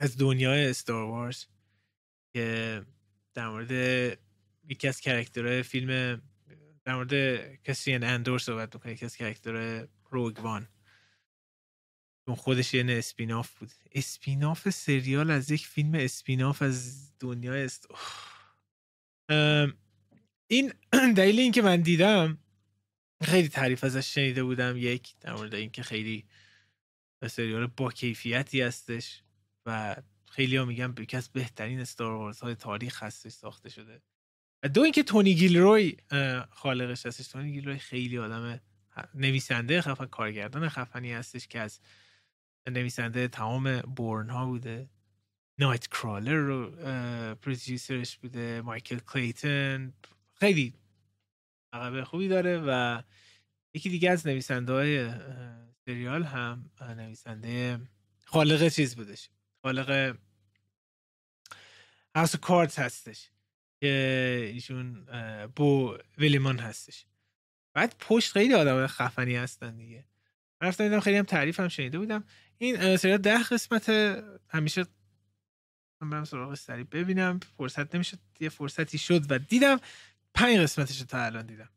از 0.00 0.18
دنیای 0.18 0.66
Star 0.66 1.04
Wars 1.04 1.44
که 2.32 2.82
در 3.34 3.48
مورد 3.48 3.72
یکی 4.68 4.88
از 4.88 5.00
character 5.00 5.51
های 5.51 5.62
فیلم 5.62 6.22
در 6.84 6.94
مورد 6.94 7.44
کسیان 7.62 8.04
اندور 8.04 8.38
صحبت 8.38 8.74
می‌کنه 8.74 8.92
یکی 8.92 9.04
از 9.04 9.16
character 9.16 9.86
های 10.10 10.22
Rogue 10.22 10.51
One 10.51 10.68
اون 12.26 12.36
خودش 12.36 12.74
یه 12.74 12.84
spin-off 12.88 13.58
بود. 13.58 13.70
spin-off 13.92 14.70
سریال 14.70 15.30
از 15.30 15.50
یک 15.50 15.66
فیلم 15.66 15.94
spin-off 15.94 16.62
از 16.62 17.10
دنیای 17.18 17.64
است. 17.64 17.86
این 20.46 20.72
دلیل 21.16 21.40
این 21.40 21.52
که 21.52 21.62
من 21.62 21.80
دیدم 21.80 22.38
خیلی 23.22 23.48
تعریف 23.48 23.84
ازش 23.84 24.14
شنیده 24.14 24.44
بودم 24.44 24.74
یک 24.76 25.14
در 25.20 25.34
مورد 25.34 25.54
اینکه 25.54 25.82
خیلی 25.82 26.24
سریال 27.28 27.66
با 27.66 27.90
کیفیتی 27.90 28.60
هستش 28.62 29.22
و 29.66 29.96
خیلی 30.30 30.56
ها 30.56 30.64
میگن 30.64 30.94
یکی 30.98 31.16
از 31.16 31.28
بهترین 31.28 31.80
استار 31.80 32.34
های 32.42 32.54
تاریخ 32.54 33.02
هستش 33.02 33.32
ساخته 33.32 33.68
شده. 33.68 34.02
و 34.62 34.68
دو 34.68 34.82
اینکه 34.82 35.02
تونی 35.02 35.34
گیلروی 35.34 35.96
خالقش 36.50 37.06
هستش. 37.06 37.28
تونی 37.28 37.52
گیلروی 37.52 37.78
خیلی 37.78 38.18
آدم 38.18 38.60
نویسنده 39.14 39.80
خفن 39.80 40.06
کارگردان 40.06 40.68
خفنی 40.68 41.12
هستش 41.12 41.46
که 41.48 41.60
از 41.60 41.80
نویسنده 42.66 43.28
تمام 43.28 43.80
بورن 43.80 44.30
ها 44.30 44.46
بوده. 44.46 44.88
نایت 45.58 45.86
کرالر 45.86 46.34
رو 46.34 46.70
پروڈیوسرش 47.34 48.16
بوده 48.16 48.60
مایکل 48.60 48.98
کلیتن 48.98 49.92
خیلی 50.34 50.74
عقب 51.72 52.04
خوبی 52.04 52.28
داره 52.28 52.62
و 52.66 53.02
یکی 53.74 53.90
دیگه 53.90 54.10
از 54.10 54.26
نویسنده 54.26 54.72
های 54.72 55.10
سریال 55.84 56.22
هم 56.22 56.70
نویسنده 56.80 57.80
خالق 58.24 58.68
چیز 58.68 58.96
بودش. 58.96 59.30
خالق 59.62 60.16
هاوس 62.14 62.36
کارت 62.36 62.78
هستش 62.78 63.30
که 63.80 64.50
ایشون 64.54 65.06
بو 65.56 65.98
ویلیمان 66.18 66.58
هستش. 66.58 67.06
بعد 67.72 67.96
پشت 67.98 68.32
خیلی 68.32 68.54
آدم 68.54 68.86
خفنی 68.86 69.36
هستن 69.36 69.76
دیگه. 69.76 70.04
رفتم 70.60 70.84
دیدم 70.84 71.00
خیلی 71.00 71.16
هم 71.16 71.24
تعریف 71.24 71.60
هم 71.60 71.68
شنیده 71.68 71.98
بودم. 71.98 72.24
این 72.58 72.96
سریال 72.96 73.18
ده 73.18 73.42
قسمت 73.42 73.88
همیشه 74.48 74.86
من 76.00 76.10
برم 76.10 76.24
سراغ 76.24 76.54
سری 76.54 76.84
ببینم. 76.84 77.40
فرصت 77.56 77.94
نمی‌شد 77.94 78.18
یه 78.40 78.48
فرصتی 78.48 78.98
شد 78.98 79.32
و 79.32 79.38
دیدم. 79.38 79.80
پنج 80.34 80.58
قسمتش 80.58 80.98
تا 80.98 81.24
الان 81.24 81.46
دیدم. 81.46 81.70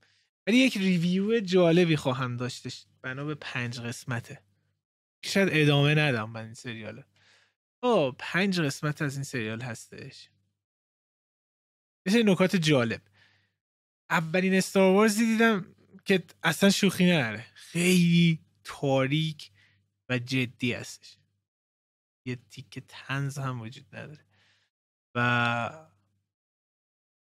ولی 0.48 0.58
یک 0.58 0.78
ریویو 0.78 1.40
جالبی 1.40 1.96
خواهم 1.96 2.38
داشتش 2.38 2.86
بنا 3.02 3.26
به 3.26 3.36
پنج 3.36 3.80
قسمته. 3.80 4.42
شاید 5.26 5.50
ادامه 5.52 5.96
ندم 5.96 6.30
من 6.30 6.44
این 6.44 6.54
سریال. 6.54 7.04
آه 7.82 8.16
پنج 8.20 8.62
قسمت 8.62 9.02
از 9.02 9.16
این 9.16 9.24
سریال 9.24 9.62
هستش. 9.62 10.30
مثل 12.06 12.30
نکات 12.30 12.56
جالب. 12.56 13.02
اولین 14.10 14.54
استار 14.54 15.08
دیدم 15.08 15.76
که 16.06 16.24
اصلا 16.44 16.70
شوخی 16.70 17.06
نداره. 17.06 17.46
خیلی 17.54 18.43
تاریک 18.64 19.52
و 20.10 20.18
جدی 20.20 20.74
هستش. 20.74 21.18
یه 22.26 22.36
تیکه 22.36 22.82
تنز 22.88 23.38
هم 23.38 23.62
وجود 23.62 23.96
نداره. 23.96 24.26
و 25.16 25.20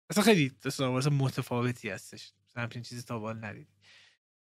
اصلا 0.10 0.24
خیلی 0.24 0.52
استار 0.66 1.10
متفاوتی 1.10 1.90
هستش. 1.90 2.34
همچین 2.56 2.82
چیزی 2.82 3.02
تا 3.02 3.20
بال 3.20 3.46
ندید 3.46 3.68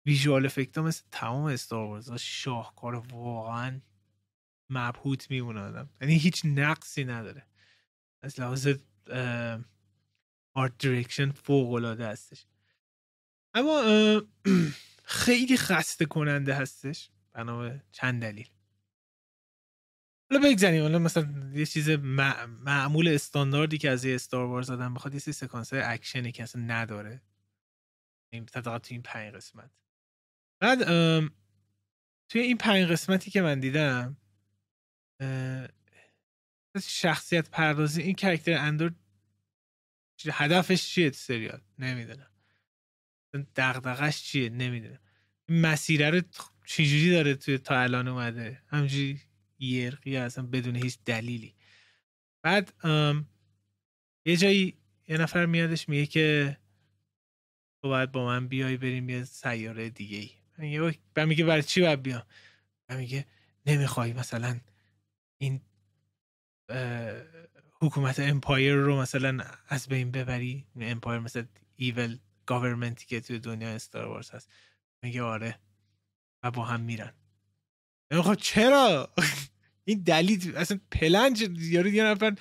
ویژوال 0.06 0.46
افکت 0.46 0.78
مثل 0.78 1.04
تمام 1.10 1.44
استار 1.44 2.02
ها 2.02 2.16
شاهکار 2.16 2.94
واقعا 2.94 3.80
مبهوت 4.70 5.30
میمونه 5.30 5.60
آدم. 5.60 5.90
یعنی 6.00 6.18
هیچ 6.18 6.42
نقصی 6.44 7.04
نداره. 7.04 7.46
از 8.22 8.40
لحاظ 8.40 8.68
art 10.54 10.78
direction 10.78 11.30
فوق 11.30 11.72
العاده 11.72 12.08
هستش. 12.08 12.46
اما 13.54 13.82
خیلی 15.12 15.56
خسته 15.56 16.04
کننده 16.04 16.54
هستش. 16.54 17.10
بنا 17.32 17.78
چند 17.92 18.22
دلیل. 18.22 18.48
حالا 20.30 20.48
بگذاریم 20.48 20.82
حالا 20.82 20.98
مثلا 20.98 21.52
یه 21.54 21.66
چیز 21.66 21.88
معمول 21.88 23.08
استانداردی 23.08 23.78
که 23.78 23.90
از 23.90 24.04
یه 24.04 24.14
Star 24.14 24.46
Wars 24.46 24.70
آدم 24.70 24.94
بخواد 24.94 25.14
یه 25.14 25.20
سکانس 25.20 25.70
اکشنی 25.72 26.32
که 26.32 26.42
اصلا 26.42 26.62
نداره. 26.62 27.22
این 28.32 28.46
تو 28.46 28.80
این 28.90 29.02
پنج 29.02 29.34
قسمت. 29.34 29.70
بعد 30.60 30.78
توی 32.28 32.40
این 32.40 32.58
پنج 32.58 32.86
قسمتی 32.86 33.30
که 33.30 33.42
من 33.42 33.60
دیدم 33.60 34.16
شخصیت 36.82 37.50
پردازی 37.50 38.02
این 38.02 38.14
کرکتر 38.14 38.52
اندور 38.52 38.94
هدفش 40.32 40.88
چیه 40.88 41.10
سریال؟ 41.10 41.60
نمی‌دونم. 41.78 42.31
دغدغش 43.56 44.22
چیه؟ 44.22 44.48
نمی‌دونم. 44.48 44.98
این 45.48 45.60
مسیره 45.60 46.10
رو 46.10 46.20
چجوری 46.66 47.10
داره 47.10 47.34
توی 47.34 47.58
تا 47.58 47.80
الان 47.80 48.08
اومده؟ 48.08 48.62
همجوری 48.66 49.20
یرقی 49.58 50.16
اصلا 50.16 50.46
بدون 50.46 50.76
هیچ 50.76 50.98
دلیلی. 51.04 51.54
بعد 52.42 52.74
یه 54.24 54.36
جایی 54.36 54.76
یه 55.08 55.18
نفر 55.18 55.46
میادش 55.46 55.88
میگه 55.88 56.06
که 56.06 56.56
تو 57.82 57.88
باید 57.88 58.12
با 58.12 58.26
من 58.26 58.48
بیای 58.48 58.76
بریم 58.76 59.08
یه 59.08 59.24
سیاره 59.24 59.90
دیگه 59.90 60.30
ای 60.58 60.90
من 61.16 61.24
میگه 61.24 61.44
برای 61.44 61.62
چی 61.62 61.80
باید 61.80 62.02
بیام؟ 62.02 62.22
من 62.88 62.96
میگه 62.96 63.26
نمی‌خوای 63.66 64.12
مثلا 64.12 64.60
این 65.38 65.60
حکومت 67.80 68.20
empire 68.20 68.74
رو 68.74 69.00
مثلا 69.00 69.44
از 69.68 69.88
بین 69.88 70.10
ببری؟ 70.10 70.66
Empire 70.80 71.20
مثلا 71.20 71.46
evil 71.76 72.18
government 72.46 73.01
ی 73.01 73.06
که 73.06 73.20
توی 73.20 73.38
دنیا 73.38 73.68
Star 73.68 74.06
Wars 74.06 74.30
هست. 74.30 74.50
میگه 75.02 75.22
آره. 75.22 75.58
و 76.42 76.50
با 76.50 76.64
هم 76.64 76.80
میرن. 76.80 77.12
خب 78.12 78.34
چرا؟ 78.34 79.14
این 79.84 80.02
دلیل 80.02 80.56
اصلا 80.56 80.80
پلنج 80.90 81.48
یارو 81.58 81.88
یه 81.88 82.04
نفر 82.04 82.34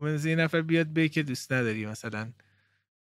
مثلا 0.00 0.30
یه 0.30 0.36
نفر 0.36 0.62
بیاد 0.62 0.86
به 0.86 1.08
که 1.08 1.22
دوست 1.22 1.52
نداری 1.52 1.86
مثلا 1.86 2.32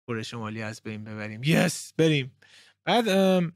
کره 0.06 0.22
شمالی 0.22 0.62
از 0.62 0.82
بین 0.82 1.04
ببریم. 1.04 1.40
yes 1.44 1.92
بریم. 1.96 2.36
بعد 2.84 3.08
ام 3.08 3.52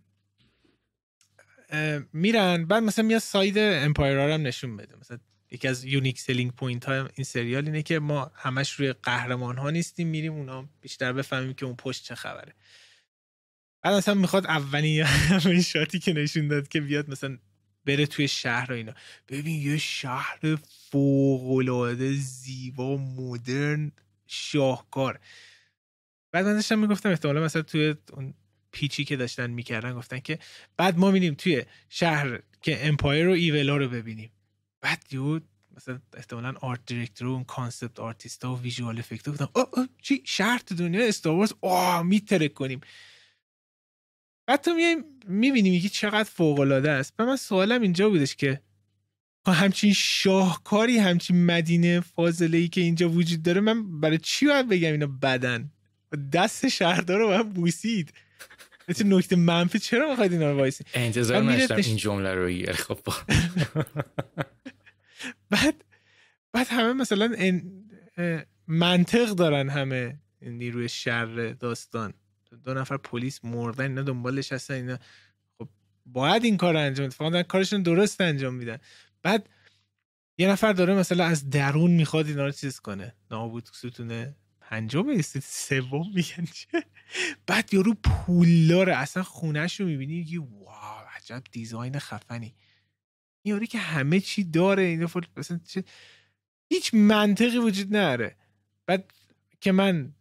ام 1.68 2.08
میرن. 2.12 2.66
بعد 2.66 2.82
مثلا 2.82 3.04
میاد 3.04 3.20
side 3.20 3.58
empire 3.58 4.18
هم 4.18 4.42
نشون 4.42 4.76
بده. 4.76 4.96
مثلا 4.96 5.18
یکی 5.50 5.68
از 5.68 5.84
unique 5.84 6.20
selling 6.20 6.52
point 6.52 6.84
های 6.84 6.98
این 6.98 7.24
سریال 7.24 7.66
اینه 7.66 7.82
که 7.82 7.98
ما 7.98 8.32
همش 8.34 8.72
روی 8.72 8.92
قهرمان 8.92 9.58
ها 9.58 9.70
نیستیم 9.70 10.08
میریم 10.08 10.32
اونا 10.32 10.68
بیشتر 10.80 11.12
بفهمیم 11.12 11.54
که 11.54 11.66
اون 11.66 11.76
پشت 11.76 12.04
چه 12.04 12.14
خبره. 12.14 12.54
بعد 13.82 13.94
مثلا 13.94 14.14
می‌خواد 14.14 14.46
اولین 14.46 15.02
همین 15.02 15.62
shot 15.62 15.91
ی 15.91 15.98
که 15.98 16.12
نشون 16.12 16.48
داد 16.48 16.68
که 16.68 16.80
بیاد 16.80 17.10
مثلا 17.10 17.38
بره 17.84 18.06
توی 18.06 18.28
شهر 18.28 18.72
و 18.72 18.74
اینا. 18.74 18.94
ببین 19.28 19.62
یه 19.62 19.78
شهر 19.78 20.58
فوق 20.90 22.04
زیبا 22.12 22.96
مدرن 22.96 23.92
شاهکار. 24.26 25.20
بعد 26.32 26.46
من 26.46 26.54
داشتم 26.54 26.78
می‌گفتم 26.78 27.08
احتمالا 27.08 27.44
مثلا 27.44 27.62
توی 27.62 27.94
اون 28.12 28.34
pitch 28.72 28.99
ی 28.99 29.04
که 29.04 29.16
داشتن 29.16 29.50
می‌کردن 29.50 29.94
گفتن 29.94 30.18
که 30.18 30.38
بعد 30.76 30.98
ما 30.98 31.10
میریم 31.10 31.34
توی 31.34 31.62
شهر 31.88 32.40
که 32.62 32.86
empire 32.86 33.28
و 33.28 33.32
evil 33.32 33.67
ا 33.67 33.76
رو 33.76 33.88
ببینیم. 33.88 34.30
بعد 34.80 35.04
یهو 35.10 35.40
مثلا 35.76 36.00
احتمالا 36.16 36.54
art 36.60 36.80
director 36.86 37.28
و 37.28 37.32
اون 37.32 37.44
concept 37.44 38.00
artist 38.00 38.44
و 38.44 38.60
visual 38.60 38.98
effect 38.98 39.28
گفتم 39.28 39.48
او 39.54 39.86
چی؟ 40.02 40.22
شهر 40.24 40.58
تو 40.58 40.74
دنیا 40.74 41.06
Star 41.06 41.29
Wars 41.29 41.52
آه 41.60 42.02
می‌ترکونیم. 42.02 42.80
بعد 44.46 44.60
تو 44.60 44.74
می‌بینی 45.28 45.70
میگی 45.70 45.88
چقدر 45.88 46.24
فوق 46.24 46.60
العاده 46.60 46.90
است. 46.90 47.14
و 47.18 47.26
من 47.26 47.36
سوالم 47.36 47.82
اینجا 47.82 48.08
بودش 48.08 48.36
که 48.36 48.60
همچین 49.46 49.92
شاهکاری 49.92 50.98
همچین 50.98 51.46
مدینه 51.46 52.00
فاضله 52.00 52.58
ای 52.58 52.68
که 52.68 52.80
اینجا 52.80 53.08
وجود 53.10 53.42
داره 53.42 53.60
من 53.60 54.00
برای 54.00 54.18
چی 54.18 54.46
باید 54.46 54.68
بگم 54.68 54.92
اینا 54.92 55.06
بدن؟ 55.06 55.70
دست 56.32 56.68
شهردار 56.68 57.18
رو 57.18 57.26
باید 57.26 57.50
بوسید. 57.50 58.12
مثل 58.88 59.14
نکته 59.14 59.36
منفی 59.36 59.78
چرا 59.78 60.10
می‌خواید 60.10 60.32
اینا 60.32 60.50
رو 60.50 60.56
وایسی 60.56 60.84
انتظار 60.94 61.42
نشتم 61.42 61.76
این 61.76 61.96
جمله 61.96 62.34
رو 62.34 62.72
خب. 62.72 62.98
بعد 65.50 65.84
بعد 66.52 66.66
همه 66.70 66.92
مثلا 66.92 67.36
منطق 68.66 69.30
دارن 69.30 69.68
همه 69.68 70.18
نیروی 70.42 70.88
شر 70.88 71.52
داستان. 71.60 72.14
دو 72.64 72.74
نفر 72.74 72.96
پلیس 72.96 73.44
مردن 73.44 73.84
اینا 73.84 74.02
دنبالش 74.02 74.52
هستن 74.52 74.74
اینا. 74.74 74.98
خب 75.58 75.68
باید 76.06 76.44
این 76.44 76.56
کار 76.56 76.76
انجام 76.76 77.08
فقط 77.08 77.46
کارشون 77.46 77.82
درست 77.82 78.20
انجام 78.20 78.54
میدن. 78.54 78.78
بعد 79.22 79.48
یه 80.38 80.48
نفر 80.48 80.72
داره 80.72 80.94
مثلا 80.94 81.24
از 81.24 81.50
درون 81.50 81.90
می‌خواد 81.90 82.26
اینا 82.26 82.44
رو 82.44 82.52
چیز 82.52 82.80
کنه. 82.80 83.14
نابود 83.30 83.68
ستونه. 83.72 84.36
پنجم 84.60 85.08
است 85.08 85.38
سوم 85.38 86.12
میگن 86.14 86.44
چه؟ 86.52 86.84
بعد 87.46 87.74
یارو 87.74 87.94
پولداره. 87.94 88.96
اصلا 88.96 89.22
خونهش 89.22 89.80
رو 89.80 89.86
می‌بینی 89.86 90.26
یه 90.28 90.40
wow 90.40 91.04
عجب 91.16 91.42
design 91.52 91.98
خفنی. 91.98 92.54
یارو 93.44 93.66
که 93.66 93.78
همه 93.78 94.20
چی 94.20 94.44
داره 94.44 94.82
اینا 94.82 95.08
مثلا 95.36 95.60
هیچ 96.68 96.94
منطقی 96.94 97.58
وجود 97.58 97.96
نداره 97.96 98.36
بعد 98.86 99.12
که 99.60 99.72
من 99.72 100.12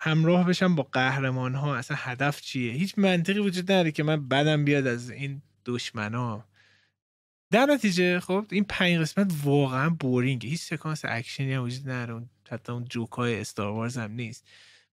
همراه 0.00 0.46
بشم 0.46 0.74
با 0.74 0.82
قهرمان 0.82 1.54
ها 1.54 1.76
اصلا 1.76 1.96
هدف 2.00 2.40
چیه؟ 2.40 2.72
هیچ 2.72 2.94
منطقی 2.98 3.38
وجود 3.38 3.72
نداره 3.72 3.90
که 3.90 4.02
من 4.02 4.28
بدم 4.28 4.64
بیاد 4.64 4.86
از 4.86 5.10
این 5.10 5.42
دشمن 5.66 6.14
ها 6.14 6.44
در 7.50 7.66
نتیجه 7.66 8.20
خب 8.20 8.46
این 8.50 8.64
پنج 8.64 8.98
قسمت 8.98 9.32
واقعا 9.44 9.90
boring 9.90 10.46
هیچ 10.46 10.60
سکانس 10.60 11.04
اکشنی 11.04 11.52
هم 11.52 11.62
وجود 11.62 11.90
نداره 11.90 12.26
حتی 12.50 12.72
اون 12.72 12.84
جوک 12.84 13.10
های 13.10 13.40
Star 13.40 13.69
Wars 13.69 13.98
هم 13.98 14.12
نیست. 14.12 14.44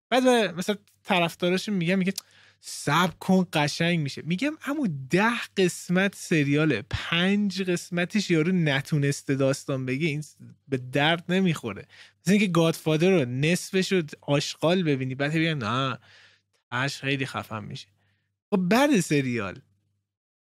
بعد 0.10 0.28
مثلا 0.28 0.76
طرفداراشون 1.04 1.76
میگم 1.76 2.00
میگه 2.00 2.14
سب 2.68 3.20
کن 3.20 3.48
قشنگ 3.54 4.00
میشه. 4.00 4.22
میگم 4.26 4.52
اما 4.66 4.88
ده 5.10 5.42
قسمت 5.58 6.16
سریاله. 6.16 6.84
پنج 6.90 7.62
قسمتش 7.62 8.32
یارو 8.32 8.52
نتونسته 8.52 9.36
داستان 9.36 9.86
بگه. 9.86 10.08
این 10.08 10.24
به 10.68 10.78
درد 10.78 11.32
نمی‌خوره. 11.32 11.86
مثل 12.22 12.32
اینکه 12.32 12.48
گادفادر 12.48 13.10
رو 13.10 13.26
نصفش 13.26 13.92
رو 13.92 14.04
آشغال 14.22 14.84
ببینی. 14.84 15.16
بعد 15.16 15.34
بگم 15.34 15.58
نه 15.58 16.00
اش 16.72 16.98
خیلی 16.98 17.26
خفن 17.26 17.64
میشه. 17.64 17.88
خب 18.50 18.58
بعد 18.58 19.00
سریال. 19.00 19.60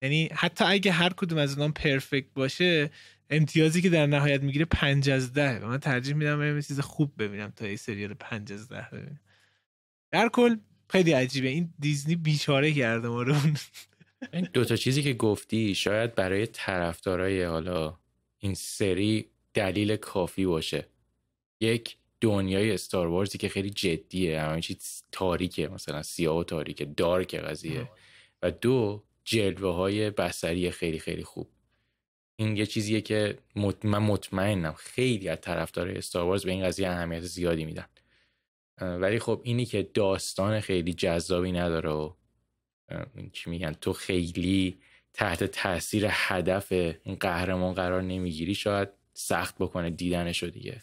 یعنی 0.02 0.28
حتی 0.32 0.64
اگه 0.64 0.92
هر 0.92 1.12
کدوم 1.12 1.38
از 1.38 1.52
اونام 1.52 1.72
پرفکت 1.72 2.28
باشه 2.34 2.90
امتیازی 3.30 3.82
که 3.82 3.90
در 3.90 4.06
نهایت 4.06 4.42
می‌گیره 4.42 4.64
پنج 4.64 5.10
از 5.10 5.32
ده. 5.32 5.58
من 5.58 5.78
ترجیح 5.78 6.14
میدم 6.14 6.56
یه 6.56 6.62
چیز 6.62 6.80
خوب 6.80 7.22
ببینم 7.22 7.50
تا 7.56 7.64
این 7.64 7.76
سریال 7.76 8.14
پنج 8.14 8.52
از 8.52 8.68
ده 8.68 8.88
ببینم. 8.92 9.20
در 10.10 10.28
کل 10.28 10.56
خیلی 10.88 11.12
عجیبه. 11.12 11.48
این 11.48 11.74
دیزنی 11.78 12.16
بیچاره 12.16 12.72
کرده 12.72 13.08
ما 13.08 13.22
رو. 13.22 13.34
این 14.32 14.48
دوتا 14.52 14.76
چیزی 14.76 15.02
که 15.02 15.12
گفتی 15.12 15.74
شاید 15.74 16.14
برای 16.14 16.46
طرفدارای 16.46 17.42
حالا 17.42 17.98
این 18.38 18.54
سری 18.54 19.26
دلیل 19.54 19.96
کافی 19.96 20.46
باشه. 20.46 20.86
یک 21.60 21.96
دنیای 22.20 22.72
استار 22.72 23.06
وارزی 23.06 23.38
که 23.38 23.48
خیلی 23.48 23.70
جدیه 23.70 24.40
همه 24.40 24.60
چیز 24.60 25.02
تاریکه 25.12 25.68
مثلا 25.68 26.02
سیاه 26.02 26.36
و 26.36 26.44
تاریکه 26.44 26.84
دارک 26.84 27.34
قضیه. 27.34 27.90
و 28.42 28.50
دو 28.50 29.04
جلوه 29.24 29.74
های 29.74 30.10
بسری 30.10 30.70
خیلی 30.70 30.98
خیلی 30.98 31.24
خوب. 31.24 31.48
این 32.36 32.56
یه 32.56 32.66
چیزیه 32.66 33.00
که 33.00 33.38
من 33.84 33.98
مطمئنم 33.98 34.72
خیلی 34.72 35.28
از 35.28 35.40
طرفدار 35.40 35.88
استار 35.88 36.38
به 36.44 36.50
این 36.50 36.64
قضیه 36.64 36.88
اهمیت 36.88 37.20
زیادی 37.20 37.64
میدن. 37.64 37.86
ولی 38.80 39.18
خب 39.18 39.40
اینی 39.44 39.64
که 39.64 39.90
داستان 39.94 40.60
خیلی 40.60 40.92
جذابی 40.92 41.52
نداره 41.52 41.90
و 41.90 42.12
چی 43.32 43.50
میگن 43.50 43.72
تو 43.72 43.92
خیلی 43.92 44.78
تحت 45.12 45.44
تاثیر 45.44 46.06
هدف 46.10 46.72
این 46.72 47.14
قهرمان 47.20 47.74
قرار 47.74 48.02
نمی‌گیری 48.02 48.54
شاید 48.54 48.88
سخت 49.14 49.54
بکنه 49.58 49.90
دیدنشو 49.90 50.46
دیگه. 50.46 50.82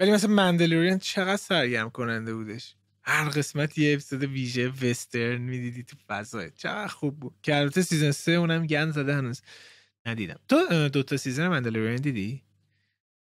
ولی 0.00 0.10
مثلا 0.10 0.30
Mandalorian 0.30 0.98
چقدر 0.98 1.36
سرگرم 1.36 1.90
کننده 1.90 2.34
بودش؟ 2.34 2.74
هر 3.02 3.28
قسمت 3.28 3.78
یه 3.78 3.92
اپیزود 3.92 4.24
ویژه 4.24 4.68
وسترن 4.68 5.40
می‌دیدی 5.40 5.82
تو 5.82 5.96
فضای 6.08 6.50
چقدر 6.56 6.86
خوب 6.88 7.20
بود. 7.20 7.34
که 7.42 7.56
البته 7.56 7.82
season 7.82 8.10
سه 8.10 8.32
اونم 8.32 8.66
گند 8.66 8.92
زده 8.92 9.14
هنوز. 9.14 9.42
ندیدم. 10.06 10.40
تو 10.48 10.88
دوتا 10.88 11.16
season 11.16 11.48
Mandalorian 11.48 11.96
دیدی؟ 11.96 12.42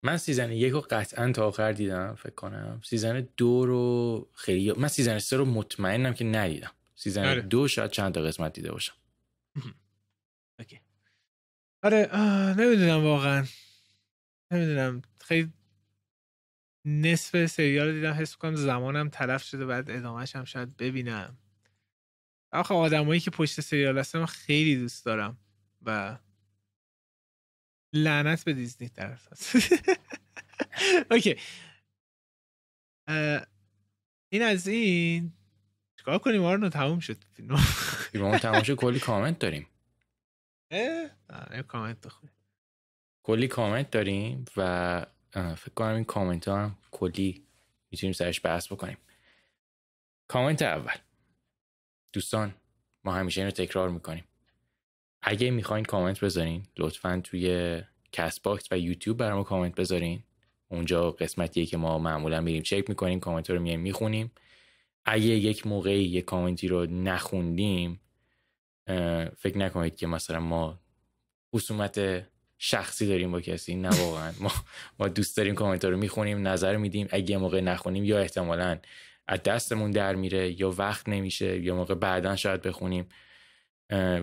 من 0.03 0.17
season 0.17 0.51
یک 0.51 0.71
رو 0.71 0.81
قطعا 0.89 1.31
تا 1.31 1.47
آخر 1.47 1.71
دیدم 1.71 2.15
فکر 2.15 2.35
کنم. 2.35 2.81
season 2.83 3.27
دو 3.37 3.65
رو 3.65 4.29
خیلی 4.33 4.71
من 4.71 4.87
season 4.87 5.19
سه 5.19 5.37
رو 5.37 5.45
مطمئنم 5.45 6.13
که 6.13 6.25
ندیدم. 6.25 6.71
season 6.95 7.25
آره. 7.25 7.41
دو 7.41 7.67
شاید 7.67 7.91
چند 7.91 8.13
تا 8.13 8.21
قسمت 8.21 8.53
دیده 8.53 8.71
باشم. 8.71 8.93
OK. 10.59 10.81
آره 11.83 12.09
نمی‌دونم 12.57 13.03
واقعا. 13.03 13.45
نمی‌دونم. 14.51 15.01
خیلی 15.21 15.53
نصف 16.85 17.45
سریال 17.45 17.93
دیدم 17.93 18.13
حس 18.13 18.35
کنم 18.35 18.55
زمانم 18.55 19.09
تلف 19.09 19.43
شده 19.43 19.65
بعد 19.65 19.91
ادامهش 19.91 20.35
هم 20.35 20.43
شاید 20.43 20.77
ببینم. 20.77 21.37
آخه 22.51 22.73
آدمایی 22.73 23.19
که 23.19 23.31
پشت 23.31 23.61
سریال 23.61 23.97
هستم 23.97 24.25
خیلی 24.25 24.75
دوست 24.75 25.05
دارم. 25.05 25.37
و 25.81 26.17
لعنت 27.93 28.43
به 28.43 28.53
دیزنی 28.53 28.89
در 28.89 29.07
اساس 29.07 29.73
OK. 31.11 31.39
این 34.29 34.41
از 34.41 34.67
این. 34.67 35.33
چیکار 35.97 36.19
کنیم؟ 36.19 36.43
آرنو 36.43 36.69
تموم 36.69 36.99
شد. 36.99 37.23
فیلم 37.23 38.37
تموم 38.37 38.63
شد. 38.63 38.75
کلی 38.75 38.99
کامنت 38.99 39.39
داریم. 39.39 39.67
اه 40.71 41.61
کامنت 41.67 42.07
کلی 43.23 43.47
کامنت 43.47 43.91
داریم 43.91 44.45
و 44.57 45.05
فکر 45.33 45.73
کنم 45.75 45.95
این 45.95 46.03
کامنت 46.03 46.47
ها 46.47 46.63
هم 46.63 46.77
کلی 46.91 47.47
می‌تونیم 47.91 48.13
سرش 48.13 48.45
بحث 48.45 48.71
بکنیم. 48.71 48.97
کامنت 50.27 50.61
اول. 50.61 50.95
دوستان 52.13 52.55
ما 53.03 53.13
همیشه 53.15 53.41
این 53.41 53.47
رو 53.47 53.51
تکرار 53.51 53.89
می‌کنیم. 53.89 54.23
اگه 55.23 55.51
می‌خواین 55.51 55.85
کامنت 55.85 56.19
بذارین 56.19 56.63
لطفا 56.77 57.21
توی 57.23 57.81
CastBox 58.11 58.67
و 58.71 58.77
یوتیوب 58.77 59.17
برای 59.17 59.33
ما 59.33 59.43
کامنت 59.43 59.75
بذارین. 59.75 60.23
اونجا 60.67 61.11
قسمتیه 61.11 61.65
که 61.65 61.77
ما 61.77 61.99
معمولا 61.99 62.41
میریم 62.41 62.63
چک 62.63 62.89
می‌کنیم 62.89 63.19
کامنت 63.19 63.49
رو 63.49 63.61
میایم 63.61 63.79
می‌خونیم. 63.79 64.31
اگه 65.05 65.25
یک 65.25 65.67
موقعی 65.67 66.03
یک 66.03 66.25
کامنتی 66.25 66.67
رو 66.67 66.85
نخوندیم 66.85 67.99
فکر 69.37 69.57
نکنید 69.57 69.95
که 69.95 70.07
مثلا 70.07 70.39
ما 70.39 70.79
خصومت 71.55 72.23
شخصی 72.57 73.07
داریم 73.07 73.31
با 73.31 73.41
کسی. 73.41 73.75
نه 73.75 73.89
واقعا. 74.01 74.31
ما 74.39 74.51
ما 74.99 75.07
دوست 75.07 75.37
داریم 75.37 75.55
کامنت 75.55 75.85
رو 75.85 75.97
می‌خونیم 75.97 76.47
نظر 76.47 76.77
میدیم. 76.77 77.07
اگه 77.11 77.37
موقع 77.37 77.61
نخونیم 77.61 78.03
یا 78.03 78.19
احتمالا 78.19 78.79
از 79.27 79.43
دستمون 79.43 79.91
در 79.91 80.15
میره 80.15 80.61
یا 80.61 80.71
وقت 80.71 81.09
نمیشه 81.09 81.59
یا 81.59 81.75
موقع 81.75 81.95
بعدا 81.95 82.35
شاید 82.35 82.61
بخونیم. 82.61 83.05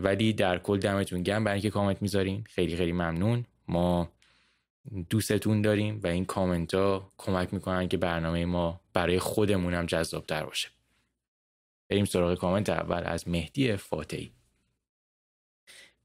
ولی 0.03 0.33
در 0.33 0.59
کل 0.59 0.79
دمتون 0.79 1.23
گرم 1.23 1.45
برای 1.45 1.55
اینکه 1.55 1.71
کامنت 1.71 2.03
می‌ذارین 2.03 2.45
خیلی 2.45 2.77
خیلی 2.77 2.93
ممنون. 2.93 3.45
ما 3.69 4.13
دوستتون 5.11 5.63
داریم 5.63 6.01
و 6.03 6.07
این 6.07 6.25
کامنت 6.25 6.75
ها 6.75 7.13
کمک 7.19 7.55
می‌کنن 7.55 7.89
که 7.89 7.97
برنامه 7.97 8.45
ما 8.45 8.81
برای 8.93 9.19
خودمون 9.19 9.75
هم 9.75 9.87
جذاب 9.87 10.27
تر 10.27 10.45
باشه. 10.45 10.69
بریم 11.89 12.05
سراغ 12.05 12.39
کامنت 12.39 12.69
اول 12.69 13.03
از 13.05 13.29
مهدی 13.29 13.77
فاتحی. 13.77 14.33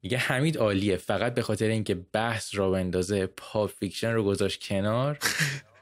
میگه 0.02 0.18
حمید 0.18 0.58
عالیه. 0.58 0.98
فقط 0.98 1.34
به 1.34 1.42
خاطر 1.42 1.68
اینکه 1.68 1.96
بحث 1.96 2.56
را 2.56 2.72
بندازه 2.72 3.26
Pulp 3.26 3.72
Fiction 3.72 4.12
رو 4.12 4.24
گذاشت 4.24 4.68
کنار. 4.68 5.20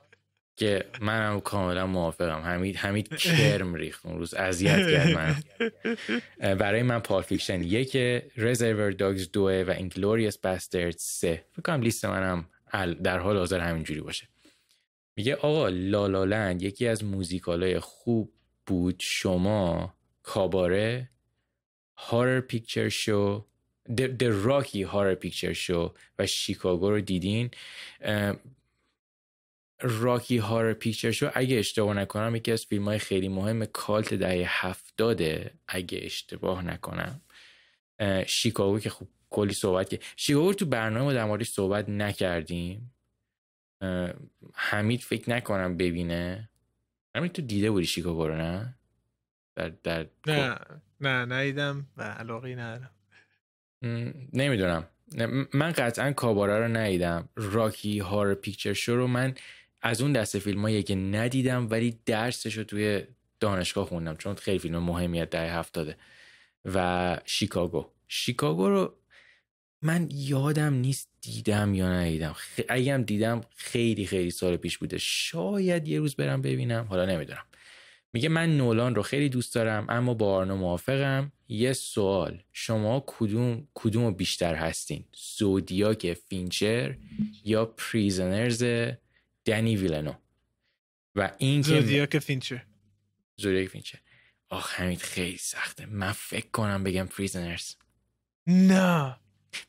که 0.64 0.86
منم 1.02 1.40
کاملا 1.40 1.88
موافقم. 1.88 2.42
حمید 2.42 2.76
حمید 2.76 3.16
کرم 3.16 3.76
ریخت 3.76 4.06
اون 4.06 4.18
روز. 4.18 4.34
اذیت 4.34 4.92
کرد 4.92 5.08
من 5.08 5.36
برای 6.56 6.84
من 6.84 7.00
Pulp 7.00 7.26
Fiction 7.26 7.64
یک 7.64 7.98
Reservoir 8.38 8.92
Dogs 8.92 9.32
دوه 9.32 9.64
و 9.68 9.74
Inglourious 9.78 10.38
Basterd 10.38 10.96
سه. 10.98 11.46
فکر 11.52 11.62
کنم 11.62 11.82
لیست 11.82 12.06
منم 12.06 12.46
در 13.04 13.20
حال 13.20 13.38
حاضر 13.38 13.60
همینجوری 13.60 14.02
باشه. 14.02 14.28
میگه 15.16 15.36
آقا 15.36 15.70
La 15.70 15.93
La 15.93 16.16
Land 16.16 16.62
یکی 16.62 16.88
از 16.88 17.04
موزیکالای 17.04 17.80
خوب 17.80 18.34
بود. 18.66 18.96
شما 19.00 19.94
کاباره 20.24 21.10
Horror 21.98 22.42
Picture 22.42 22.90
Show 22.90 23.46
The, 23.90 24.22
Rocky 24.22 24.84
Horror 24.84 25.16
Picture 25.16 25.54
Show 25.54 25.94
و 26.20 26.28
شیکاگو 26.28 26.90
رو 26.90 27.02
دیدین. 27.02 27.52
راکی 29.84 30.38
هارر 30.38 30.74
پیکچر 30.74 31.12
شو 31.12 31.30
اگه 31.34 31.60
اشتباه 31.60 31.94
نکنم 31.94 32.36
یکی 32.36 32.52
از 32.52 32.66
فیلم 32.66 32.86
های 32.86 33.00
خیلی 33.00 33.28
مهم 33.28 33.66
کالت 33.66 34.14
دهه 34.14 34.66
هفتاده 34.66 35.52
اگه 35.68 36.00
اشتباه 36.02 36.66
نکنم. 36.66 37.22
شیکاگو 38.28 38.80
که 38.80 38.90
خوب 38.90 39.10
کلی 39.30 39.54
صحبت 39.54 39.90
که 39.90 40.00
شیکاگو 40.16 40.54
تو 40.54 40.66
برنامه 40.66 41.06
ما 41.06 41.14
در 41.14 41.26
موردش 41.26 41.50
صحبت 41.50 41.90
نکردیم. 41.90 42.94
حمید 44.54 45.00
فکر 45.00 45.30
نکنم 45.30 45.78
ببینه. 45.78 46.50
همین 47.16 47.30
تو 47.30 47.42
دیده 47.42 47.72
بودی 47.72 47.86
شیکاگو 47.86 48.28
رو 48.28 48.36
نه؟ 48.36 48.76
در, 49.56 49.70
در 49.70 50.08
نه 50.28 50.60
نه 51.02 51.26
ندیدم 51.26 51.88
و 51.98 52.04
علاقی 52.04 52.56
ندارم. 52.56 52.92
نمی‌دونم. 54.34 54.88
من 55.54 55.72
قطعا 55.72 56.12
کاباره 56.12 56.60
رو 56.60 56.68
ندیدم. 56.68 57.30
راکی 57.36 58.00
هار 58.00 58.36
پیکچر 58.36 58.74
شو 58.74 58.96
رو 58.96 59.08
من 59.08 59.36
از 59.84 60.02
اون 60.02 60.14
دسته 60.14 60.40
فیلم 60.40 60.82
که 60.82 60.96
ندیدم 60.96 61.68
ولی 61.70 62.00
درسش 62.06 62.58
رو 62.58 62.64
توی 62.64 63.02
دانشگاه 63.40 63.86
خوندم 63.86 64.16
چون 64.16 64.36
خیلی 64.36 64.60
فیلم 64.60 64.78
مهمیت 64.78 65.30
در 65.30 65.60
هفتاده. 65.60 65.98
و 66.66 67.20
شیکاگو. 67.26 67.86
شیکاگو 68.08 68.70
رو 68.70 68.94
من 69.82 70.10
یادم 70.12 70.74
نیست 70.74 71.10
دیدم 71.22 71.74
یا 71.74 71.94
ندیدم. 71.94 72.34
خ... 72.34 72.60
هم 72.70 73.04
دیدم 73.04 73.42
خیلی 73.56 74.06
خیلی 74.06 74.32
سال 74.32 74.58
پیش 74.58 74.78
بوده. 74.78 74.98
شاید 74.98 75.88
یه 75.88 76.00
روز 76.00 76.16
برم 76.16 76.42
ببینم 76.42 76.86
حالا 76.90 77.06
نمی‌دونم. 77.06 77.46
میگه 78.14 78.30
من 78.30 78.58
نولان 78.58 78.96
رو 78.96 79.02
خیلی 79.02 79.30
دوست 79.30 79.56
دارم 79.56 79.86
اما 79.90 80.14
با 80.14 80.36
آرنو 80.36 80.56
موافقم. 80.56 81.32
یه 81.48 81.74
سوال. 81.74 82.44
شما 82.52 83.04
کدوم 83.08 83.68
کدوم 83.74 84.14
بیشتر 84.14 84.56
هستین؟ 84.56 85.06
Zodiac 85.38 86.14
فینچر 86.14 86.96
یا 87.46 87.66
Prisoners 87.66 88.64
دنی 89.46 89.76
ویلنو. 89.76 90.14
و 91.16 91.32
این 91.38 91.62
که 91.62 91.82
Zodiac 91.82 92.20
فینچر. 92.20 92.66
Zodiac 93.38 93.68
فینچر. 93.68 94.00
آخ 94.50 94.80
همین 94.80 94.98
خیلی 94.98 95.38
سخته. 95.38 95.86
من 95.86 96.12
فکر 96.12 96.50
کنم 96.50 96.84
بگم 96.84 97.06
پریزنرز 97.06 97.76
نه. 98.48 99.16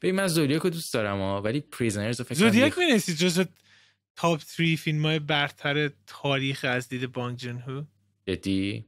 ببین 0.02 0.14
من 0.14 0.26
زودیاک 0.26 0.62
رو 0.62 0.70
دوست 0.70 0.94
دارم 0.94 1.18
ها 1.18 1.42
ولی 1.42 1.60
Prisoners 1.60 2.20
رو 2.20 2.24
فکر 2.26 2.34
Zodiac 2.34 2.78
میدونستی 2.78 3.14
جز 3.14 3.46
top 4.16 4.40
3 4.40 4.76
فیلم 4.76 5.06
های 5.06 5.18
برتر 5.18 5.90
تاریخ 6.06 6.64
از 6.68 6.88
دید 6.88 7.12
بانگ 7.12 7.36
جن 7.36 7.58
هو؟ 7.58 7.82
جدی؟ 8.26 8.84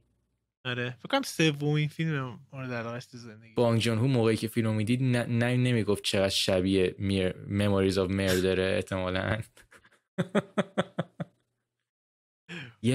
آره. 0.65 0.97
فکر 0.99 1.07
کنم 1.07 1.21
سومین 1.21 1.87
فیلم 1.87 2.39
مورد 2.53 2.73
علاقه 2.73 2.99
تو 2.99 3.17
زندگی. 3.17 3.53
بانگ 3.53 3.81
جون 3.81 3.97
هو 3.97 4.07
موقعی 4.07 4.37
که 4.37 4.47
فیلم 4.47 4.75
می‌دید 4.75 5.03
نه, 5.03 5.57
نمی‌گفت 5.57 6.03
چقدر 6.03 6.29
شبیه 6.29 6.95
میر... 6.99 7.37
مموریز 7.37 7.97
آف 7.97 8.09
داره 8.11 8.73
احتمالاً. 8.75 9.29
یه 9.29 9.43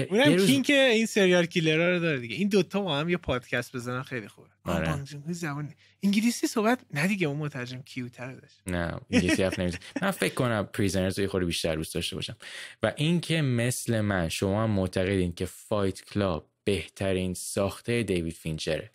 اونم 0.09 0.33
روز... 0.33 0.61
که 0.61 0.73
این 0.73 1.05
سریال 1.05 1.45
کیلر 1.45 1.93
رو 1.93 1.99
داره 1.99 2.19
دیگه. 2.19 2.35
این 2.35 2.47
دوتا 2.47 2.81
با 2.81 2.97
هم 2.97 3.09
یه 3.09 3.17
پادکست 3.17 3.75
بزنن 3.75 4.03
خیلی 4.03 4.27
خوبه. 4.27 4.47
آره. 4.65 5.03
زبان 5.27 5.73
انگلیسی 6.03 6.47
صحبت 6.47 6.79
نه 6.93 7.07
دیگه 7.07 7.27
اون 7.27 7.37
مترجم 7.37 7.81
کیوتر 7.81 8.33
داشت. 8.33 8.61
نه 8.67 8.99
انگلیسی 9.11 9.43
حرف 9.43 9.59
نمیزن 9.59 9.77
من 10.01 10.11
فکر 10.11 10.33
کنم 10.33 10.69
پریزنرز 10.73 11.19
رو 11.19 11.27
خورده 11.27 11.45
بیشتر 11.45 11.75
دوست 11.75 11.95
داشته 11.95 12.15
باشم. 12.15 12.37
و 12.83 12.93
اینکه 12.97 13.41
مثل 13.41 14.01
من 14.01 14.29
شما 14.29 14.63
هم 14.63 14.69
معتقدین 14.69 15.33
که 15.33 15.45
فایت 15.45 16.01
کلاب 16.01 16.49
بهترین 16.63 17.33
ساخته 17.33 18.03
دیوید 18.03 18.33
فینچره. 18.33 18.91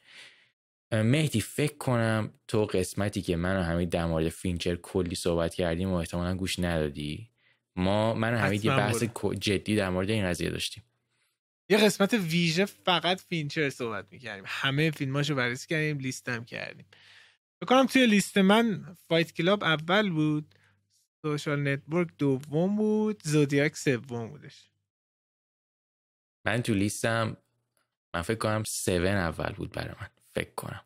مهدی 0.92 1.40
فکر 1.40 1.76
کنم 1.76 2.32
تو 2.48 2.64
قسمتی 2.64 3.22
که 3.22 3.36
من 3.36 3.56
و 3.56 3.62
حمید 3.62 3.88
در 3.88 4.06
مورد 4.06 4.28
فینچر 4.28 4.76
کلی 4.76 5.14
صحبت 5.14 5.54
کردیم 5.54 5.90
و 5.90 5.94
احتمالا 5.94 6.34
گوش 6.34 6.58
ندادی. 6.58 7.30
ما 7.78 8.14
من 8.14 8.34
حمید 8.34 8.64
یه 8.64 8.76
بحث 8.76 9.02
جدی 9.40 9.76
در 9.76 9.90
مورد 9.90 10.10
این 10.10 10.26
قضیه 10.26 10.50
داشتیم. 10.50 10.84
یه 11.68 11.78
قسمت 11.78 12.14
ویژه 12.14 12.64
فقط 12.64 13.20
فینچر 13.20 13.70
صحبت 13.70 14.06
می‌کردیم. 14.10 14.44
همه 14.46 14.90
فیلماشو 14.90 15.34
بررسی 15.34 15.68
کردیم 15.68 15.98
لیست 15.98 16.28
هم 16.28 16.44
کردیم 16.44 16.86
بکنم 17.62 17.86
توی 17.86 18.06
لیست 18.06 18.38
من 18.38 18.96
Fight 19.08 19.32
Club 19.32 19.64
اول 19.64 20.10
بود 20.10 20.54
Social 21.22 21.68
Network 21.68 22.08
دوم 22.18 22.76
بود 22.76 23.22
Zodiac 23.24 23.76
سوم 23.76 24.28
بودش. 24.28 24.70
من 26.46 26.62
تو 26.62 26.74
لیستم 26.74 27.36
من 28.14 28.22
فکر 28.22 28.38
کنم 28.38 28.60
7 28.60 28.88
اول 28.88 29.52
بود 29.52 29.72
برای 29.72 29.94
من. 30.00 30.08
فکر 30.34 30.54
کنم. 30.54 30.84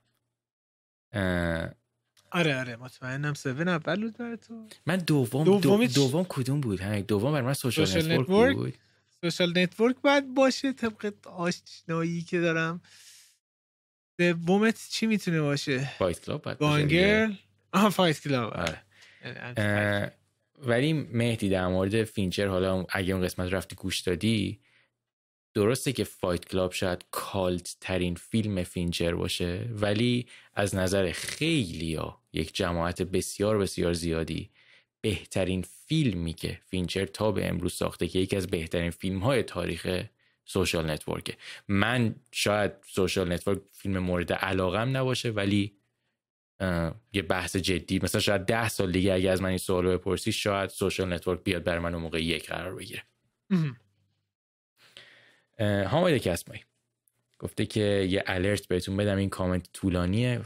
آره 2.33 2.57
آره 2.57 2.77
مطمئنم. 2.77 3.31
7 3.31 3.47
اول 3.47 4.01
بود 4.03 4.17
برای 4.19 4.37
تو؟ 4.37 4.69
من 4.87 4.97
دوم 4.97 5.45
دوم, 5.45 5.87
دوم 5.87 6.27
کدوم 6.29 6.61
بود؟ 6.61 6.81
همین 6.81 7.01
دوم 7.01 7.33
برای 7.33 7.47
من 7.47 7.55
Social, 7.55 7.85
Social 7.85 8.13
Network 8.13 8.57
بود. 8.57 8.75
Social 9.21 9.59
Network 9.59 9.97
باید 10.03 10.35
باشه 10.35 10.73
طبق 10.73 11.13
آشنایی 11.27 12.23
که 12.23 12.41
دارم. 12.41 12.81
دومت 14.19 14.89
چی 14.91 15.07
می‌تونه 15.07 15.41
باشه؟ 15.41 15.91
Fight 15.99 16.25
Club 16.25 16.43
باید 16.43 16.59
Gone 16.59 16.97
Girl 16.97 17.35
آها 17.73 17.91
Fight 17.91 18.21
Club 18.21 18.53
آره. 18.53 20.13
ولی 20.59 20.93
مهدی 20.93 21.49
در 21.49 21.67
مورد 21.67 22.05
فینچر 22.05 22.47
حالا 22.47 22.87
اگه 22.89 23.15
اون 23.15 23.25
قسمت 23.25 23.53
رفتی 23.53 23.77
گوش 23.77 24.01
دادی 24.01 24.61
درسته 25.55 25.93
که 25.93 26.05
Fight 26.05 26.45
Club 26.45 26.73
شاید 26.73 27.05
cult 27.11 27.77
ترین 27.81 28.15
فیلم 28.15 28.63
فینچر 28.63 29.15
باشه 29.15 29.69
ولی 29.71 30.27
از 30.55 30.75
نظر 30.75 31.13
خیلی 31.13 31.95
ها 31.95 32.23
یک 32.33 32.55
جماعت 32.55 33.03
بسیار 33.03 33.59
بسیار 33.59 33.93
زیادی 33.93 34.51
بهترین 35.01 35.63
فیلمی 35.63 36.33
که 36.33 36.59
فینچر 36.67 37.05
تا 37.05 37.33
به 37.33 37.49
امروز 37.49 37.75
ساخته 37.75 38.09
که 38.09 38.19
یکی 38.19 38.37
از 38.37 38.47
بهترین 38.47 38.91
فیلم 38.91 39.19
های 39.19 39.43
تاریخ 39.43 40.05
Social 40.45 40.91
Network 40.91 41.26
ه. 41.26 41.37
من 41.69 42.15
شاید 42.33 42.73
Social 42.87 43.33
Network 43.33 43.59
فیلم 43.73 43.99
مورد 43.99 44.33
علاقم 44.33 44.97
نباشه 44.97 45.31
ولی 45.31 45.73
یه 47.13 47.23
بحث 47.23 47.57
جدی 47.57 48.01
مثلا 48.03 48.21
شاید 48.21 48.41
ده 48.47 48.69
سال 48.69 48.93
دیگه 48.93 49.13
اگه 49.15 49.31
از 49.31 49.43
من 49.43 49.49
این 49.49 49.59
سوال 49.59 49.87
بپرسی 49.87 50.33
شاید 50.33 50.71
Social 50.71 51.13
Network 51.13 51.45
بیاد 51.45 51.65
بر 51.65 51.79
من 51.79 51.95
اون 51.95 52.03
موقع 52.03 52.23
یک 52.23 52.49
قرار 52.49 52.75
بگیره. 52.75 53.03
حامد 55.87 56.17
کسمایی 56.17 56.63
گفته 57.39 57.67
که 57.67 57.81
یه 58.11 58.25
الرت 58.27 58.67
بهتون 58.67 58.97
بدم 58.97 59.17
این 59.17 59.29
کامنت 59.29 59.73
طولانیه. 59.73 60.41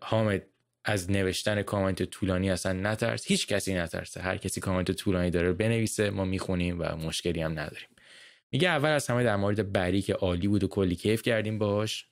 حامد 0.00 0.42
از 0.84 1.10
نوشتن 1.10 1.62
کامنت 1.62 2.02
طولانی 2.02 2.50
اصلا 2.50 2.72
نترس. 2.72 3.26
هیچ 3.26 3.46
کسی 3.46 3.74
نترسه. 3.74 4.20
هر 4.20 4.36
کسی 4.36 4.60
کامنت 4.60 4.92
طولانی 4.92 5.30
داره 5.30 5.52
بنویسه 5.52 6.10
ما 6.10 6.24
می‌خونیم 6.24 6.80
و 6.80 6.84
مشکلی 6.96 7.42
هم 7.42 7.52
نداریم. 7.52 7.88
میگه 8.52 8.68
اول 8.68 8.88
از 8.88 9.06
همه 9.06 9.24
در 9.24 9.36
مورد 9.36 9.72
بری 9.72 10.02
که 10.02 10.14
عالی 10.14 10.48
بود 10.48 10.64
و 10.64 10.68
کلی 10.68 10.96
کیف 10.96 11.22
کردیم 11.22 11.58
باش. 11.58 12.06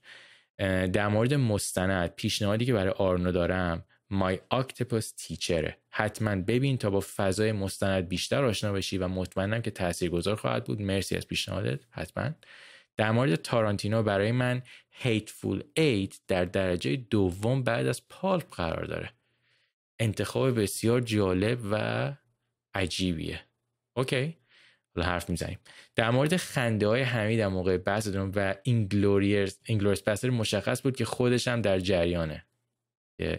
در 0.93 1.09
مورد 1.09 1.35
مستند 1.35 2.11
پیشنهادی 2.11 2.67
که 2.67 2.73
برای 2.73 2.93
آرنو 2.93 3.33
دارم 3.33 3.85
مای 4.11 4.41
آکتپوس 4.49 5.13
تیچره 5.17 5.77
حتما 5.91 6.37
ببین 6.37 6.79
تا 6.79 6.91
با 6.91 7.01
فضای 7.17 7.53
مستند 7.53 8.09
بیشتر 8.09 8.45
آشنا 8.45 8.73
بشی 8.73 8.99
و 8.99 9.09
مطمئنم 9.09 9.63
که 9.63 9.71
تاثیرگذار 9.71 10.37
خواهد 10.37 10.65
بود. 10.65 10.83
مرسی 10.83 11.17
از 11.17 11.29
پیشنهادت. 11.29 11.81
حتما. 11.91 12.31
در 12.97 13.11
مورد 13.11 13.35
تارانتینو 13.35 14.03
برای 14.03 14.33
من 14.33 14.63
Hateful 14.91 15.63
Eight 15.75 16.21
در 16.29 16.45
درجه 16.45 16.97
دوم 16.97 17.63
بعد 17.63 17.87
از 17.87 18.09
Pulp 18.09 18.55
قرار 18.55 18.85
داره. 18.85 19.11
انتخاب 19.99 20.61
بسیار 20.61 21.01
جالب 21.01 21.59
و 21.73 22.13
عجیبیه. 22.75 23.41
OK. 23.97 24.37
حالا 24.97 25.09
حرف 25.09 25.31
می‌زنیم. 25.31 25.59
در 25.95 26.11
مورد 26.11 26.37
خنده 26.37 26.87
های 26.87 27.03
حمید 27.03 27.39
در 27.39 27.49
موقع 27.49 27.77
بحث 27.77 28.09
و 28.35 28.55
Inglourious 28.63 29.59
Inglourious 29.65 30.03
Basterds 30.03 30.31
مشخص 30.31 30.83
بود 30.83 30.97
که 30.97 31.05
خودش 31.05 31.49
هم 31.49 31.63
در 31.63 31.79
جریانه. 31.79 32.48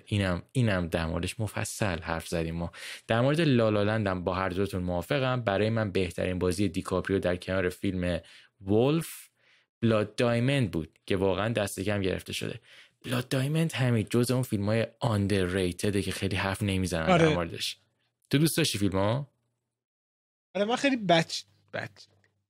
اینم 0.05 0.41
اینم 0.51 0.87
در 0.87 1.05
موردش 1.05 1.39
مفصل 1.39 1.99
حرف 1.99 2.27
زدیم 2.27 2.55
ما. 2.55 2.71
در 3.07 3.21
مورد 3.21 3.41
La 3.41 3.59
La 3.59 3.78
Land 3.78 4.14
م 4.14 4.23
با 4.23 4.33
هر 4.33 4.49
دوتون 4.49 4.83
موافقم. 4.83 5.41
برای 5.41 5.69
من 5.69 5.91
بهترین 5.91 6.39
بازی 6.39 6.69
دیکاپریو 6.69 7.19
در 7.19 7.35
کنار 7.35 7.69
فیلم 7.69 8.19
ولف 8.61 9.29
بلاد 9.81 10.15
دایمند 10.15 10.71
بود 10.71 10.99
که 11.05 11.17
واقعا 11.17 11.53
دست 11.53 11.79
کم 11.79 12.01
گرفته 12.01 12.33
شده. 12.33 12.59
بلاد 13.05 13.27
دایمند 13.27 13.71
همین 13.71 14.07
جز 14.09 14.31
اون 14.31 14.43
فیلم 14.43 14.65
های 14.65 14.87
آندرریتده 14.99 16.01
که 16.01 16.11
خیلی 16.11 16.35
حرف 16.35 16.63
نمی‌زنن 16.63 17.09
آره. 17.09 17.25
در 17.25 17.33
موردش. 17.33 17.77
تو 18.29 18.37
دوست 18.37 18.57
داشتی 18.57 18.77
فیلم 18.77 18.91
ها؟ 18.91 19.31
آره 20.55 20.65
من 20.65 20.75
خیلی 20.75 20.95
بچ 20.95 21.41
بچ 21.73 22.03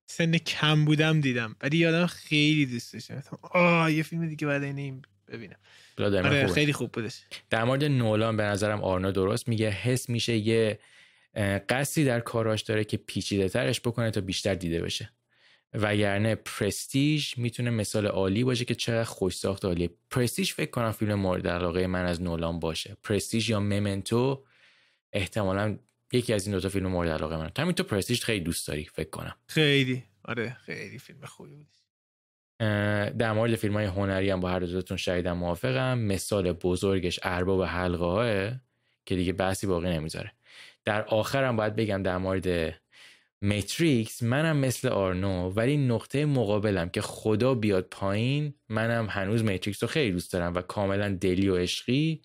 سن 0.06 0.38
کم 0.38 0.86
بودم 0.86 1.22
دیدم 1.22 1.56
ولی 1.62 1.78
یادم 1.78 2.06
خیلی 2.06 2.66
دوست 2.66 2.94
داشتم. 2.94 3.24
آه 3.42 3.94
یه 3.94 4.04
فیلم 4.04 4.28
دیگه 4.28 4.48
بعد 4.48 4.64
این 4.64 5.02
ببینم. 5.30 5.56
آره 6.00 6.48
خیلی 6.48 6.74
خوب 6.74 6.92
بودش. 6.92 7.22
در 7.50 7.64
مورد 7.64 7.84
نولان 7.84 8.38
به 8.38 8.44
نظرم 8.44 8.84
آرنا 8.84 9.12
درست 9.12 9.48
میگه. 9.48 9.70
حس 9.70 10.10
میشه 10.10 10.38
یه 10.38 10.80
قصدی 11.70 12.06
در 12.06 12.20
کاراش 12.20 12.62
داره 12.62 12.84
که 12.84 12.98
پیچیده 12.98 13.50
ترش 13.50 13.80
بکنه 13.80 14.12
تا 14.12 14.22
بیشتر 14.22 14.54
دیده 14.54 14.82
بشه. 14.82 15.12
وگرنه 15.74 16.36
پرستیژ 16.36 17.38
می‌تونه 17.38 17.70
مثال 17.70 18.08
عالی 18.08 18.44
باشه 18.44 18.66
که 18.66 18.76
چقدر 18.76 19.04
خوش 19.04 19.36
ساخت 19.36 19.66
عالیه. 19.66 19.90
پرستیژ 20.12 20.54
فکر 20.54 20.72
کنم 20.72 20.92
فیلم 20.92 21.14
مورد 21.14 21.48
علاقه 21.48 21.88
من 21.88 22.06
از 22.06 22.22
نولان 22.22 22.60
باشه. 22.60 22.98
پرستیژ 23.04 23.50
یا 23.50 23.60
ممنتو 23.60 24.46
احتمالا 25.14 25.78
یکی 26.12 26.34
از 26.34 26.48
این 26.48 26.56
دو 26.56 26.62
تا 26.62 26.70
فیلم 26.70 26.88
مورد 26.88 27.10
علاقه 27.10 27.38
من 27.38 27.52
همین 27.58 27.74
تو 27.74 27.84
پرستیژ 27.84 28.24
خیلی 28.24 28.40
دوست 28.40 28.68
داری 28.68 28.86
فکر 28.86 29.10
کنم. 29.10 29.36
خیلی. 29.48 30.04
آره 30.24 30.58
خیلی 30.66 31.00
فیلم 31.00 31.26
خوبی 31.26 31.56
بود 31.56 31.68
در 33.18 33.34
مورد 33.34 33.56
فیلم 33.56 33.74
های 33.74 33.86
هنری 33.86 34.30
هم 34.30 34.40
با 34.40 34.50
هر 34.50 34.60
دوتون 34.60 34.98
شایدم 34.98 35.38
موافقم. 35.38 35.98
مثال 35.98 36.52
بزرگش 36.52 37.20
ارباب 37.24 37.64
حلقه 37.64 38.06
های 38.06 38.52
که 39.06 39.16
دیگه 39.16 39.34
بحثی 39.34 39.68
باقی 39.68 39.90
نمی‌ذاره. 39.90 40.32
در 40.86 41.04
آخرم 41.04 41.56
باید 41.56 41.76
بگم 41.76 42.04
در 42.04 42.18
مورد 42.18 42.76
متریکس 43.42 44.24
منم 44.24 44.58
مثل 44.58 44.88
آرنو 44.88 45.50
ولی 45.50 45.78
نقطه 45.78 46.26
مقابلم 46.26 46.90
که 46.90 47.02
خدا 47.02 47.54
بیاد 47.54 47.88
پایین 47.92 48.54
منم 48.70 49.08
هنوز 49.10 49.44
متریکس 49.44 49.84
رو 49.84 49.90
خیلی 49.90 50.12
دوست 50.12 50.34
دارم 50.34 50.56
و 50.56 50.62
کاملا 50.62 51.18
دلی 51.22 51.50
و 51.50 51.58
عشقی 51.58 52.22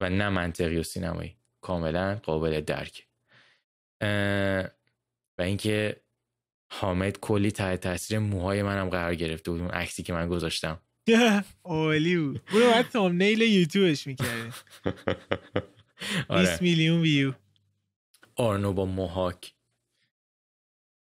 و 0.00 0.10
نه 0.10 0.28
منطقی 0.28 0.78
و 0.78 0.82
سینمایی. 0.82 1.36
کاملا 1.60 2.20
قابل 2.22 2.60
درک. 2.60 3.06
و 5.38 5.42
اینکه 5.42 5.96
حامد 6.68 7.18
کلی 7.20 7.50
تحت 7.50 7.80
تاثیر 7.80 8.18
موهای 8.18 8.62
منم 8.62 8.88
قرار 8.88 9.14
گرفته 9.14 9.50
بود 9.50 9.60
اون 9.60 9.70
عکسی 9.70 10.02
که 10.02 10.12
من 10.12 10.28
گذاشتم. 10.28 10.80
عالی 11.64 12.16
بود. 12.16 12.40
اونو 12.52 12.66
باید 12.70 12.96
نیل 12.96 13.40
یوتیوبش 13.40 14.06
می‌کرده 14.06 14.44
20 14.44 14.56
آره. 16.28 16.58
میلیون 16.60 17.00
ویو. 17.00 17.32
آرنو 18.36 18.72
با 18.72 18.86
موهاک 18.86 19.54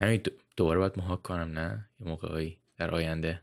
همین 0.02 0.22
دوباره 0.56 0.78
باید 0.78 0.92
موهاک 0.96 1.22
کنم 1.22 1.58
نه؟ 1.58 1.88
یه 2.00 2.06
موقعی 2.06 2.58
در 2.76 2.90
آینده. 2.90 3.42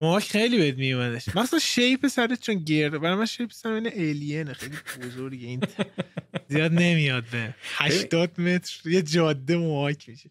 موهاک 0.00 0.24
خیلی 0.24 0.58
بهت 0.58 0.74
میومدش 0.74 1.36
مثلا 1.36 1.58
شیپ 1.58 2.06
سرت 2.06 2.40
چون 2.40 2.54
گرد 2.54 3.00
برای 3.00 3.14
من 3.14 3.26
شیپ 3.26 3.52
سر 3.52 3.72
این 3.72 3.86
الینه 3.86 4.52
خیلی 4.52 4.76
بزرگه 5.02 5.46
این. 5.46 5.60
زیاد 6.48 6.72
نمیاد 6.72 7.24
به. 7.24 7.54
80 7.74 8.40
متر 8.40 8.88
یه 8.88 9.02
جاده 9.02 9.56
موهاک 9.56 10.08
میشه. 10.08 10.30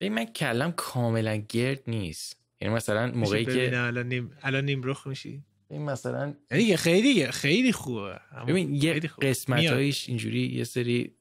ببین 0.00 0.14
من 0.14 0.24
کلم 0.24 0.72
کاملا 0.72 1.36
گرد 1.36 1.82
نیست. 1.86 2.40
یعنی 2.60 2.74
مثلا 2.74 3.12
موقعی 3.14 3.44
که 3.44 3.78
الان 3.78 4.08
نیم 4.08 4.32
الان 4.42 4.64
نیم 4.64 4.82
رخ 4.84 5.06
میشی؟ 5.06 5.42
این 5.70 5.82
مثلا 5.82 6.34
یعنی 6.50 6.76
خیلی 6.76 7.26
خیلی 7.26 7.72
خوبه. 7.72 8.20
ببین 8.48 8.74
یه 8.74 8.92
قسمتایش 9.00 10.08
اینجوری 10.08 10.46
یه 10.46 10.64
سری 10.64 11.14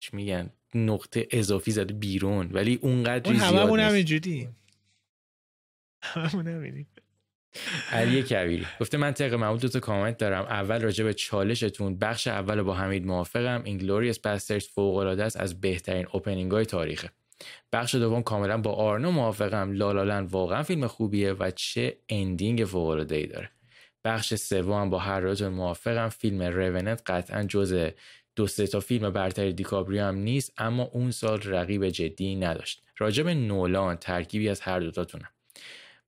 چی 0.00 0.16
میگن 0.16 0.50
نقطه 0.74 1.28
اضافی 1.30 1.70
زده 1.70 1.94
بیرون 1.94 2.50
ولی 2.52 2.78
اونقدر 2.82 3.30
اون 3.30 3.40
زیاد 3.40 3.54
همون 3.54 3.80
همینجوری. 3.80 4.48
همون 6.02 6.48
همینی 6.48 6.86
علی 7.90 8.22
کبیری 8.22 8.66
گفته 8.80 8.98
من 8.98 9.12
طبق 9.12 9.34
معمول 9.34 9.58
دو 9.58 9.68
تا 9.68 9.80
کامنت 9.80 10.16
دارم. 10.16 10.44
اول 10.44 10.80
راجع 10.80 11.04
به 11.04 11.14
چالشتون. 11.14 11.98
بخش 11.98 12.26
اول 12.26 12.62
با 12.62 12.74
حمید 12.74 13.06
موافقم. 13.06 13.62
Inglourious 13.64 14.18
Basterds 14.18 14.68
فوق 14.68 14.96
العاده 14.96 15.24
است 15.24 15.36
از 15.36 15.60
بهترین 15.60 16.06
opening 16.12 16.52
های 16.52 16.66
تاریخه. 16.66 17.10
بخش 17.72 17.94
دوم 17.94 18.22
کاملا 18.22 18.58
با 18.58 18.72
آرنو 18.72 19.10
موافقم. 19.10 19.72
La 19.72 19.85
La 19.85 19.98
Land 19.98 20.24
واقعا 20.24 20.62
فیلم 20.62 20.86
خوبیه 20.86 21.32
و 21.32 21.50
چه 21.50 21.96
ending 22.08 22.64
فوق 22.64 22.88
العاده 22.88 23.16
ای 23.16 23.26
داره. 23.26 23.50
بخش 24.04 24.34
سوم 24.34 24.90
با 24.90 24.98
هر 24.98 25.20
راجع 25.20 25.48
موافقم. 25.48 26.08
فیلم 26.08 26.42
رونت 26.42 27.02
قطعا 27.06 27.42
جز 27.42 27.90
دو 28.36 28.46
سه 28.46 28.66
تا 28.66 28.80
فیلم 28.80 29.10
برتر 29.10 29.50
دیکابریو 29.50 30.04
هم 30.04 30.14
نیست 30.14 30.52
اما 30.58 30.82
اون 30.82 31.10
سال 31.10 31.40
رقیب 31.42 31.88
جدی 31.88 32.36
نداشت. 32.36 32.82
راجب 32.98 33.28
نولان 33.28 33.96
ترکیبی 33.96 34.48
از 34.48 34.60
هر 34.60 34.80
دوتاتونم 34.80 35.28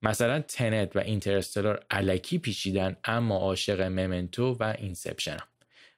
مثلا 0.02 0.40
تنت 0.40 0.96
و 0.96 0.98
اینترستلار 0.98 1.84
علکی 1.90 2.38
پیچیدن 2.38 2.96
اما 3.04 3.36
عاشق 3.36 3.80
ممنتو 3.80 4.56
و 4.60 4.74
اینسپشنم. 4.78 5.48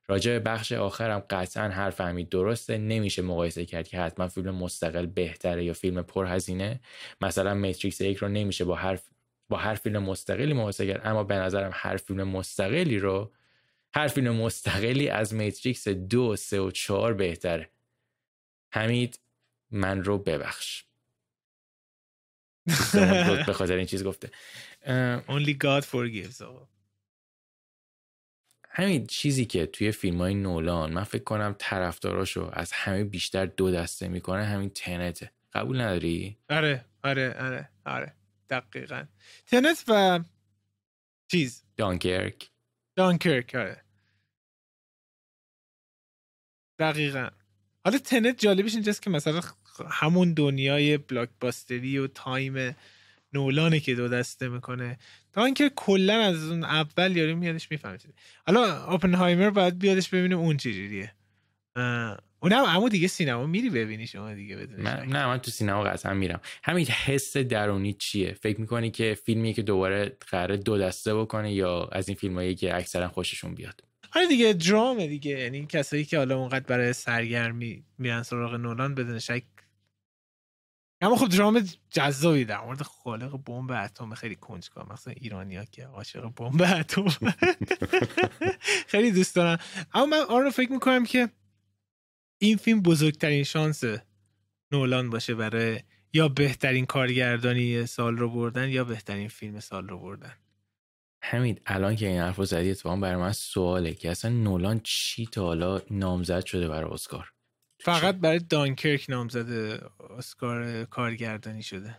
راجع 0.08 0.32
به 0.32 0.38
بخش 0.38 0.72
آخرم 0.72 1.18
قطعا 1.30 1.68
هر 1.68 1.90
فهمید 1.90 2.28
درسته. 2.28 2.78
نمیشه 2.78 3.22
مقایسه 3.22 3.64
کرد 3.64 3.88
که 3.88 3.98
حتما 3.98 4.28
فیلم 4.28 4.54
مستقل 4.54 5.06
بهتره 5.06 5.64
یا 5.64 5.72
فیلم 5.72 6.02
پرهزینه. 6.02 6.80
مثلا 7.20 7.54
Matrix 7.54 8.00
یک 8.00 8.18
رو 8.18 8.28
نمیشه 8.28 8.64
با 8.64 8.74
هر 8.74 8.98
با 9.48 9.56
هر 9.56 9.74
فیلم 9.74 10.02
مستقلی 10.02 10.52
مقایسه 10.52 10.86
کرد 10.86 11.00
اما 11.04 11.24
به 11.24 11.34
نظرم 11.34 11.70
هر 11.74 11.96
فیلم 11.96 12.28
مستقلی 12.28 12.98
رو 12.98 13.32
هر 13.94 14.08
فیلم 14.08 14.36
مستقلی 14.36 15.08
از 15.08 15.34
Matrix 15.34 15.88
دو 15.88 16.36
سه 16.36 16.60
و 16.60 16.70
چهار 16.70 17.14
بهتره. 17.14 17.70
حمید 18.72 19.20
من 19.70 20.04
رو 20.04 20.18
ببخش. 20.18 20.84
به 23.46 23.52
خاطر 23.52 23.76
این 23.76 23.86
چیز 23.86 24.04
گفته. 24.04 24.30
Only 25.28 25.54
God 25.64 25.84
forgives 25.84 26.42
همین 28.78 29.06
چیزی 29.06 29.44
که 29.44 29.66
توی 29.66 29.92
فیلم 29.92 30.18
های 30.18 30.34
نولان 30.34 30.92
من 30.92 31.04
فکر 31.04 31.22
کنم 31.24 31.54
طرفداراشو 31.58 32.50
از 32.52 32.72
همه 32.72 33.04
بیشتر 33.04 33.46
دو 33.46 33.70
دسته 33.70 34.08
می‌کنه 34.08 34.44
همین 34.44 34.70
Tenet 34.70 35.14
ه. 35.14 35.32
قبول 35.52 35.80
نداری؟ 35.80 36.36
آره 36.50 36.84
آره 37.04 37.34
آره 37.40 37.68
آره. 37.86 38.14
دقیقا. 38.50 39.04
تنت 39.46 39.84
و 39.88 40.20
چیز؟ 41.30 41.64
دانکرک. 41.76 42.50
دانکرک 42.96 43.54
آره. 43.54 43.82
دقیقا. 46.78 47.28
حالا 47.84 47.98
تنت 47.98 48.38
جالبش 48.38 48.74
اینجاست 48.74 49.02
که 49.02 49.10
مثلا 49.10 49.40
همون 49.90 50.32
دنیای 50.34 50.98
بلاکباستری 50.98 51.98
و 51.98 52.06
تایم 52.06 52.76
نولانه 53.32 53.80
که 53.80 53.94
دو 53.94 54.08
دسته 54.08 54.48
می‌کنه. 54.48 54.98
تا 55.32 55.44
اینکه 55.44 55.70
کلا 55.76 56.14
از 56.14 56.44
اون 56.44 56.64
اول 56.64 57.16
یارو 57.16 57.36
میادش 57.36 57.70
می‌فهمه 57.70 57.98
حالا 58.46 58.84
اوپنهایمر 58.84 59.50
باید 59.50 59.78
بیادش 59.78 60.08
ببینه 60.08 60.34
اون 60.34 60.56
چجوریه 60.56 61.12
اونم 62.40 62.64
اما 62.66 62.88
دیگه 62.88 63.08
سینما 63.08 63.46
میری 63.46 63.70
ببینی 63.70 64.06
شما 64.06 64.34
دیگه 64.34 64.56
بدونی 64.56 64.82
نه 64.82 65.26
من 65.26 65.38
تو 65.38 65.50
سینما 65.50 65.82
قطعا 65.82 66.14
میرم. 66.14 66.40
همین 66.62 66.86
حس 66.86 67.36
درونی 67.36 67.92
چیه؟ 67.92 68.32
فکر 68.32 68.60
می‌کنی 68.60 68.90
که 68.90 69.18
فیلمی 69.24 69.54
که 69.54 69.62
دوباره 69.62 70.16
قراره 70.30 70.56
دو 70.56 70.78
دسته 70.78 71.14
بکنه 71.14 71.52
یا 71.52 71.88
از 71.92 72.08
این 72.08 72.16
فیلمایی 72.16 72.54
که 72.54 72.76
اکثرا 72.76 73.08
خوششون 73.08 73.54
بیاد؟ 73.54 73.84
آره 74.16 74.26
دیگه 74.26 74.52
درامه 74.52 75.06
دیگه. 75.06 75.30
یعنی 75.30 75.66
کسایی 75.66 76.04
که 76.04 76.18
حالا 76.18 76.38
اونقدر 76.38 76.64
برای 76.66 76.92
سرگرمی 76.92 77.84
میرن 77.98 78.22
سراغ 78.22 78.54
نولان 78.54 78.94
بدون 78.94 79.18
شک 79.18 79.42
اما 81.00 81.16
خب 81.16 81.28
درام 81.28 81.64
جذابی 81.90 82.44
در 82.44 82.60
مورد 82.60 82.82
خالق 82.82 83.36
بمب 83.44 83.70
اتم 83.70 84.14
خیلی 84.14 84.34
کنجکاو 84.34 84.92
مثلا 84.92 85.14
ایرانیا 85.16 85.64
که 85.64 85.86
عاشق 85.86 86.28
بمب 86.36 86.62
اتم. 86.62 87.04
خیلی 88.92 89.12
دوست 89.12 89.36
دارم. 89.36 89.58
اما 89.94 90.06
من 90.06 90.20
آن 90.28 90.42
رو 90.42 90.50
فکر 90.50 90.72
می‌کنم 90.72 91.04
که 91.04 91.28
این 92.38 92.56
فیلم 92.56 92.82
بزرگترین 92.82 93.44
شانس 93.44 93.84
نولان 94.72 95.10
باشه 95.10 95.34
برای 95.34 95.80
یا 96.12 96.28
بهترین 96.28 96.86
کارگردانی 96.86 97.86
سال 97.86 98.16
رو 98.16 98.30
بردن 98.30 98.68
یا 98.68 98.84
بهترین 98.84 99.28
فیلم 99.28 99.60
سال 99.60 99.88
رو 99.88 99.98
بردن. 99.98 100.32
همین 101.22 101.60
الان 101.66 101.96
که 101.96 102.06
این 102.06 102.20
حرف 102.20 102.36
رو 102.36 102.44
زدی 102.44 102.70
اتفاقا 102.70 102.96
برای 102.96 103.16
من 103.16 103.32
سواله 103.32 103.94
که 103.94 104.10
اصلا 104.10 104.30
نولان 104.30 104.80
چی 104.84 105.26
تا 105.26 105.42
حالا 105.42 105.80
نامزد 105.90 106.44
شده 106.44 106.68
برای 106.68 106.90
اسکار؟ 106.90 107.32
فقط 107.80 108.16
برای 108.16 108.38
دانکرک 108.38 109.06
نامزد 109.08 109.50
اسکار 110.10 110.84
کارگردانی 110.84 111.62
شده. 111.62 111.98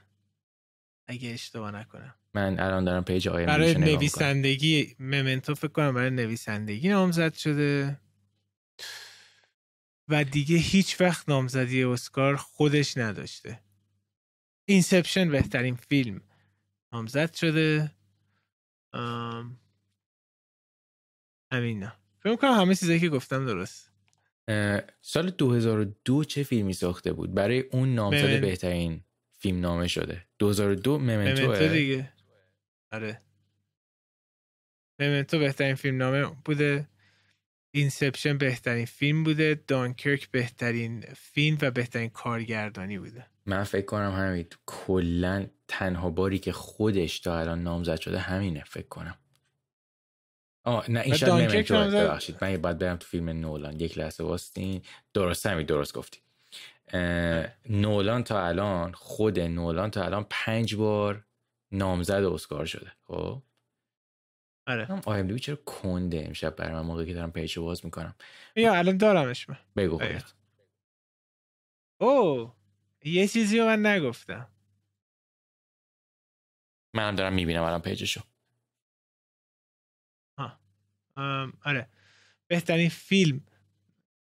اگه 1.08 1.30
اشتباه 1.30 1.72
نکنم. 1.72 2.16
من 2.34 2.60
الان 2.60 2.84
دارم 2.84 3.04
پیج 3.04 3.28
آیم 3.28 3.46
برای 3.46 3.74
نویسندگی 3.74 4.96
Memento 5.00 5.56
فکر 5.56 5.72
کنم 5.72 5.94
برای 5.94 6.10
نویسندگی 6.10 6.90
نامزد 6.90 7.34
شده. 7.34 8.00
و 10.08 10.24
دیگه 10.24 10.58
هیچ 10.58 11.02
وقت 11.02 11.30
نامزدی 11.30 11.84
اسکار 11.84 12.36
خودش 12.36 12.98
نداشته. 12.98 13.60
Inception 14.66 15.30
بهترین 15.30 15.76
فیلم 15.76 16.22
نامزد 16.94 17.34
شده. 17.34 17.92
ام... 18.94 19.60
همین 21.52 21.92
فکر 22.20 22.36
کنم 22.36 22.52
همه 22.52 22.76
چیزایی 22.76 23.00
که 23.00 23.10
گفتم 23.10 23.46
درست. 23.46 23.89
سال 25.02 25.30
2002 25.30 26.24
چه 26.24 26.44
فیلمی 26.44 26.74
ساخته 26.74 27.14
بود؟ 27.14 27.34
برای 27.34 27.60
اون 27.60 27.96
نامزد 27.96 28.26
Memen... 28.26 28.42
بهترین 28.42 29.04
فیلم 29.38 29.60
نامه 29.60 29.88
شده. 29.88 30.26
2002 30.40 30.98
Memento 30.98 31.48
Memento 31.48 31.68
دیگه. 31.68 32.14
آره. 32.92 33.22
Memento 35.00 35.40
بهترین 35.40 35.76
فیلم 35.76 35.98
نامه 35.98 36.36
بوده. 36.46 36.88
Inception 37.72 38.38
بهترین 38.38 38.86
فیلم 38.86 39.24
بوده. 39.24 39.64
دانکرک 39.68 40.32
بهترین 40.32 41.02
فیلم 41.16 41.58
و 41.62 41.72
بهترین 41.72 42.10
کارگردانی 42.10 43.00
بوده. 43.00 43.26
من 43.46 43.64
فکر 43.64 43.86
کنم 43.86 44.12
همین 44.12 44.46
کلا 44.66 45.48
تنها 45.68 46.10
باری 46.10 46.40
که 46.40 46.52
خودش 46.52 47.20
تا 47.20 47.40
الان 47.40 47.64
نامزد 47.64 48.00
شده 48.00 48.20
همینه 48.20 48.64
فکر 48.64 48.88
کنم. 48.88 49.18
آه 50.70 50.92
نه 50.92 51.00
این 51.00 51.16
شاید 51.16 51.34
نمیتو 51.34 51.76
ببخشید. 51.76 52.38
من 52.42 52.58
باید 52.58 52.78
برم 52.78 52.98
تو 52.98 53.08
فیلم 53.08 53.30
نولان. 53.30 53.80
یک 53.80 53.98
لحظه 53.98 54.24
واستین 54.24 54.82
درست 55.14 55.46
همین 55.46 55.66
درست 55.66 55.94
گفتی. 55.94 56.20
نولان 57.70 58.24
تا 58.24 58.48
الان 58.48 58.92
خود 58.92 59.40
نولان 59.40 59.92
تا 59.92 60.04
الان 60.04 60.26
پنج 60.30 60.76
بار 60.76 61.26
نامزد 61.72 62.24
اسکار 62.24 62.66
شده. 62.66 62.92
خب؟ 63.04 63.42
آره. 64.68 65.24
دی 65.24 65.40
چرا 65.40 65.56
کنده 65.56 66.24
امشب 66.28 66.56
برای 66.56 66.74
من 66.74 66.82
موقعی 66.82 67.06
که 67.06 67.14
دارم 67.14 67.32
پیچو 67.32 67.64
باز 67.64 67.86
می‌کنم. 67.86 68.16
یا 68.56 68.74
الان 68.74 68.98
دارمش 68.98 69.50
من. 69.50 69.58
بگو 69.78 69.98
خودت. 69.98 70.34
او 72.02 72.52
یه 73.04 73.28
چیزی 73.28 73.60
رو 73.60 73.66
من 73.66 73.86
نگفتم. 73.86 74.48
منم 76.96 77.16
دارم 77.16 77.34
می‌بینم 77.34 77.64
الان 77.64 77.82
پیجشو. 77.82 78.22
آره. 81.64 81.88
بهترین 82.48 82.90
فیلم 82.90 83.42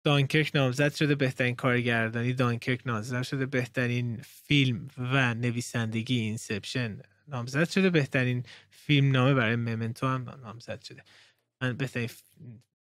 دانکرک 0.04 0.52
نامزد 0.56 0.96
شده 0.96 1.16
بهترین 1.16 1.56
کارگردانی 1.56 2.34
دانکرک 2.34 2.82
نامزد 2.86 3.22
شده 3.22 3.46
بهترین 3.46 4.22
فیلم 4.22 4.88
و 4.98 5.34
نویسندگی 5.34 6.20
Inception 6.20 7.02
نامزد 7.28 7.70
شده 7.70 7.90
بهترین 7.90 8.44
فیلم 8.70 9.12
نامه 9.12 9.34
برای 9.34 9.56
Memento 9.56 10.08
هم 10.08 10.30
نامزد 10.30 10.84
شده. 10.84 11.04
من 11.62 11.74
بهترین 11.74 12.10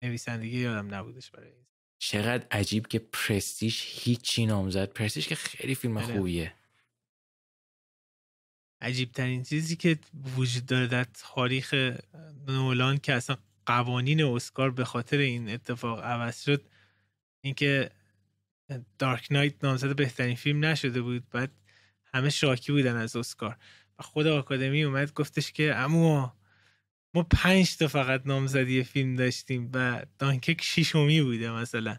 نویسندگی 0.02 0.58
یادم 0.58 0.94
نبودش 0.94 1.30
برای 1.30 1.48
این. 1.48 1.66
چقدر 1.98 2.46
عجیب 2.50 2.86
که 2.86 2.98
Prestige 2.98 4.04
هیچی 4.04 4.46
نامزد. 4.46 4.92
Prestige 4.92 5.28
که 5.28 5.34
خیلی 5.34 5.74
فیلم 5.74 5.94
بله. 5.94 6.04
خوبیه. 6.06 6.54
عجیب 8.80 9.12
ترین 9.12 9.42
چیزی 9.42 9.76
که 9.76 9.98
وجود 10.36 10.66
داره 10.66 10.86
در 10.86 11.04
تاریخ 11.04 11.74
نولان 12.48 12.98
که 12.98 13.14
اصلا 13.14 13.36
قوانین 13.70 14.24
اسکار 14.24 14.70
به 14.70 14.84
خاطر 14.84 15.18
این 15.18 15.50
اتفاق 15.50 16.04
عوض 16.04 16.42
شد 16.44 16.62
اینکه 17.40 17.90
دارک 18.98 19.26
نایت 19.30 19.64
نامزد 19.64 19.96
بهترین 19.96 20.36
فیلم 20.36 20.64
نشده 20.64 21.02
بود 21.02 21.30
بعد 21.30 21.50
همه 22.14 22.30
شاکی 22.30 22.72
بودن 22.72 22.96
از 22.96 23.16
اسکار. 23.16 23.56
و 23.98 24.02
خود 24.02 24.26
آکادمی 24.26 24.84
اومد 24.84 25.12
گفتش 25.12 25.52
که 25.52 25.74
اما 25.74 26.36
ما 27.14 27.22
پنج 27.22 27.76
تا 27.76 27.88
فقط 27.88 28.26
نامزدی 28.26 28.84
فیلم 28.84 29.16
داشتیم 29.16 29.70
و 29.74 30.02
دانکک 30.18 30.62
شیشمی 30.62 31.22
بوده 31.22 31.50
مثلا. 31.50 31.96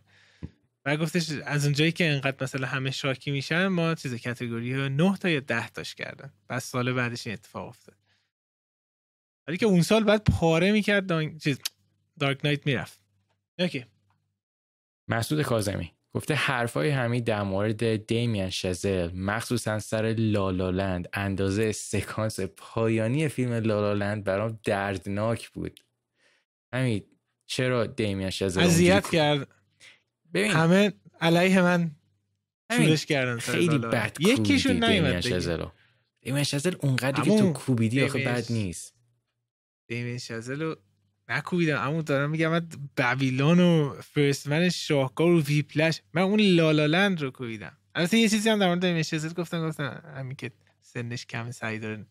و 0.86 0.98
گفتش 0.98 1.30
از 1.46 1.66
اونجایی 1.66 1.92
که 1.92 2.10
انقدر 2.10 2.44
مثلا 2.44 2.68
همه 2.68 2.92
شاکی 2.92 3.32
میشن 3.32 3.68
ما 3.68 3.96
چیز 3.96 4.14
کتگوری 4.14 4.90
نه 4.90 5.18
تا 5.18 5.30
یا 5.30 5.40
ده 5.40 5.70
تاش 5.70 5.96
کردن. 5.96 6.34
بس 6.50 6.72
سال 6.72 6.94
بعدش 6.94 7.28
این 7.28 7.34
اتفاق 7.34 7.68
افتاد. 7.68 8.01
ولی 9.48 9.58
که 9.58 9.66
اون 9.66 9.82
سال 9.82 10.04
بعد 10.04 10.24
پاره 10.24 10.72
می‌کرد 10.72 11.06
دان... 11.06 11.38
چیز 11.38 11.60
دارک 12.20 12.46
نایت 12.46 12.66
می‌رفت. 12.66 13.00
اوکی. 13.60 13.86
مسعود 15.08 15.42
کاظمی 15.42 15.92
گفته 16.14 16.34
حرفای 16.34 16.89
همین 16.89 17.24
در 17.24 17.44
مورد 17.44 18.08
دیمین 18.08 18.50
شزل 18.50 19.12
مخصوصا 19.14 19.80
سر 19.80 20.16
لالالند 20.18 21.10
اندازه 21.14 21.72
سکانس 21.72 22.39
پایانی 22.39 23.28
فیلم 23.28 23.54
لالالند 23.54 24.24
برام 24.24 24.60
دردناک 24.64 25.50
بود. 25.50 25.80
همین 26.74 27.04
چرا 27.46 27.86
دیمین 27.86 28.30
شزل 28.30 28.62
اذیت 28.62 29.10
کرد؟ 29.10 29.48
ببین. 30.34 30.52
همه 30.52 30.94
علیه 31.22 31.62
من 31.62 31.92
شورش 32.78 33.06
کردن 33.06 33.39
خیلی 33.39 33.78
بد 33.78 34.18
یکیشون 34.20 34.84
نیومد 34.84 35.22
شزل 35.22 35.66
دیمین 36.22 36.44
شزل 36.44 36.76
اونقدر 36.80 37.24
که 37.24 37.39
تو 37.39 37.54
کوبیدی 37.54 38.04
آخه 38.04 38.26
بد 38.26 38.52
نیست. 38.52 39.01
دیمین 39.92 40.18
شزل 40.18 40.62
رو 40.62 40.76
نکوبیدم. 41.30 41.88
اما 41.88 42.02
دارم 42.02 42.30
میگم 42.30 42.52
من 42.52 42.68
Babylon 42.98 43.60
و 43.60 43.94
First 44.02 44.44
Man 44.44 44.70
شاهکار 44.70 45.32
و 45.32 45.42
Whiplash 45.42 46.02
من 46.14 46.22
اون 46.22 46.39
La 46.39 46.60
La 46.60 46.81
Land 46.81 47.22
رو 47.22 47.32
کوبیدم. 47.32 47.78
البته 47.96 48.18
یه 48.18 48.30
چیزی 48.30 48.50
هم 48.50 48.60
در 48.60 48.68
مورد 48.68 48.82
دیمین 48.82 49.04
شزل 49.04 49.34
گفتم 49.34 49.68
گفتم 49.68 50.14
همین 50.16 50.36
که 50.36 50.52
سنش 50.82 51.26
کم 51.26 51.52
سعی 51.52 51.80
داره 51.80 52.06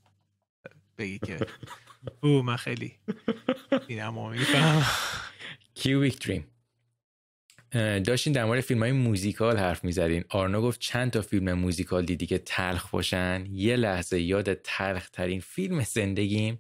بگی 0.98 1.18
که 1.18 1.38
او 2.22 2.42
من 2.42 2.56
خیلی 2.56 2.92
این 3.88 3.98
هم 3.98 4.30
میفهم 4.30 4.82
کیویک 5.74 6.26
دریم. 6.26 6.46
داشتین 8.02 8.32
در 8.32 8.44
مورد 8.44 8.60
فیلم 8.60 8.80
های 8.80 8.92
موزیکال 8.92 9.56
حرف 9.56 9.84
می‌زدین. 9.84 10.24
آرنا 10.28 10.60
گفت 10.60 10.80
چند 10.80 11.10
تا 11.10 11.22
فیلم 11.22 11.52
موزیکال 11.52 12.04
دیدی 12.04 12.26
که 12.26 12.38
تلخ 12.38 12.90
باشن؟ 12.90 13.44
یه 13.50 13.76
لحظه 13.76 14.20
یاد 14.20 14.54
تلخ 14.54 15.10
ترین 15.10 15.40
فیلم 15.40 15.82
زندگیم. 15.82 16.58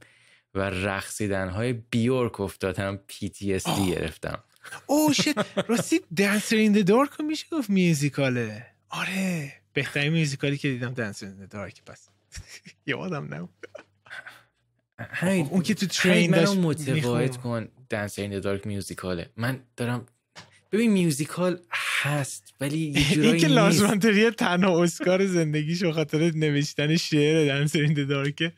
و 0.54 0.60
رقصیدن 0.60 1.48
های 1.48 1.72
بیورک 1.72 2.40
افتادم 2.40 3.00
PTSD 3.06 3.86
گرفتم. 3.86 4.44
oh 4.86 5.12
shit 5.12 5.68
راستی 5.68 6.00
Dancer 6.16 6.56
in 6.56 6.72
the 6.72 6.93
Dark 6.93 7.20
میشه 7.20 7.46
گفت 7.52 7.70
musical 7.70 8.54
ه 8.54 8.66
آره. 8.88 9.52
بهترین 9.72 10.12
musical 10.12 10.52
ی 10.52 10.58
که 10.58 10.68
دیدم 10.68 10.94
Dancer 10.94 11.26
in 11.26 11.46
the 11.46 11.61
Dark 11.61 11.82
پس. 11.86 12.08
یادم 12.86 13.34
نبود. 13.34 13.66
اون 15.22 15.62
که 15.62 15.74
تو 15.74 15.86
train 15.86 16.30
داشت 16.30 16.56
متقاعد 16.56 17.36
کن 17.36 17.68
Dancer 17.90 18.22
in 18.22 18.40
the 18.40 18.51
Dark 18.51 18.66
musical 18.66 19.22
ه 19.22 19.30
من 19.36 19.60
دارم 19.76 20.06
ببین 20.72 20.90
musical 20.90 21.60
هست 21.70 22.54
ولی 22.60 22.78
یه 22.78 23.04
جورایی 23.14 23.30
این 23.30 23.40
که 23.40 23.48
لارس 23.48 23.80
تنها 24.38 24.82
اسکار 24.82 25.26
زندگیش 25.26 25.84
خاطر 25.84 26.18
نوشتن 26.18 26.96
شعر 26.96 27.46
Dancer 27.46 27.78
in 27.78 28.06
the 28.06 28.23
Dark 28.23 28.46
ه 28.46 28.52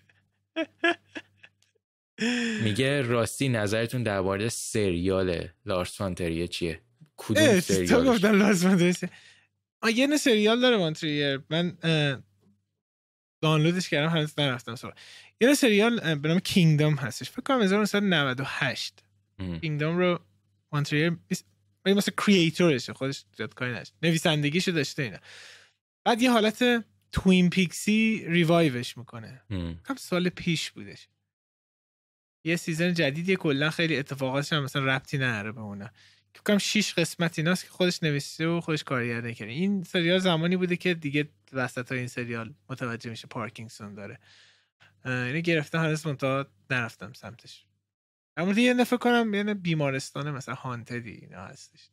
میگه 2.63 3.03
راستی 3.03 3.49
نظرتون 3.49 4.03
درباره 4.03 4.49
سریال 4.49 5.49
لارس 5.67 5.97
فانتریه 5.97 6.49
چیه؟ 6.49 6.81
کدوم 7.17 7.61
سریال 7.61 8.05
تو 8.05 8.13
گفتم 8.13 8.39
لارس 8.39 8.63
فانتریه 8.63 8.95
یه 9.95 10.07
نه 10.07 10.17
سریال 10.17 10.61
داره 10.61 10.77
من 11.51 11.77
دانلودش 13.43 13.89
کردم 13.89 14.09
هنوز 14.09 14.35
نرفتم 14.39 14.75
سراغ. 14.75 14.95
یه 15.41 15.49
نه 15.49 15.55
سریال 15.55 16.15
به 16.15 16.29
نام 16.29 16.39
کینگدام 16.39 16.95
هستش. 16.95 17.31
فکر 17.31 17.43
کنم 17.43 17.63
1998 17.63 19.05
کینگدام 19.61 19.99
رو 19.99 20.21
مانتریر 20.73 21.17
ولی 21.85 21.95
مثل 21.95 22.13
کریئتورشه 22.27 22.93
خودش 22.93 23.25
زیاد 23.37 23.55
کاری 23.55 23.73
نشد 23.73 23.93
نویسندگیشو 24.03 24.71
داشته 24.71 25.03
اینا. 25.03 25.19
بعد 26.05 26.23
یه 26.23 26.31
حالت 26.31 26.85
توین 27.13 27.51
پیکسی 27.51 28.25
ریوایوش 28.27 28.99
می‌کنه. 28.99 29.43
کم 29.89 29.95
سال 29.99 30.29
پیش 30.29 30.71
بودش. 30.71 31.09
یه 32.45 32.57
سیزن 32.57 32.95
جدیدی 32.95 33.37
کلا 33.37 33.71
خیلی 33.71 33.97
اتفاقاتش 33.99 34.53
هم 34.53 34.65
مثلا 34.65 34.85
ربطی 34.85 35.19
نداره 35.19 35.53
به 35.53 35.61
که 36.35 36.41
کم 36.47 36.59
شیش 36.59 36.95
قسمت 36.95 37.39
ایناست 37.39 37.65
که 37.65 37.71
خودش 37.71 38.03
نوشته 38.03 38.47
و 38.47 38.61
خودش 38.61 38.85
کارگردانی 38.85 39.35
کرده 39.35 39.53
این 39.53 39.85
سریال 39.85 40.19
زمانی 40.19 40.57
بوده 40.57 40.77
که 40.77 40.95
دیگه 40.95 41.29
وسط 41.53 41.93
این 41.93 42.07
سریال 42.07 42.55
متوجه 42.71 43.11
میشه 43.11 43.27
پارکینگسون 43.27 43.95
داره. 43.95 44.19
اینو 45.05 45.41
گرفته 45.41 45.79
هنوز 45.79 46.07
منتها 46.07 46.47
نرفتم 46.71 47.13
سمتش. 47.13 47.67
اما 48.37 48.53
یه 48.53 48.75
نفع 48.75 48.97
کنم 48.97 49.35
یه 49.35 49.55
بیمارستان 49.55 50.31
مثلا 50.31 50.55
هانتدی 50.55 51.11
اینا 51.11 51.45
هستش. 51.45 51.91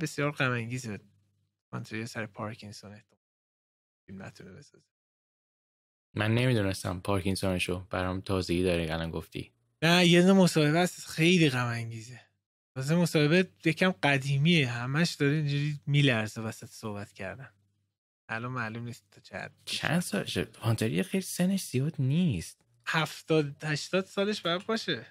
بسیار 0.00 0.30
غم 0.30 0.50
انگیزه 0.50 0.98
سر 2.06 2.26
پارکینسون 2.26 3.00
فیلم 4.06 4.22
نتونه 4.22 4.52
بسازه. 4.52 4.95
من 6.16 6.34
نمی‌دونستم 6.34 7.00
پارکینسونشو 7.00 7.86
برام 7.90 8.20
تازگی 8.20 8.62
داره 8.62 8.92
الان 8.92 9.10
گفتی. 9.10 9.52
نه 9.82 10.06
یه 10.06 10.32
مصاحبه 10.32 10.78
هست 10.78 11.06
خیلی 11.06 11.50
غم 11.50 11.66
انگیزه 11.66 12.20
واسه 12.76 12.94
مصاحبه 12.94 13.48
یکم 13.64 13.90
قدیمیه 14.02 14.68
همش 14.68 15.14
داره 15.14 15.32
اینجوری 15.32 15.80
میلرزه 15.86 16.40
وسط 16.40 16.68
صحبت 16.68 17.12
کردن. 17.12 17.50
الان 18.28 18.52
معلوم 18.52 18.84
نیست 18.84 19.04
تا 19.10 19.20
چند 19.20 19.50
چند 19.64 20.00
سالشه؟ 20.00 20.48
هانتری 20.60 21.02
خیلی 21.02 21.22
سنش 21.22 21.64
زیاد 21.64 21.94
نیست. 21.98 22.60
هفتاد 22.86 23.64
هشتاد 23.64 24.04
سالش 24.04 24.40
باید 24.40 24.66
باشه. 24.66 25.06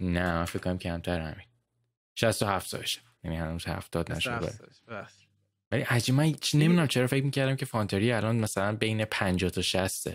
نه 0.00 0.32
من 0.32 0.44
فکر 0.44 0.58
کنم 0.58 0.78
کمتر 0.78 1.20
همین. 1.20 1.46
67 2.14 2.68
سالشه. 2.68 3.00
یعنی 3.24 3.36
هنوز 3.36 3.66
هفتاد 3.66 4.12
نشده 4.12 4.52
ولی 5.72 5.82
عجیب 5.82 6.14
من 6.14 6.34
نمی‌دونم 6.54 6.86
چرا 6.86 7.06
فکر 7.06 7.24
می‌کردم 7.24 7.56
که 7.56 7.66
فانتری 7.66 8.12
الان 8.12 8.36
مثلا 8.36 8.76
بین 8.76 9.04
50 9.04 9.50
تا 9.50 9.62
60 9.62 10.08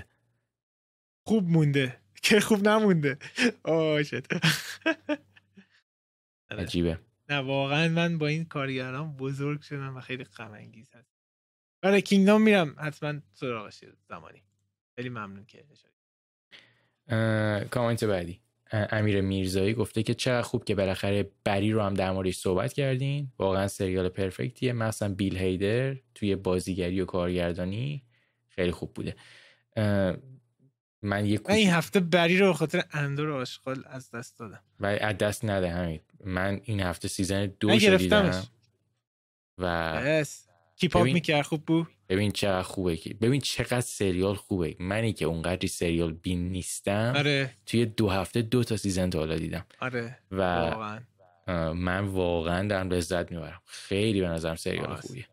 خوب 1.28 1.50
مونده. 1.50 2.00
که 2.22 2.39
خوب 2.39 2.68
نمونده. 2.68 3.18
آه 3.64 4.04
شد 4.04 4.26
عجیبه. 6.52 7.00
نه 7.30 7.38
واقعا 7.38 7.88
من 7.88 8.18
با 8.18 8.28
این 8.28 8.45
کارگران 8.45 9.18
بزرگ 9.18 9.62
شدم 9.62 9.97
و 9.97 10.02
خیلی 10.02 10.24
غم 10.24 10.52
انگیز 10.52 10.91
هست 10.93 11.10
برای 11.82 12.02
کینگدام 12.02 12.41
میرم. 12.41 12.76
حتما 12.80 13.20
سراغش 13.34 13.84
زمانی. 14.10 14.43
خیلی 14.95 15.10
ممنون 15.10 15.45
که 15.45 15.66
کامنت 17.72 18.04
بعدی. 18.04 18.41
امیر 18.72 19.22
میرزایی 19.22 19.74
گفته 19.74 20.03
که 20.03 20.13
چقدر 20.13 20.41
خوب 20.41 20.63
که 20.63 20.76
بالاخره 20.76 21.32
بری 21.43 21.72
رو 21.72 21.82
هم 21.82 21.93
در 21.93 22.11
موردش 22.11 22.38
صحبت 22.38 22.74
کردین. 22.74 23.32
واقعا 23.39 23.67
سریال 23.67 24.09
perfect 24.10 24.54
یه. 24.54 24.74
مثلا 24.74 25.13
بیل 25.13 25.38
هیدر 25.38 25.95
توی 26.15 26.36
بازیگری 26.36 27.01
و 27.01 27.05
کارگردانی 27.05 28.03
خیلی 28.47 28.72
خوب 28.72 28.93
بوده. 28.93 29.15
من 31.01 31.26
یه 31.26 31.39
این 31.49 31.70
هفته 31.70 31.99
بری 31.99 32.38
رو 32.38 32.53
خاطر 32.53 32.84
اندور 32.91 33.32
آشغال 33.32 33.84
از 33.88 34.11
دست 34.11 34.39
دادم. 34.39 34.63
ولی 34.80 34.99
از 34.99 35.17
دست 35.17 35.45
نده 35.45 35.70
همین 35.70 35.99
من 36.26 36.61
این 36.63 36.80
هفته 36.80 37.07
season 37.07 37.53
دو 37.59 37.76
دیدم 37.76 38.43
و 39.57 40.24
keep 40.80 40.95
up 40.95 41.03
می‌کرد 41.03 41.45
خوب 41.45 41.65
بود؟ 41.65 41.88
ببین 42.09 42.32
چقدر 42.32 42.61
خوبه 42.61 42.97
که 42.97 43.13
ببین 43.13 43.41
چقدر 43.41 43.82
سریال 43.82 44.36
خوبه. 44.36 44.75
منی 44.80 45.13
که 45.13 45.25
اونقدری 45.25 45.67
سریال 45.67 46.13
بین 46.13 46.49
نیستم 46.49 47.13
آره. 47.17 47.51
توی 47.65 47.86
دو 47.86 48.09
هفته 48.09 48.41
دو 48.41 48.63
تا 48.63 48.77
season 48.78 49.10
تا 49.09 49.19
حالا 49.19 49.36
دیدم. 49.36 49.65
آره 49.80 50.17
و 50.32 50.41
واقعا. 50.41 50.99
من 51.73 51.99
واقعا 51.99 52.67
دارم 52.67 52.89
لذت 52.89 53.32
می‌برم. 53.32 53.61
خیلی 53.65 54.21
به 54.21 54.27
نظرم 54.27 54.55
سریال 54.55 54.95
خوبیه. 54.95 55.27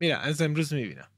میرم. 0.00 0.20
از 0.20 0.42
امروز 0.42 0.72
می‌بینم. 0.72 1.08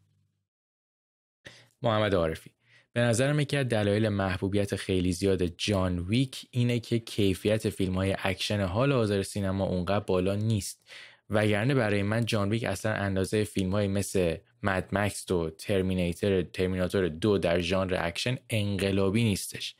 محمد 1.82 2.14
عارفی. 2.14 2.50
به 2.92 3.00
نظرم 3.00 3.40
یکی 3.40 3.56
از 3.56 3.68
دلایل 3.68 4.08
محبوبیت 4.08 4.76
خیلی 4.76 5.12
زیاد 5.12 5.44
جان 5.46 5.98
ویک 5.98 6.46
اینه 6.50 6.80
که 6.80 6.98
کیفیت 6.98 7.70
فیلم 7.70 7.94
های 7.94 8.16
اکشن 8.18 8.60
حال 8.60 8.92
حاضر 8.92 9.22
سینما 9.22 9.64
اونقدر 9.64 10.04
بالا 10.04 10.34
نیست. 10.34 10.88
وگرنه 11.34 11.74
برای 11.74 12.02
من 12.02 12.24
جان 12.24 12.50
ویک 12.50 12.64
اصلا 12.64 12.92
اندازه 12.92 13.44
فیلم 13.44 13.70
های 13.70 13.88
مثل 13.88 14.36
Mad 14.62 14.88
Max 14.92 15.30
و 15.30 15.50
Terminator 15.50 16.42
ترمیناتور 16.42 17.08
دو 17.08 17.38
در 17.38 17.60
ژانر 17.60 17.96
اکشن 18.00 18.36
انقلابی 18.50 19.24
نیستش. 19.24 19.74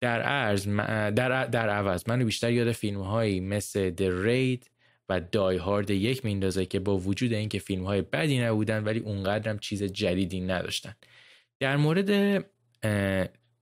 در 0.00 0.22
عرض 0.22 0.66
در, 0.66 1.46
در 1.46 1.68
عوض 1.68 2.08
منو 2.08 2.24
بیشتر 2.24 2.52
یاد 2.52 2.72
فیلم 2.72 3.00
هایی 3.00 3.40
مثل 3.40 3.94
The 3.96 4.26
Raid 4.26 4.66
و 5.08 5.20
دای 5.20 5.56
هارد 5.56 5.90
یک 5.90 6.24
میندازه 6.24 6.66
که 6.66 6.80
با 6.80 6.98
وجود 6.98 7.32
اینکه 7.32 7.58
فیلم 7.58 7.84
های 7.84 8.02
بدی 8.02 8.38
نبودن 8.38 8.84
ولی 8.84 8.98
اونقدرم 8.98 9.58
چیز 9.58 9.82
جدیدی 9.82 10.40
نداشتن. 10.40 10.94
در 11.60 11.76
مورد 11.76 12.40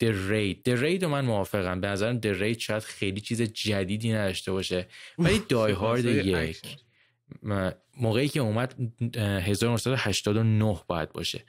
The 0.03 0.13
Raid. 0.31 0.57
The 0.69 0.77
Raid 0.83 1.03
رو 1.03 1.09
من 1.09 1.25
موافقم. 1.25 1.81
به 1.81 1.89
نظرم 1.89 2.21
The 2.21 2.41
Raid 2.41 2.59
شاید 2.59 2.83
خیلی 2.83 3.21
چیز 3.21 3.43
جدیدی 3.43 4.13
نداشته 4.13 4.53
باشه. 4.53 4.87
ولی 5.19 5.43
دای 5.49 5.73
هارد 5.73 6.05
یک. 6.05 6.63
موقعی 7.97 8.29
که 8.29 8.41
اومد 8.41 8.75
1989 9.17 10.81
باید 10.87 11.13
باشه. 11.13 11.45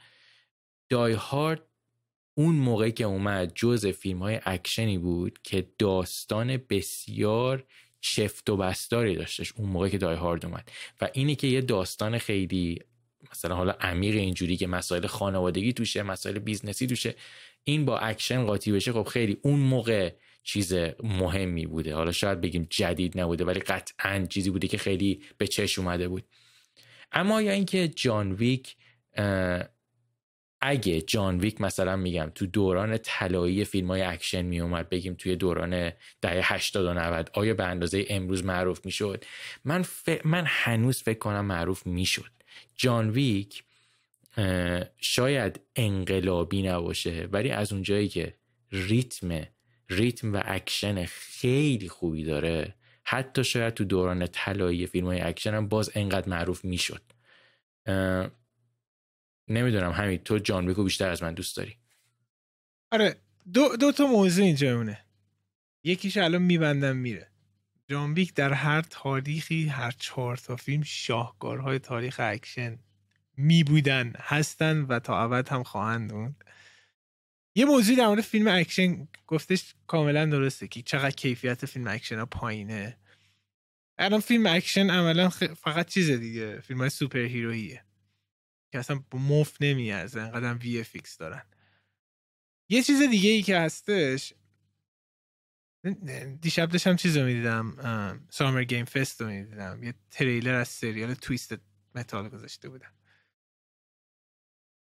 Die 0.89 1.14
Hard 1.14 1.62
اون 2.34 2.56
موقعی 2.56 2.92
که 2.92 3.04
اومد 3.04 3.52
جز 3.56 3.86
فیلم 3.86 4.20
های 4.20 4.40
اکشنی 4.46 4.98
بود 4.98 5.40
که 5.44 5.68
داستان 5.80 6.58
بسیار 6.58 7.64
چفت 8.02 8.50
و 8.50 8.58
بست‌داری 8.58 9.16
داشتش 9.16 9.54
اون 9.58 9.70
موقعی 9.70 9.92
که 9.92 9.98
Die 9.98 10.16
Hard 10.16 10.46
اومد. 10.46 10.72
و 11.02 11.10
اینی 11.14 11.36
که 11.36 11.48
یه 11.48 11.62
داستان 11.62 12.18
خیلی 12.18 12.80
مثلا 13.32 13.56
حالا 13.56 13.72
عمیق 13.72 14.16
اینجوری 14.16 14.58
که 14.58 14.68
مسائل 14.68 15.08
خانوادگی 15.08 15.74
توشه 15.74 16.04
مسائل 16.04 16.40
بیزنسی 16.40 16.88
توشه 16.88 17.16
این 17.64 17.86
با 17.86 17.98
اکشن 17.98 18.46
قاطی 18.46 18.72
بشه 18.72 18.94
خب 18.94 19.04
خیلی 19.04 19.38
اون 19.42 19.60
موقع 19.60 20.12
چیز 20.46 20.74
مهمی 21.04 21.66
بوده. 21.66 21.96
حالا 21.96 22.12
شاید 22.12 22.41
بگیم 22.41 22.68
جدید 22.70 23.20
نبوده 23.20 23.46
ولی 23.46 23.60
قطعا 23.60 24.26
چیزی 24.30 24.50
بوده 24.50 24.68
که 24.68 24.78
خیلی 24.78 25.22
به 25.38 25.48
چشم 25.48 25.82
اومده 25.82 26.08
بود. 26.08 26.24
اما 27.12 27.41
یا 27.41 27.52
اینکه 27.52 27.88
جان 27.88 28.32
ویک 28.32 28.76
اگه 30.62 31.02
جان 31.02 31.39
ویک 31.39 31.62
مثلا 31.62 31.96
میگم 31.96 32.32
تو 32.36 32.46
دوران 32.46 32.98
طلایی 32.98 33.66
فیلم 33.66 33.88
های 33.88 34.02
اکشن 34.02 34.41
می 34.41 34.60
اومد 34.60 34.89
بگیم 34.89 35.14
توی 35.14 35.36
دوران 35.36 35.91
دهه 36.22 36.54
80 36.54 36.86
و 36.86 36.93
90 36.93 37.30
آیا 37.34 37.54
به 37.54 37.64
اندازه 37.64 38.06
امروز 38.10 38.46
معروف 38.46 38.86
می‌شد؟ 38.86 39.26
من 39.66 39.82
ف... 39.82 40.10
من 40.26 40.43
هنوز 40.48 41.04
فکر 41.04 41.20
کنم 41.20 41.46
معروف 41.46 41.88
می‌شد. 41.88 42.32
جان 42.76 43.10
ویک 43.10 43.64
شاید 44.98 45.60
انقلابی 45.76 46.62
نباشه 46.62 47.30
ولی 47.32 47.50
از 47.50 47.74
اونجایی 47.74 48.08
که 48.08 48.34
ریتم 48.72 49.48
ریتم 49.90 50.34
و 50.34 50.42
اکشن 50.46 51.06
خیلی 51.06 51.90
خوبی 51.90 52.24
داره. 52.24 52.76
حتی 53.04 53.44
شاید 53.44 53.74
تو 53.74 53.84
دوران 53.84 54.28
طلایی 54.28 54.88
فیلم 54.88 55.08
های 55.08 55.22
اکشن 55.22 55.54
هم 55.54 55.68
باز 55.68 55.92
انقدر 55.96 56.30
معروف 56.30 56.66
می‌شد. 56.66 57.02
نمی‌دونم 59.48 59.92
همین 59.92 60.18
تو 60.18 60.40
جان 60.40 60.68
ویکو 60.68 60.84
بیشتر 60.84 61.10
از 61.10 61.24
من 61.24 61.34
دوست 61.34 61.58
داری. 61.58 61.78
آره 62.92 63.16
دو, 63.54 63.78
دو 63.78 63.92
تا 63.92 64.08
موضوع 64.08 64.46
اینجا 64.46 64.78
مونه 64.78 65.06
یکیش 65.84 66.18
الان 66.18 66.42
میبندم 66.42 66.96
میره. 66.96 67.32
جان 67.88 68.14
ویک 68.14 68.34
در 68.34 68.54
هر 68.54 68.82
تاریخی 68.82 69.68
هر 69.68 69.92
چهار 69.92 70.38
تا 70.38 70.56
فیلم 70.56 70.84
شاهکارهای 70.84 71.80
تاریخ 71.80 72.20
اکشن 72.20 72.80
می 73.38 73.64
بودن 73.64 74.14
هستن 74.18 74.82
و 74.82 75.00
تا 75.00 75.24
ابد 75.24 75.50
هم 75.50 75.64
خواهند 75.64 76.12
بود 76.12 76.45
یه 77.56 77.66
موضوع 77.66 77.95
در 77.95 78.08
مورد 78.08 78.22
فیلم 78.22 78.47
اکشن 78.47 79.08
گفتش 79.28 79.76
کاملا 79.88 80.26
درسته 80.26 80.68
که 80.68 80.82
چقدر 80.82 81.12
کیفیت 81.12 81.66
فیلم 81.66 81.88
اکشن 81.88 82.20
ها 82.20 82.26
پایینه. 82.26 82.97
الان 83.97 84.20
فیلم 84.20 84.45
اکشن 84.45 84.89
عملا 84.89 85.30
فقط 85.30 85.88
چیز 85.88 86.12
دیگه 86.12 86.60
فیلم 86.60 86.80
های 86.80 86.89
superhero 86.89 87.20
یه 87.20 87.86
که 88.72 88.80
اصلا 88.80 89.03
مفت 89.14 89.62
نمیارزه 89.62 90.22
انقدر 90.22 90.53
VFX 90.54 91.18
دارن. 91.18 91.43
یه 92.70 92.84
چیز 92.84 93.01
دیگه 93.01 93.30
ای 93.30 93.42
که 93.42 93.58
هستش 93.58 94.34
دیشب 96.42 96.70
داشتم 96.70 96.96
چیز 96.96 97.17
رو 97.17 97.25
می‌دیدم 97.25 98.25
Summer 98.30 98.63
Game 98.63 98.86
Fest 98.86 99.22
رو 99.21 99.28
می‌دیدم. 99.28 99.84
یه 99.84 99.93
تریلر 100.12 100.54
از 100.54 100.67
سریال 100.67 101.13
Twisted 101.13 101.55
Metal 101.96 102.30
گذاشته 102.30 102.70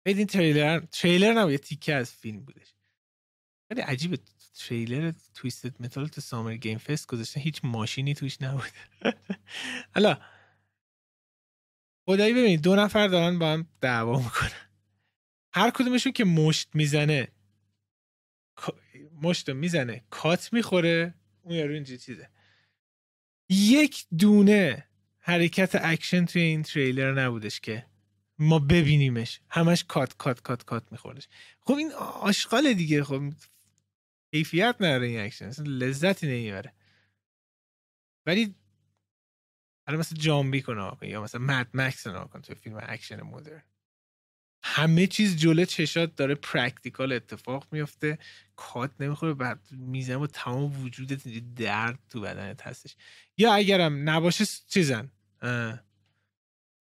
بودم 0.06 0.18
این 0.18 0.28
تریلر 0.28 0.80
تریلر 0.80 1.34
نبود 1.34 1.52
یه 1.52 1.58
تیکه 1.58 1.94
از 1.94 2.12
فیلم 2.12 2.40
بودش. 2.40 2.74
خیلی 3.68 3.82
عجیبه 3.82 4.20
تریلر 4.56 5.14
Twisted 5.34 5.82
Metal 5.82 6.08
تو 6.08 6.22
Summer 6.22 6.56
Game 6.56 6.78
Fest 6.78 7.08
گذاشته 7.08 7.40
هیچ 7.40 7.60
ماشینی 7.64 8.14
توش 8.14 8.42
نبود. 8.42 8.72
حالا 9.96 10.18
خدایی 12.06 12.34
ببینید 12.34 12.62
دو 12.62 12.76
نفر 12.76 13.08
دارن 13.08 13.40
با 13.40 13.54
هم 13.54 13.68
دعوا 13.82 14.20
می‌کنن. 14.20 14.70
هر 15.54 15.70
کدومشون 15.70 16.12
که 16.12 16.26
مشت 16.26 16.70
می‌زنه 16.74 17.28
مشت 19.22 19.50
می‌زنه 19.50 20.04
کات 20.10 20.54
می‌خوره 20.54 21.14
اون 21.42 21.56
یارو 21.56 21.74
اینجا 21.74 21.96
چیزه. 21.96 22.30
یک 23.50 24.06
دونه 24.18 24.88
حرکت 25.20 25.72
اکشن 25.82 26.26
توی 26.26 26.42
این 26.42 26.64
تریلر 26.64 27.14
نبودش 27.14 27.60
که 27.60 27.86
ما 28.42 28.60
ببینیمش. 28.60 29.40
همش 29.50 29.84
کات 29.84 30.18
کات 30.18 30.42
کات 30.42 30.64
کات 30.64 30.92
میخوردش. 30.92 31.28
خب 31.62 31.74
این 31.74 31.92
آشغال 32.22 32.74
دیگه 32.74 33.04
خب 33.04 33.34
کیفیت 34.32 34.76
نداره 34.80 35.08
این 35.08 35.20
اکشن 35.20 35.64
لذتی 35.64 36.28
نمی‌بره. 36.28 36.74
ولی 38.26 38.56
حالا 39.88 40.00
مثل 40.00 40.16
جان 40.16 40.31
ویک 40.31 40.62
کنه 40.62 40.98
یا 41.02 41.22
مثلا 41.22 41.42
Mad 41.42 41.68
Max 41.74 42.08
کن 42.08 42.42
تو 42.42 42.56
فیلم 42.56 42.80
اکشن 42.82 43.22
مدرن. 43.22 43.64
همه 44.64 45.08
چیز 45.08 45.38
جلو 45.38 45.66
چشات 45.66 46.16
داره 46.16 46.36
practical 46.36 47.14
اتفاق 47.14 47.68
میفته 47.72 48.20
کات 48.56 48.92
نمی‌خوره 49.00 49.34
بعد 49.34 49.68
می‌زنه 49.72 50.18
و 50.18 50.28
تمام 50.28 50.84
وجودت 50.84 51.28
درد 51.56 52.00
تو 52.10 52.22
بدنت 52.22 52.68
هستش. 52.68 52.96
یا 53.38 53.54
اگرم 53.54 54.10
نباشه 54.10 54.46
چیزن؟ 54.68 55.12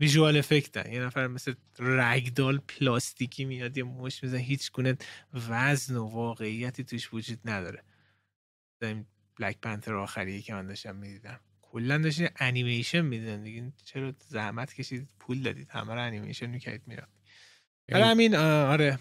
ویژوال 0.00 0.36
افکت 0.36 0.86
یه 0.86 1.00
نفر 1.00 1.26
مثل 1.26 1.54
رگدال 1.78 2.58
پلاستیکی 2.58 3.44
میاد 3.44 3.76
یه 3.76 3.84
مش 3.84 4.22
میزن 4.22 4.38
هیچ 4.38 4.72
گونه 4.72 4.96
وزن 5.50 5.96
و 5.96 6.08
واقعیتی 6.08 6.84
توش 6.84 7.14
وجود 7.14 7.38
نداره. 7.44 7.82
این 8.82 9.06
بلک 9.40 9.58
پنتر 9.62 9.94
آخریه 9.94 10.42
که 10.42 10.54
من 10.54 10.66
داشتم 10.66 10.96
می‌دیدم. 10.96 11.40
کلا 11.62 11.98
داشتین 11.98 12.28
انیمیشن 12.36 13.00
میدن 13.00 13.42
دیگه. 13.42 13.72
چرا 13.84 14.12
زحمت 14.28 14.74
کشید؟ 14.74 15.08
پول 15.18 15.42
دادید. 15.42 15.70
همه 15.70 15.94
رو 15.94 16.00
انیمیشن 16.00 16.46
می‌کردید 16.46 16.82
می‌رفت 16.86 17.12
حالا 17.92 18.06
همین 18.06 18.34
آره. 18.36 18.98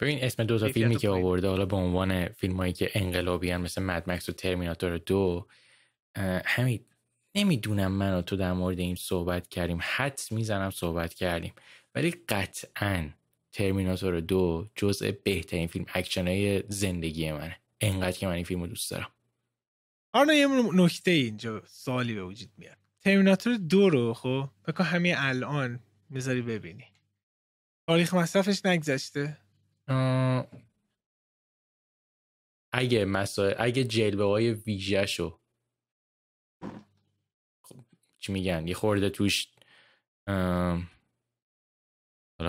ببین 0.00 0.24
اسم 0.24 0.44
دو 0.44 0.58
تا 0.58 0.68
فیلمی 0.68 0.96
که 0.96 1.08
آورده 1.08 1.48
حالا 1.48 1.66
به 1.66 1.76
عنوان 1.76 2.28
فیلم 2.28 2.56
هایی 2.56 2.72
که 2.72 2.90
انقلابی 2.94 3.50
هم 3.50 3.60
مثل 3.60 3.82
مد 3.82 4.10
مکس 4.10 4.28
و 4.28 4.32
ترمیناتور 4.32 4.98
دو 4.98 5.48
همین 6.44 6.84
نمی‌دونم 7.34 7.92
من 7.92 8.14
و 8.14 8.22
تو 8.22 8.36
در 8.36 8.52
مورد 8.52 8.78
این 8.78 8.94
صحبت 8.94 9.48
کردیم. 9.48 9.78
حدس 9.82 10.20
می‌زنم 10.30 10.70
صحبت 10.70 11.14
کردیم. 11.14 11.52
ولی 11.94 12.10
قطعا 12.10 13.10
ترمیناتور 13.52 14.20
دو 14.20 14.68
جزء 14.74 15.12
بهترین 15.24 15.66
فیلم 15.66 15.84
اکشن 15.94 16.26
های 16.26 16.62
زندگی 16.68 17.32
منه. 17.32 17.56
انقدر 17.80 18.18
که 18.18 18.26
من 18.26 18.32
این 18.32 18.44
فیلم 18.44 18.60
رو 18.60 18.66
دوست 18.66 18.90
دارم. 18.90 19.08
آره 20.12 20.36
یه 20.36 20.46
نکته 20.74 21.10
اینجا 21.10 21.62
سوالی 21.66 22.14
به 22.14 22.24
وجود 22.24 22.48
میاد. 22.56 22.76
ترمیناتور 23.00 23.56
دو 23.56 23.90
رو 23.90 24.14
خب 24.14 24.48
بکن 24.66 24.84
همین 24.84 25.14
الان 25.16 25.80
می‌ذاری 26.10 26.42
ببینی. 26.42 26.84
تاریخ 27.86 28.14
مصرفش 28.14 28.66
نگذشته؟ 28.66 29.38
اگه 32.72 33.04
مسائل 33.04 33.54
اگه 33.58 33.84
جلوه 33.84 34.24
های 34.26 34.52
ویژه 34.52 35.06
شو 35.06 35.38
چی 38.22 38.32
میگن 38.32 38.68
یه 38.68 38.74
خورده 38.74 39.10
توش 39.10 39.48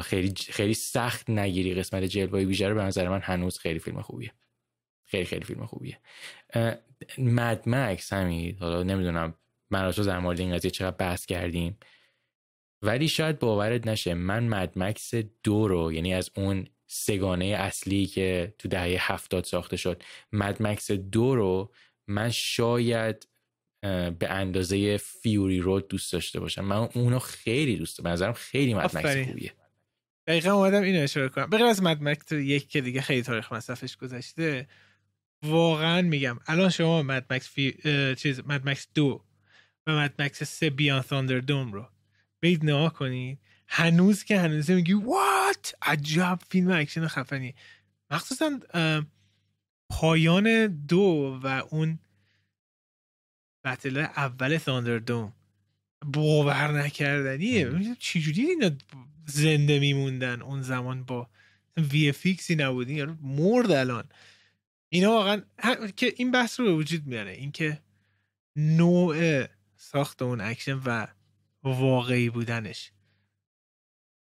خیلی 0.01 0.33
خیلی 0.49 0.73
سخت 0.73 1.29
نگیری 1.29 1.73
قسمت 1.73 2.03
جلوه 2.03 2.39
ویژه 2.39 2.67
رو 2.67 2.75
به 2.75 2.81
نظر 2.83 3.09
من 3.09 3.21
هنوز 3.21 3.57
خیلی 3.57 3.79
فیلم 3.79 4.01
خوبیه. 4.01 4.33
خیلی 5.03 5.25
خیلی 5.25 5.45
فیلم 5.45 5.65
خوبیه. 5.65 5.99
مد 7.17 7.69
مکس 7.69 8.13
همین 8.13 8.57
حالا 8.59 8.83
نمی‌دونم 8.83 9.35
من 9.69 9.91
تو 9.91 10.03
در 10.03 10.19
مورد 10.19 10.39
این 10.39 10.55
قضیه 10.55 10.71
چقدر 10.71 10.97
بحث 10.97 11.25
کردیم. 11.25 11.77
ولی 12.81 13.07
شاید 13.07 13.39
باورت 13.39 13.87
نشه 13.87 14.13
من 14.13 14.47
مد 14.47 14.79
مکس 14.79 15.13
دو 15.43 15.67
رو 15.67 15.93
یعنی 15.93 16.13
از 16.13 16.31
اون 16.35 16.67
سگانه 16.87 17.45
اصلی 17.45 18.05
که 18.05 18.55
تو 18.57 18.67
دهه 18.67 19.11
هفتاد 19.11 19.43
ساخته 19.43 19.77
شد 19.77 20.03
مد 20.31 20.63
مکس 20.63 20.91
دو 20.91 21.35
رو 21.35 21.73
من 22.07 22.29
شاید 22.29 23.27
به 24.19 24.27
اندازه 24.29 24.97
فیوری 24.97 25.59
رود 25.59 25.87
دوست 25.87 26.13
داشته 26.13 26.39
باشم. 26.39 26.65
من 26.65 26.89
اونو 26.93 27.19
خیلی 27.19 27.77
دوست 27.77 27.97
دارم. 27.97 28.11
نظرم 28.11 28.33
خیلی 28.33 28.73
مد 28.73 28.97
مکس 28.97 29.27
خوبیه. 29.27 29.53
دقیقا 30.27 30.51
اومدم 30.51 30.81
اینو 30.81 31.03
اشاره 31.03 31.29
کنم. 31.29 31.49
بغیر 31.49 31.65
از 31.65 31.83
مد 31.83 32.01
مکس 32.01 32.31
یک 32.31 32.69
که 32.69 32.81
دیگه 32.81 33.01
خیلی 33.01 33.21
تاریخ 33.21 33.53
مصرفش 33.53 33.97
گذشته 33.97 34.67
واقعا 35.45 36.01
میگم 36.01 36.39
الان 36.47 36.69
شما 36.69 37.03
مد 37.03 37.25
مکس 37.33 37.49
فی... 37.49 37.73
چیز 38.15 38.41
مد 38.45 38.69
مکس 38.69 38.87
دو 38.93 39.23
و 39.87 39.91
مد 39.91 40.21
مکس 40.21 40.43
سه 40.43 40.69
بیان 40.69 41.01
تاندر 41.01 41.39
دوم 41.39 41.73
رو 41.73 41.89
برید 42.41 42.63
نگاه 42.63 42.93
کنید 42.93 43.39
هنوز 43.67 44.23
که 44.23 44.39
هنوز 44.39 44.71
میگی 44.71 44.93
وات؟ 44.93 45.75
عجب 45.81 46.39
فیلم 46.49 46.71
اکشن 46.71 47.07
خفنی. 47.07 47.55
مخصوصا 48.11 48.59
پایان 49.89 50.67
دو 50.67 51.39
و 51.43 51.63
اون 51.69 51.99
بتل 53.63 53.97
اول 53.97 54.57
تاندر 54.57 54.99
دوم 54.99 55.33
باور 56.05 56.83
نکردنیه 56.83 57.95
چجوری 57.99 58.41
اینا 58.41 58.71
زنده 59.25 59.79
میموندن؟ 59.79 60.41
اون 60.41 60.61
زمان 60.61 61.03
با 61.03 61.29
وی 61.77 62.11
فیکسی 62.11 62.55
نبودین 62.55 62.97
یعنی 62.97 63.17
مرد 63.21 63.71
الان. 63.71 64.03
اینا 64.89 65.11
واقعا 65.11 65.41
که 65.95 66.13
این 66.17 66.31
بحث 66.31 66.59
رو 66.59 66.65
به 66.65 66.73
وجود 66.73 67.07
میاره. 67.07 67.31
اینکه 67.31 67.79
نوع 68.55 69.45
ساخت 69.75 70.21
اون 70.21 70.41
اکشن 70.41 70.81
و 70.85 71.07
واقعی 71.63 72.29
بودنش. 72.29 72.91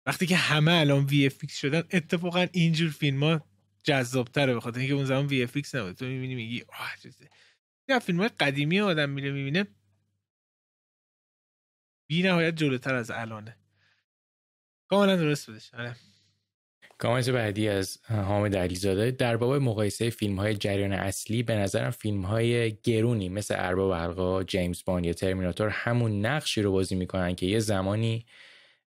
وقتی 0.07 0.27
که 0.27 0.37
همه 0.37 0.73
الان 0.73 1.05
VFX 1.05 1.57
شدن 1.59 1.83
اتفاقا 1.91 2.47
اینجور 2.53 2.91
فیلم 2.91 3.25
ها 3.25 3.47
جذابتره 3.85 4.55
به 4.55 4.61
خاطر 4.61 4.79
اینکه 4.79 4.95
اون 4.95 5.05
زمان 5.05 5.27
VFX 5.27 5.75
نبود. 5.75 5.97
تو 5.97 6.05
می‌بینی 6.05 6.35
میگی 6.35 6.65
آه 6.69 6.95
چیزه 7.91 7.99
فیلم 7.99 8.29
قدیمی 8.29 8.81
آدم 8.81 9.11
میره 9.11 9.31
می‌بینه. 9.31 9.67
بی 12.09 12.23
نهایت 12.23 12.57
جلوتر 12.57 12.95
از 12.95 13.11
الانه. 13.11 13.57
کاملا 14.89 15.17
درست 15.17 15.47
بودش. 15.47 15.75
آره. 15.75 15.97
کامنت 16.99 17.31
بعدی 17.31 17.69
از 17.69 17.99
حامد 18.05 18.57
علیزاده. 18.57 19.11
در 19.11 19.37
باب 19.37 19.55
مقایسه 19.55 20.11
فیلم 20.11 20.39
های 20.39 20.55
جریان 20.55 20.93
اصلی 20.93 21.43
به 21.43 21.55
نظرم 21.55 21.91
فیلم 21.91 22.23
های 22.23 22.73
گرونی 22.83 23.29
مثل 23.29 23.55
ارباب 23.59 23.93
حلقه‌ها 23.93 24.45
جیمز 24.45 24.83
باند 24.85 25.07
یا 25.07 25.13
ترمیناتور 25.13 25.69
همون 25.69 26.27
نقشی 26.27 26.63
رو 26.63 26.73
بازی 26.73 26.95
می‌کنن 26.95 27.35
که 27.35 27.47
یه 27.47 27.59
زمانی 27.59 28.27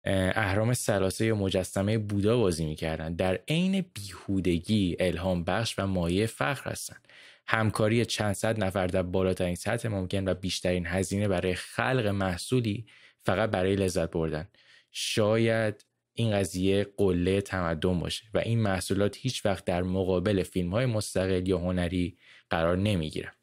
اهرام 0.05 0.73
سلاسه 0.73 1.25
یا 1.25 1.35
مجسمه 1.35 1.97
بودا 1.97 2.37
بازی 2.37 2.65
می‌کردن. 2.65 3.15
در 3.15 3.39
عین 3.47 3.85
بیهودگی 3.93 4.95
الهام 4.99 5.43
بخش 5.43 5.79
و 5.79 5.87
مایه 5.87 6.25
فخر 6.25 6.71
هستند 6.71 7.07
همکاری 7.47 8.05
چند 8.05 8.33
صد 8.33 8.63
نفر 8.63 8.87
در 8.87 9.03
بالاترین 9.03 9.55
سطح 9.55 9.89
ممکن 9.89 10.27
و 10.27 10.33
بیشترین 10.33 10.85
هزینه 10.87 11.27
برای 11.27 11.55
خلق 11.55 12.05
محصولی 12.05 12.85
فقط 13.25 13.49
برای 13.49 13.75
لذت 13.75 14.11
بردن. 14.11 14.47
شاید 14.91 15.85
این 16.13 16.31
قضیه 16.31 16.87
قله 16.97 17.41
تمدن 17.41 17.99
باشه 17.99 18.23
و 18.33 18.37
این 18.37 18.59
محصولات 18.61 19.17
هیچ 19.17 19.45
وقت 19.45 19.65
در 19.65 19.83
مقابل 19.83 20.43
فیلم 20.43 20.71
های 20.71 20.85
مستقل 20.85 21.47
یا 21.47 21.57
هنری 21.57 22.17
قرار 22.49 22.77
نمی 22.77 23.09
گیرن 23.09 23.33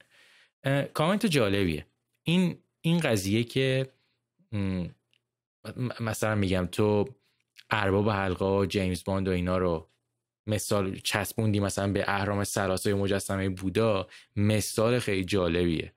کامنت 0.94 1.26
جالبیه. 1.26 1.86
این 2.22 2.58
این 2.80 2.98
قضیه 2.98 3.44
که 3.44 3.92
مثلا 6.00 6.34
میگم 6.34 6.68
تو 6.72 7.04
ارباب 7.70 8.10
حلقا 8.10 8.66
جیمز 8.66 9.04
باند 9.04 9.28
و 9.28 9.30
اینا 9.30 9.58
رو 9.58 9.90
مثال 10.46 10.96
چسبوندی 10.96 11.60
مثلا 11.60 11.92
به 11.92 12.04
اهرام 12.08 12.44
سلاسه 12.44 12.94
مجسمه 12.94 13.48
بودا 13.48 14.08
مثال 14.36 14.98
خیلی 14.98 15.24
جالبیه. 15.24 15.92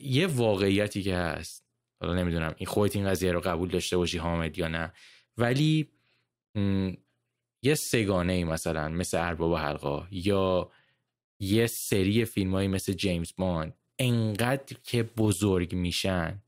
یه 0.00 0.26
واقعیتی 0.26 1.02
که 1.02 1.16
هست 1.16 1.64
حالا 2.00 2.14
نمی‌دونم 2.14 2.54
این 2.56 2.66
خودت 2.66 2.96
این 2.96 3.06
قضیه 3.06 3.32
رو 3.32 3.40
قبول 3.40 3.68
داشته 3.68 3.96
باشی 3.96 4.18
حامد 4.18 4.58
یا 4.58 4.68
نه 4.68 4.92
ولی 5.36 5.88
یه 7.62 7.74
سگانه 7.74 8.32
ای 8.32 8.44
مثلا 8.44 8.88
مثل 8.88 9.18
ارباب 9.18 9.54
حلقا 9.54 10.08
یا 10.10 10.70
یه 11.40 11.66
سری 11.66 12.24
فیلم 12.24 12.54
هایی 12.54 12.68
مثل 12.68 12.92
جیمز 12.92 13.32
باند 13.36 13.74
انقدر 13.98 14.76
که 14.84 15.02
بزرگ 15.02 15.74
میشن 15.74 16.42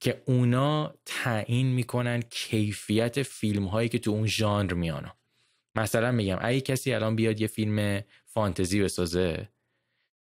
که 0.00 0.22
اونا 0.24 0.94
تعیین 1.04 1.66
می‌کنن 1.66 2.22
کیفیت 2.30 3.22
فیلم 3.22 3.64
هایی 3.64 3.88
که 3.88 3.98
تو 3.98 4.10
اون 4.10 4.26
ژانر 4.26 4.74
میانه 4.74 5.12
مثلا 5.78 6.12
میگم 6.12 6.38
اگه 6.40 6.60
کسی 6.60 6.92
الان 6.92 7.16
بیاد 7.16 7.40
یه 7.40 7.46
فیلم 7.46 8.02
فانتزی 8.24 8.82
بسازه 8.82 9.48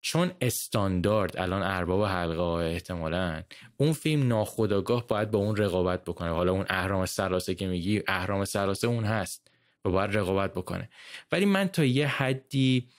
چون 0.01 0.31
استاندارد 0.41 1.37
الان 1.37 1.63
ارباب 1.63 2.03
حلقه 2.03 2.41
احتمالا 2.41 3.43
اون 3.77 3.93
فیلم 3.93 4.27
ناخداگاه 4.27 5.07
باید 5.07 5.31
با 5.31 5.39
اون 5.39 5.55
رقابت 5.55 6.03
بکنه. 6.03 6.29
حالا 6.29 6.51
اون 6.51 6.65
اهرام 6.69 7.05
سراسه 7.05 7.55
که 7.55 7.67
میگی 7.67 8.03
اهرام 8.07 8.45
سراسه 8.45 8.87
اون 8.87 9.03
هست. 9.03 9.51
و 9.85 9.89
باید 9.89 10.17
رقابت 10.17 10.53
بکنه. 10.53 10.89
ولی 11.31 11.45
من 11.45 11.67
تا 11.67 11.83
یه 11.83 12.07
حدی 12.07 12.89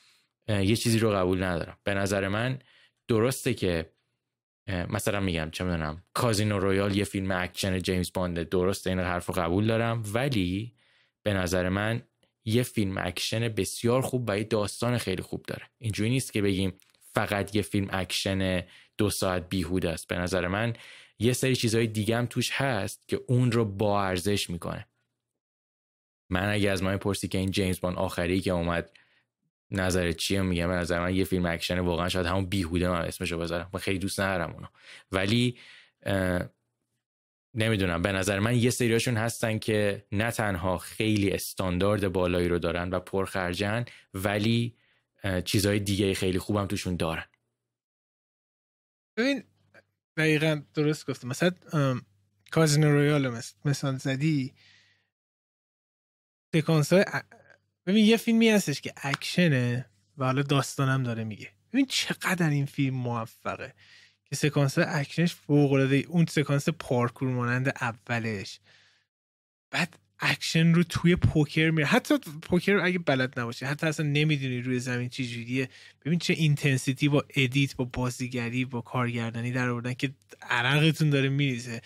یه 0.48 0.76
چیزی 0.76 0.98
رو 0.98 1.10
قبول 1.10 1.43
ندارم. 1.43 1.78
به 1.85 1.94
نظر 1.94 2.28
من 2.28 2.59
درسته 3.09 3.55
که 3.55 3.90
مثلا 4.68 5.20
میگم 5.20 5.51
چه 5.52 5.64
می‌دونم 5.64 6.02
کازینو 6.14 6.59
رویال 6.59 6.97
یه 6.97 7.05
فیلم 7.05 7.30
اکشن 7.30 7.78
جیمز 7.78 8.12
بانده 8.14 8.44
درسته 8.44 8.90
این 8.90 9.01
حرف 9.01 9.26
رو 9.26 9.35
قبول 9.35 9.66
دارم. 9.66 10.02
ولی 10.12 10.74
به 11.22 11.35
نظر 11.35 11.68
من 11.68 12.02
یه 12.48 12.62
فیلم 12.62 12.98
اکشن 12.98 13.48
بسیار 13.48 14.02
خوب 14.02 14.24
و 14.28 14.38
یه 14.38 14.44
داستان 14.44 14.98
خیلی 14.98 15.22
خوب 15.22 15.44
داره. 15.46 15.62
اینجوری 15.78 16.10
نیست 16.10 16.32
که 16.32 16.42
بگیم 16.42 16.72
فقط 17.14 17.56
یه 17.56 17.62
فیلم 17.62 17.88
اکشن 17.90 18.62
دو 18.98 19.10
ساعت 19.10 19.48
بیهود 19.48 19.86
است. 19.86 20.08
به 20.08 20.18
نظر 20.18 20.48
من 20.48 20.72
یه 21.18 21.32
سری 21.32 21.56
چیزهای 21.56 21.86
دیگه 21.86 22.16
هم 22.16 22.26
توش 22.26 22.50
هست 22.52 23.02
که 23.08 23.20
اون 23.26 23.52
رو 23.52 23.64
با 23.64 24.02
ارزش 24.02 24.50
می‌کنه. 24.50 24.88
من 26.30 26.48
اگه 26.48 26.70
از 26.70 26.82
من 26.82 26.96
پرسی 26.96 27.28
که 27.28 27.38
این 27.38 27.50
جیمز 27.50 27.80
باند 27.80 27.97
آخری 27.96 28.40
که 28.40 28.50
اومد 28.50 28.90
نظرت 29.70 30.16
چیه 30.16 30.42
میگم 30.42 30.68
به 30.68 30.74
نظر 30.74 31.00
من 31.00 31.14
یه 31.14 31.24
فیلم 31.24 31.46
اکشن 31.46 31.78
واقعا 31.78 32.08
شاید 32.08 32.26
همون 32.26 32.46
بیهوده 32.46 32.88
من 32.88 33.00
اسمشو 33.00 33.38
بذارم. 33.38 33.70
من 33.72 33.80
خیلی 33.80 33.98
دوست 33.98 34.20
ندارم 34.20 34.52
اونو. 34.52 34.66
ولی 35.12 35.58
نمی‌دونم. 37.54 38.02
به 38.02 38.12
نظر 38.12 38.38
من 38.38 38.56
یه 38.56 38.70
سریاشون 38.70 39.16
هستن 39.16 39.58
که 39.58 40.06
نه 40.12 40.30
تنها 40.30 40.78
خیلی 40.78 41.30
استاندارد 41.30 42.08
بالایی 42.08 42.48
رو 42.48 42.58
دارن 42.58 42.90
و 42.90 43.00
پرخرجن 43.00 43.84
ولی 44.14 44.76
چیزهای 45.44 45.80
دیگه 45.80 46.14
خیلی 46.14 46.38
خوبم 46.38 46.66
توشون 46.66 46.96
دارن. 46.96 47.24
ببین 49.16 49.44
دقیقا 50.16 50.62
درست 50.74 51.10
گفتم 51.10 51.28
مثلا 51.28 51.50
کازینو 52.50 52.92
رویال 52.92 53.40
مثال 53.64 53.96
زدی. 53.96 54.54
سکانس 56.54 56.92
های 56.92 57.04
ببین 57.86 58.04
یه 58.04 58.16
فیلمی 58.16 58.48
هستش 58.48 58.80
که 58.80 58.92
اکشنه 58.96 59.90
و 60.18 60.24
حالا 60.24 60.42
داستانم 60.42 61.02
داره 61.02 61.24
میگه. 61.24 61.52
ببین 61.72 61.86
چقدر 61.86 62.50
این 62.50 62.66
فیلم 62.66 62.94
موفقه. 62.94 63.74
که 64.30 64.36
سکانس 64.36 64.78
اکشنش 64.78 65.34
فوق 65.34 65.72
العاده 65.72 66.05
اون 66.09 66.26
سکانس 66.26 66.68
پارکور 66.68 67.28
مانند 67.28 67.68
اولش. 67.68 68.60
بعد 69.70 69.98
اکشن 70.20 70.74
رو 70.74 70.82
توی 70.82 71.16
پوکر 71.16 71.70
میره. 71.70 71.86
حتی 71.86 72.18
پوکر 72.42 72.78
اگه 72.78 72.98
بلد 72.98 73.40
نباشه 73.40 73.66
حتی 73.66 73.86
اصلا 73.86 74.06
نمی‌دونی 74.06 74.60
روی 74.60 74.80
زمین 74.80 75.09
چی 75.09 75.28
جوریه. 75.28 75.68
ببین 76.05 76.18
چه 76.18 76.32
intensity 76.32 77.01
ای 77.01 77.09
با 77.09 77.24
edit 77.36 77.76
با 77.76 77.84
بازیگری 77.84 78.64
با 78.64 78.80
کارگردانی 78.80 79.52
در 79.52 79.68
آوردن 79.68 79.94
که 79.94 80.10
عرقتون 80.42 81.10
داره 81.10 81.28
میریزه. 81.28 81.82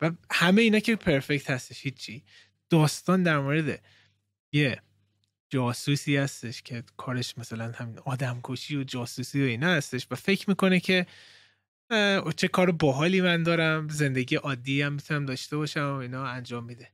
و 0.00 0.10
همه 0.30 0.62
اینا 0.62 0.78
که 0.78 0.96
پرفکت 0.96 1.50
هستش 1.50 1.82
هیچی. 1.82 2.22
داستان 2.70 3.22
در 3.22 3.38
مورد 3.38 3.82
یه 4.52 4.80
جاسوسی 5.50 6.16
هستش 6.16 6.62
که 6.62 6.82
کارش 6.96 7.38
مثلا 7.38 7.72
همین 7.72 7.98
آدم 7.98 8.40
کشی 8.44 8.76
و 8.76 8.84
جاسوسی 8.84 9.42
و 9.42 9.44
اینا 9.46 9.68
هستش. 9.68 10.06
و 10.10 10.14
فکر 10.14 10.50
می‌کنه 10.50 10.80
که 10.80 11.06
چه 12.36 12.48
کار 12.48 12.70
باحالی 12.70 13.20
من 13.20 13.42
دارم 13.42 13.88
زندگی 13.88 14.36
عادی 14.36 14.82
هم 14.82 14.92
می‌تونم 14.92 15.26
داشته 15.26 15.56
باشم 15.56 15.80
و 15.80 15.94
اینا 15.94 16.26
انجام 16.26 16.64
میده. 16.64 16.90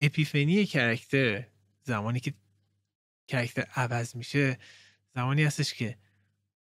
اپیفنی 0.00 0.66
کرکتر 0.66 1.46
زمانی 1.82 2.20
که 2.20 2.34
کرکتر 3.28 3.66
عوض 3.74 4.16
میشه 4.16 4.58
زمانی 5.14 5.44
هستش 5.44 5.74
که 5.74 5.98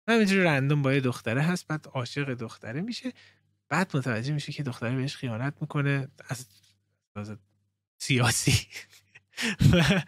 همینجور 0.09 0.45
رندوم 0.45 0.83
با 0.83 0.95
یه 0.95 1.01
دختره 1.01 1.43
هست 1.43 1.67
بعد 1.67 1.87
عاشق 1.87 2.35
دختره 2.35 2.81
میشه 2.81 3.13
بعد 3.69 3.97
متوجه 3.97 4.33
میشه 4.33 4.53
که 4.53 4.63
دختره 4.63 4.97
بهش 4.97 5.17
خیانت 5.17 5.55
می‌کنه 5.61 6.09
از 6.29 6.47
سیاسی. 7.99 8.67
و, 9.73 10.03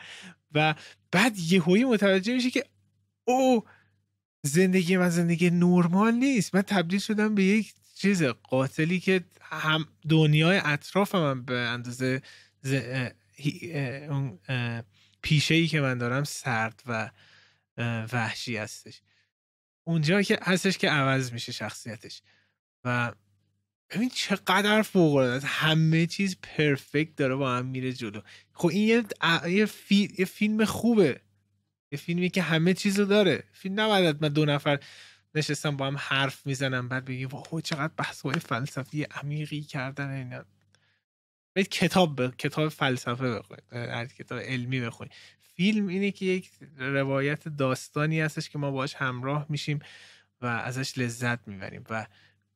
و 0.53 0.75
بعد 1.11 1.39
یهویی 1.39 1.85
متوجه 1.85 2.35
میشه 2.35 2.51
که 2.51 2.65
او 3.25 3.65
زندگی 4.43 4.97
من 4.97 5.09
زندگی 5.09 5.51
نرمال 5.51 6.15
نیست. 6.15 6.55
من 6.55 6.63
تبدیل 6.63 7.01
شدم 7.01 7.35
به 7.35 7.45
یک 7.45 7.75
چیز 7.95 8.23
قاتلی 8.23 9.01
که 9.01 9.25
هم 9.41 9.89
دنیای 10.09 10.61
اطرافم 10.65 11.19
هم 11.19 11.45
به 11.45 11.59
اندازه 11.59 12.23
اون 14.09 14.39
پیشه 15.23 15.55
ای 15.55 15.67
که 15.67 15.81
من 15.81 15.99
دارم 15.99 16.25
سرد 16.25 16.83
و 16.87 17.11
وحشی 18.13 18.57
هستش. 18.57 19.01
اونجا 19.85 20.23
که 20.23 20.39
هستش 20.43 20.79
که 20.79 20.91
عوض 20.91 21.33
میشه 21.33 21.53
شخصیتش. 21.53 22.23
و 22.85 23.13
ببین 23.91 24.09
چقدر 24.09 24.83
فوق 24.83 25.15
العاده 25.15 25.47
همه 25.47 26.07
چیز 26.07 26.37
پرفکت 26.43 27.17
داره 27.17 27.35
با 27.35 27.57
هم 27.57 27.67
میره 27.67 27.93
جلو. 27.93 28.21
خب 28.53 28.69
این 28.69 28.89
یه, 28.89 29.67
یه 30.19 30.25
فیلم 30.25 30.65
خوبه. 30.65 31.21
یه 31.93 31.99
فیلمی 31.99 32.31
که 32.31 32.43
همه 32.43 32.75
چیزو 32.75 33.05
داره. 33.05 33.45
فیلم 33.53 33.81
نباید 33.81 34.23
من 34.23 34.29
دو 34.29 34.45
نفر 34.45 34.79
نشستم 35.35 35.77
با 35.77 35.87
هم 35.87 35.97
حرف 35.99 36.47
می‌زنم 36.47 36.89
بعد 36.89 37.05
بگی 37.05 37.25
واه 37.25 37.61
چقدر 37.65 37.93
بحث 37.97 38.21
های 38.21 38.35
فلسفی 38.35 39.03
عمیقی 39.03 39.61
کردن 39.61 40.11
اینا. 40.11 40.45
باید 41.57 41.69
کتاب 41.69 42.37
کتاب 42.37 42.69
فلسفه 42.69 43.39
بخونید 43.39 44.13
کتاب 44.13 44.39
علمی 44.39 44.81
بخونید. 44.81 45.13
فیلم 45.57 45.87
اینه 45.87 46.11
که 46.11 46.27
یک 46.27 46.51
روایت 46.79 47.49
داستانی 47.49 48.21
هستش 48.21 48.49
که 48.49 48.59
ما 48.59 48.71
باش 48.71 48.95
همراه 48.95 49.47
میشیم 49.49 49.79
و 50.41 50.47
ازش 50.47 50.99
لذت 50.99 51.49
می‌بریم 51.49 51.85
و 51.91 52.07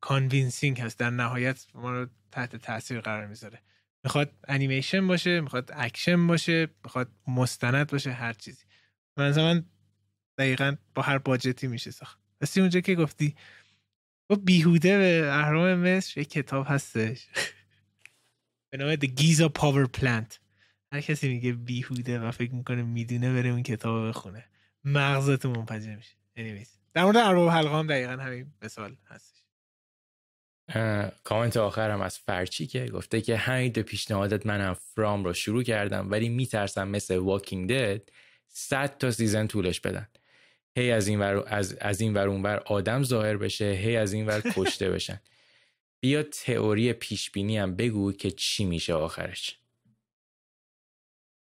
convincing 0.01 0.81
هست 0.81 0.99
در 0.99 1.09
نهایت 1.09 1.65
ما 1.73 1.91
رو 1.91 2.07
تحت 2.31 2.55
تاثیر 2.55 3.01
قرار 3.01 3.27
می‌ذاره. 3.27 3.61
می‌خواد 4.03 4.31
انیمیشن 4.47 5.07
باشه 5.07 5.41
می‌خواد 5.41 5.71
اکشن 5.73 6.27
باشه 6.27 6.67
می‌خواد 6.83 7.11
مستند 7.27 7.91
باشه 7.91 8.11
هر 8.11 8.33
چیزی. 8.33 8.63
من 9.17 9.65
دقیقا 10.37 10.75
با 10.95 11.01
هر 11.01 11.17
budget 11.17 11.60
ی 11.60 11.67
میشه 11.67 11.91
ساخت. 11.91 12.19
بسی 12.41 12.61
اونجا 12.61 12.79
که 12.79 12.95
گفتی 12.95 13.35
با 14.29 14.35
بیهوده 14.35 14.97
به 14.97 15.29
اهرام 15.31 15.73
مصر 15.75 16.21
یک 16.21 16.29
کتاب 16.29 16.65
هستش. 16.69 17.27
به 18.71 18.77
نام 18.77 18.95
The 18.95 19.07
Giza 19.07 19.49
Power 19.59 19.99
Plant. 19.99 20.37
هر 20.91 21.01
کسی 21.01 21.27
میگه 21.27 21.53
بیهوده 21.53 22.19
و 22.19 22.31
فکر 22.31 22.51
می‌کنه 22.51 22.81
می‌دونه 22.81 23.33
بره 23.33 23.49
اون 23.49 23.63
کتاب 23.63 24.07
بخونه. 24.07 24.45
مغزتون 24.83 25.57
منفجر 25.57 25.95
میشه. 25.95 26.15
Anyways. 26.37 26.69
در 26.93 27.03
مورد 27.03 27.17
ارباب 27.17 27.49
حلقه 27.49 27.75
هم 27.75 27.87
دقیقا 27.87 28.11
همین 28.11 28.53
مثال 28.61 28.97
هستش. 29.07 29.35
کامنت 31.23 31.57
آخرم 31.57 32.01
از 32.01 32.17
فرچی 32.17 32.67
که 32.67 32.85
گفته 32.85 33.21
که 33.21 33.37
همین 33.37 33.71
دو 33.71 33.83
پیشنهادت 33.83 34.45
منم 34.45 34.73
From 34.73 35.23
رو 35.23 35.33
شروع 35.33 35.63
کردم 35.63 36.11
ولی 36.11 36.29
میترسم 36.29 36.87
مثل 36.87 37.17
Walking 37.17 37.69
Dead 37.69 38.09
100 38.57 38.97
تا 38.97 39.11
season 39.11 39.47
طولش 39.47 39.79
بدن. 39.79 40.07
هی 40.77 40.91
از 40.91 41.07
این 41.07 41.19
ور 41.19 41.43
از, 41.47 41.73
از 41.73 42.01
این 42.01 42.13
ور 42.13 42.27
اونور 42.27 42.63
آدم 42.65 43.03
ظاهر 43.03 43.37
بشه 43.37 43.65
هی 43.65 43.95
از 43.95 44.13
این 44.13 44.25
ور 44.25 44.41
کشته 44.55 44.91
بشن. 44.91 45.21
بیا 45.99 46.23
تئوری 46.23 46.93
پیش 46.93 47.31
بینی 47.31 47.57
هم 47.57 47.75
بگو 47.75 48.11
که 48.11 48.31
چی 48.31 48.65
میشه 48.65 48.93
آخرش. 48.93 49.59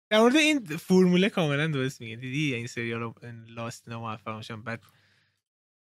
در 0.10 0.20
مورد 0.20 0.36
این 0.36 0.66
فرموله 0.66 1.30
کاملا 1.30 1.68
درست 1.68 2.02
میگه. 2.02 2.16
دیدی؟ 2.16 2.56
این 2.56 2.68
سریال 2.68 3.00
رو 3.00 3.16
Lost 3.48 3.88
اینا 3.88 4.00
موفق 4.00 4.38
میشن 4.38 4.62
بعد 4.62 4.84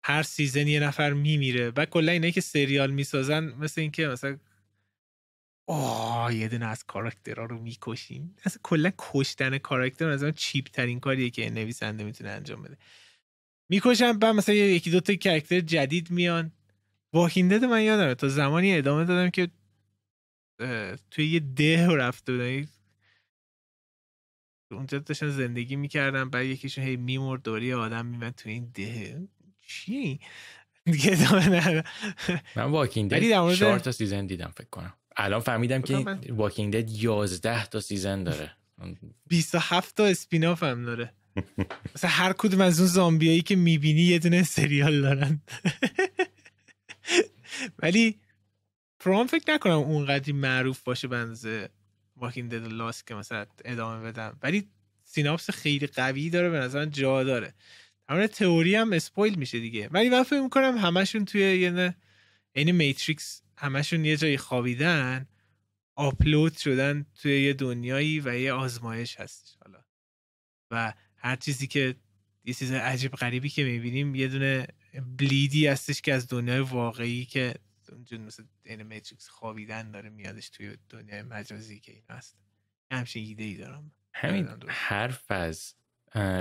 هر 0.05 0.23
season 0.23 0.67
یه 0.67 0.79
نفر 0.79 1.13
میمیره. 1.13 1.71
بعد 1.71 1.89
کلا 1.89 2.11
اینایی 2.11 2.33
که 2.33 2.41
سریال 2.41 2.91
می‌سازن 2.91 3.43
مثل 3.43 3.81
اینکه 3.81 4.07
مثلا 4.07 4.37
آه 5.67 6.35
یه 6.35 6.47
دونه 6.47 6.65
از 6.65 6.83
کاراکترها 6.83 7.45
رو 7.45 7.59
می‌کشیم. 7.59 8.35
اصلا 8.45 8.59
کلا 8.63 8.91
کشتن 8.97 9.57
کاراکتر 9.57 10.09
از 10.09 10.25
cheap 10.35 10.65
ترین 10.65 10.99
کاریه 10.99 11.29
که 11.29 11.49
نویسنده 11.49 12.03
می‌تونه 12.03 12.29
انجام 12.29 12.61
بده. 12.61 12.77
می‌کشم 13.69 14.19
بعد 14.19 14.35
مثلا 14.35 14.55
یکی 14.55 14.91
دو 14.91 14.99
تا 14.99 15.15
کاراکتر 15.15 15.59
جدید 15.59 16.11
میان. 16.11 16.51
Walking 17.13 17.48
Dead 17.48 17.67
من 17.67 17.81
یادمه 17.81 18.15
تا 18.15 18.27
زمانی 18.27 18.77
ادامه 18.77 19.05
دادم 19.05 19.29
که 19.29 19.47
توی 21.11 21.27
یه 21.27 21.39
ده 21.39 21.87
رفته 21.87 22.31
بودم. 22.31 22.67
اونجا 24.71 24.99
داشتن 24.99 25.29
زندگی 25.29 25.75
می‌کردم 25.75 26.29
بعد 26.29 26.45
یکیشون 26.45 26.83
هی 26.83 26.95
میمرد 26.95 27.43
دوری 27.43 27.73
آدم 27.73 28.05
میمد 28.05 28.35
توی 28.35 28.51
این 28.51 28.71
ده. 28.73 29.27
چی؟ 29.67 30.19
دیگه 30.85 31.11
ادامه 31.11 31.83
من 32.55 32.63
Walking 32.63 33.11
Dead 33.11 33.55
4 33.55 33.79
تا 33.79 33.91
season 33.91 34.25
دیدم 34.25 34.53
فکر 34.57 34.69
کنم. 34.71 34.93
الان 35.17 35.39
فهمیدم 35.39 35.81
که 35.81 36.05
Walking 36.29 36.73
Dead 36.73 36.89
11 36.89 37.65
تا 37.65 37.79
season 37.79 38.23
داره. 38.23 38.51
27 39.27 39.95
تا 39.95 40.05
spin-off 40.05 40.63
هم 40.63 40.85
داره. 40.85 41.13
مثلا 41.95 42.09
هر 42.09 42.33
کدوم 42.33 42.61
از 42.61 42.79
اون 42.79 42.89
زامبیایی 42.89 43.41
که 43.41 43.55
می‌بینی 43.55 44.01
یه 44.01 44.19
دونه 44.19 44.43
سریال 44.43 45.01
دارن. 45.01 45.41
ولی 47.79 48.19
From 48.99 49.27
فکر 49.27 49.53
نکنم 49.53 49.73
اونقدری 49.73 50.31
معروف 50.31 50.83
باشه 50.83 51.07
بنزه 51.07 51.69
Walking 52.17 52.51
Dead 52.51 52.67
Lost 52.67 53.07
که 53.07 53.15
مثلا 53.15 53.45
ادامه 53.65 54.11
بدم. 54.11 54.37
ولی 54.43 54.67
synopsis 55.03 55.49
خیلی 55.49 55.87
قوی 55.87 56.29
داره 56.29 56.49
به 56.49 56.59
نظر 56.59 56.85
جا 56.85 57.23
داره. 57.23 57.53
همون 58.09 58.27
تئوری 58.27 58.75
هم 58.75 58.93
spoil 58.93 59.35
میشه 59.35 59.59
دیگه. 59.59 59.89
ولی 59.91 60.09
من 60.09 60.23
فکر 60.23 60.41
می‌کنم 60.41 60.77
همشون 60.77 61.25
توی 61.25 61.41
یه 61.41 61.95
این 62.53 62.71
Matrix 62.71 63.42
همشون 63.63 64.05
یه 64.05 64.17
جایی 64.17 64.37
خوابیدن 64.37 65.27
آپلود 65.95 66.57
شدن 66.57 67.05
توی 67.21 67.41
یه 67.41 67.53
دنیایی 67.53 68.19
و 68.19 68.35
یه 68.35 68.53
آزمایش 68.53 69.19
هستش 69.19 69.55
حالا. 69.65 69.83
و 70.71 70.93
هر 71.17 71.35
چیزی 71.35 71.67
که 71.67 71.95
یه 72.43 72.53
چیز 72.53 72.71
عجیب 72.71 73.11
غریبی 73.11 73.49
که 73.49 73.63
می‌بینیم 73.63 74.15
یه 74.15 74.27
دونه 74.27 74.67
بلیدی 75.17 75.67
هستش 75.67 76.01
که 76.01 76.13
از 76.13 76.27
دنیای 76.27 76.59
واقعی 76.59 77.25
که 77.25 77.53
اونجا 77.91 78.17
مثل 78.17 78.43
این 78.63 78.83
میتریکس 78.83 79.27
خوابیدن 79.27 79.91
داره 79.91 80.09
میادش 80.09 80.49
توی 80.49 80.77
دنیای 80.89 81.21
مجازی 81.21 81.79
که 81.79 81.91
این 81.91 82.03
هست. 82.09 82.37
همچین 82.91 83.25
ایده 83.25 83.43
ای 83.43 83.55
دارم. 83.55 83.91
همین 84.13 84.47
حرف 84.67 85.31
از 85.31 85.73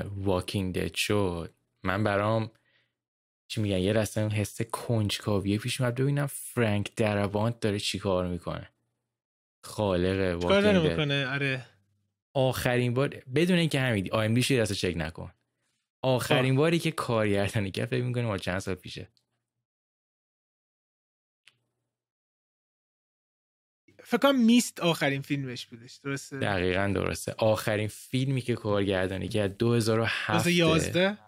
واکینگ 0.04 0.74
دد 0.74 0.94
شد. 0.94 1.54
من 1.82 2.04
برام 2.04 2.50
چی 3.52 3.60
میگن؟ 3.60 3.78
یه 3.78 3.92
رسم 3.92 4.28
حس 4.28 4.62
کنجکاویه 4.62 5.58
پیش 5.58 5.80
اومد 5.80 5.94
ببینم 5.94 6.26
فرانک 6.26 6.94
درابانت 6.94 7.60
داره 7.60 7.78
چیکار 7.78 8.28
می‌کنه. 8.28 8.70
خالق 9.64 10.42
واکینگ 10.42 10.88
می‌کنه؟ 10.88 11.26
آره. 11.26 11.66
آخرین 12.34 12.94
بار 12.94 13.08
بدون 13.08 13.58
اینکه 13.58 13.80
همین 13.80 14.12
آیم 14.12 14.34
دیش 14.34 14.52
دست 14.52 14.72
چک 14.72 14.94
نکن. 14.96 15.32
آخرین 16.02 16.56
باری 16.56 16.78
که 16.78 16.90
کارگردانی 16.90 17.70
کرد 17.70 17.88
فکر 17.88 18.02
می‌کنه 18.02 18.22
مال 18.22 18.38
چند 18.38 18.58
سال 18.58 18.74
پیشه؟ 18.74 19.08
فکر 24.04 24.18
کنم 24.18 24.44
میست 24.44 24.80
آخرین 24.80 25.22
فیلمش 25.22 25.66
بودش. 25.66 25.94
درسته؟ 25.94 26.38
دقیقا 26.38 26.92
درسته. 26.94 27.34
آخرین 27.38 27.88
فیلمی 27.88 28.40
که 28.40 28.54
کارگردانی 28.54 29.28
کرد 29.28 29.56
2007 29.56 30.44
2011 30.44 31.18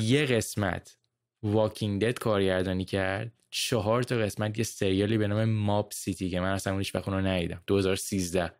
یه 0.00 0.26
قسمت. 0.26 0.98
واکینگ 1.42 2.02
دد 2.02 2.18
کارگردانی 2.18 2.84
کرد. 2.84 3.32
چهار 3.50 4.02
تا 4.02 4.16
قسمت 4.16 4.58
یه 4.58 4.64
سریالی 4.64 5.18
به 5.18 5.28
نام 5.28 5.44
ماب 5.44 5.92
سیتی 5.92 6.30
که 6.30 6.40
من 6.40 6.52
اصلا 6.52 6.72
اونیش 6.72 6.94
وقت 6.94 7.08
رو 7.08 7.20
ندیدم. 7.20 7.62
2013 7.66 8.52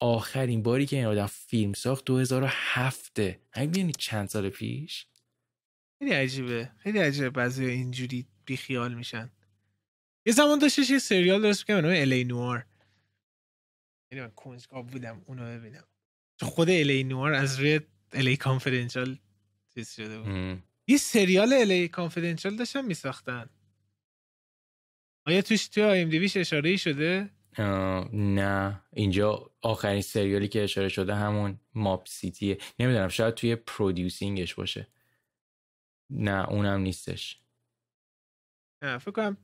آخرین 0.00 0.62
باری 0.62 0.86
که 0.86 0.96
این 0.96 1.06
آدم 1.06 1.26
فیلم 1.26 1.72
ساخت 1.72 2.04
2007 2.04 3.20
همین 3.52 3.92
چند 3.92 4.28
سال 4.28 4.48
پیش؟ 4.48 5.06
خیلی 5.98 6.12
عجیبه. 6.12 6.70
خیلی 6.78 6.98
عجیبه. 6.98 7.30
بعضی 7.30 7.66
اینجوری 7.66 8.26
بیخیال 8.44 8.94
میشن. 8.94 9.30
یه 10.26 10.32
زمان 10.32 10.58
داشتش 10.58 10.90
یه 10.90 10.98
سریال 10.98 11.42
درست 11.42 11.66
که 11.66 11.74
به 11.74 11.80
نام 11.80 11.92
الی 11.92 12.24
نوار 12.24 12.66
یعنی 14.12 14.24
من 14.24 14.30
کنجکاو 14.30 14.82
بودم 14.82 15.22
اونو 15.26 15.58
ببینم. 15.58 15.84
خود 16.40 16.70
الی 16.70 17.04
نوار 17.04 17.32
از 17.32 17.60
روی 17.60 17.80
الی 18.12 18.36
کانفیدنشال 18.36 19.18
چیز 19.74 19.92
شده 19.92 20.18
بود. 20.18 20.62
یه 20.90 20.96
سریال 20.96 21.52
الی 21.52 21.88
کانفیدنشال 21.88 22.56
داشتن 22.56 22.84
میساختن. 22.84 23.50
آیا 25.26 25.42
توش 25.42 25.68
توی 25.68 25.82
IMDb 25.82 26.18
ش 26.18 26.36
اشاره 26.36 26.70
ای 26.70 26.78
شده؟ 26.78 27.30
نه. 28.12 28.84
اینجا 28.92 29.50
آخرین 29.62 30.00
سریالی 30.00 30.48
که 30.48 30.64
اشاره 30.64 30.88
شده 30.88 31.14
همون 31.14 31.60
Mob 31.74 32.08
City 32.08 32.41
ه. 32.41 32.58
نمی‌دونم 32.78 33.08
شاید 33.08 33.34
توی 33.34 33.56
producing 33.56 34.36
ش 34.36 34.54
باشه. 34.54 34.86
نه 36.10 36.48
اونم 36.48 36.80
نیستش. 36.80 37.40
نه 38.82 38.98
فکر 38.98 39.10
کنم. 39.10 39.36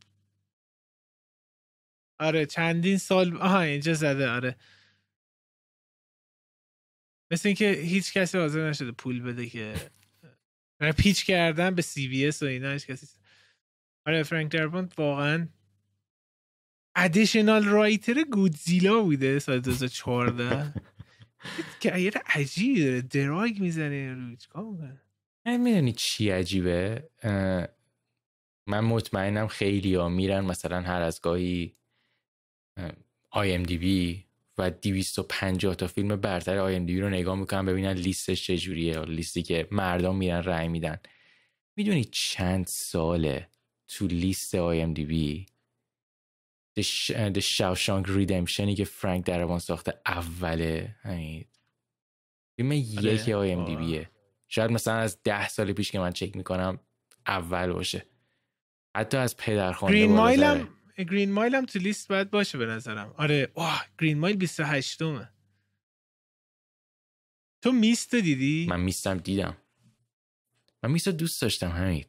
آره 2.20 2.46
چندین 2.46 2.98
سال 2.98 3.36
آها 3.36 3.60
اینجا 3.60 3.94
زده 3.94 4.30
آره. 4.30 4.56
مثل 7.30 7.48
اینکه 7.48 7.70
هیچ 7.70 8.12
کسی 8.12 8.38
حاضر 8.38 8.68
نشده 8.68 8.92
پول 8.92 9.22
بده 9.22 9.46
که 9.46 9.90
pitch 10.96 11.24
کردن 11.24 11.74
به 11.74 11.82
CBS 11.82 12.42
و 12.42 12.46
اینا 12.46 12.72
هیچ 12.72 12.86
کسی 12.86 13.06
آره 14.06 14.22
فرانک 14.22 14.52
دارابونت 14.52 14.98
واقعا 14.98 15.48
additional 16.96 17.64
writer 17.64 18.24
گودزیلا 18.32 19.02
بوده 19.02 19.38
سال 19.38 19.60
2014 19.60 20.74
career 21.80 22.14
عجیبی 22.26 22.84
داره 22.84 23.02
drug 23.02 23.60
می‌زنه 23.60 24.14
رو 24.14 24.36
چیکار 24.36 24.64
می‌دونی 25.46 25.92
چی 25.92 26.30
عجیبه؟ 26.30 27.10
من 28.68 28.80
مطمئنم 28.80 29.46
خیلی 29.46 29.94
ها 29.94 30.08
میرن 30.08 30.40
مثلا 30.40 30.80
هر 30.80 31.02
از 31.02 31.20
گاهی 31.20 31.76
IMDb 33.30 34.25
و 34.58 34.70
250 34.70 35.74
تا 35.74 35.86
فیلم 35.86 36.16
برتر 36.16 36.58
IMDb 36.58 37.00
رو 37.00 37.08
نگاه 37.08 37.36
می‌کنن 37.36 37.66
ببینن 37.66 37.92
لیستش 37.92 38.46
چجوریه 38.46 39.00
لیستی 39.00 39.42
که 39.42 39.68
مردم 39.70 40.16
میرن 40.16 40.42
رأی 40.42 40.68
میدن 40.68 40.98
می‌دونی 41.76 42.04
چند 42.04 42.66
ساله 42.66 43.48
تو 43.88 44.06
لیست 44.06 44.54
IMDb 44.54 45.46
The, 46.78 46.82
Sh- 46.82 47.32
The 47.34 47.40
Shawshank 47.40 48.06
Redemption 48.06 48.68
ی 48.68 48.74
که 48.76 48.84
فرانک 48.84 49.24
دارابونت 49.24 49.58
ساخته 49.58 50.00
اوله 50.06 50.96
همین 51.02 51.44
فیلم 52.56 52.72
یک 52.72 53.28
IMDb 53.28 53.76
یه 53.76 54.10
شاید 54.48 54.70
مثلا 54.70 54.94
از 54.94 55.22
ده 55.22 55.48
سال 55.48 55.72
پیش 55.72 55.90
که 55.90 55.98
من 55.98 56.12
چک 56.12 56.36
می‌کنم 56.36 56.80
اول 57.26 57.72
باشه 57.72 58.06
حتی 58.96 59.16
از 59.16 59.36
پدرخوانده 59.36 59.98
Green 59.98 60.12
Mile. 60.12 60.42
هم 60.42 60.68
Green 61.04 61.32
Mile 61.32 61.54
هم 61.54 61.66
تو 61.66 61.78
لیست 61.78 62.08
باید 62.08 62.30
باشه 62.30 62.58
به 62.58 62.66
نظرم. 62.66 63.14
آره 63.16 63.48
واه 63.54 63.86
Green 63.98 64.18
Mile 64.18 64.36
28 64.36 65.02
مه 65.02 65.28
تو 67.62 67.72
میست 67.72 68.14
دیدی؟ 68.14 68.66
من 68.70 68.80
میستم 68.80 69.18
دیدم. 69.18 69.56
من 70.82 70.90
میست 70.90 71.08
دوست 71.08 71.42
داشتم 71.42 71.70
همین 71.70 72.04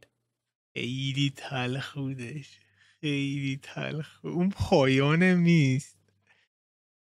خیلی 0.73 1.33
تلخ 1.35 1.93
بودش 1.93 2.59
خیلی 3.01 3.59
تلخ. 3.63 4.25
اون 4.25 4.49
پایان 4.49 5.33
میست. 5.33 5.97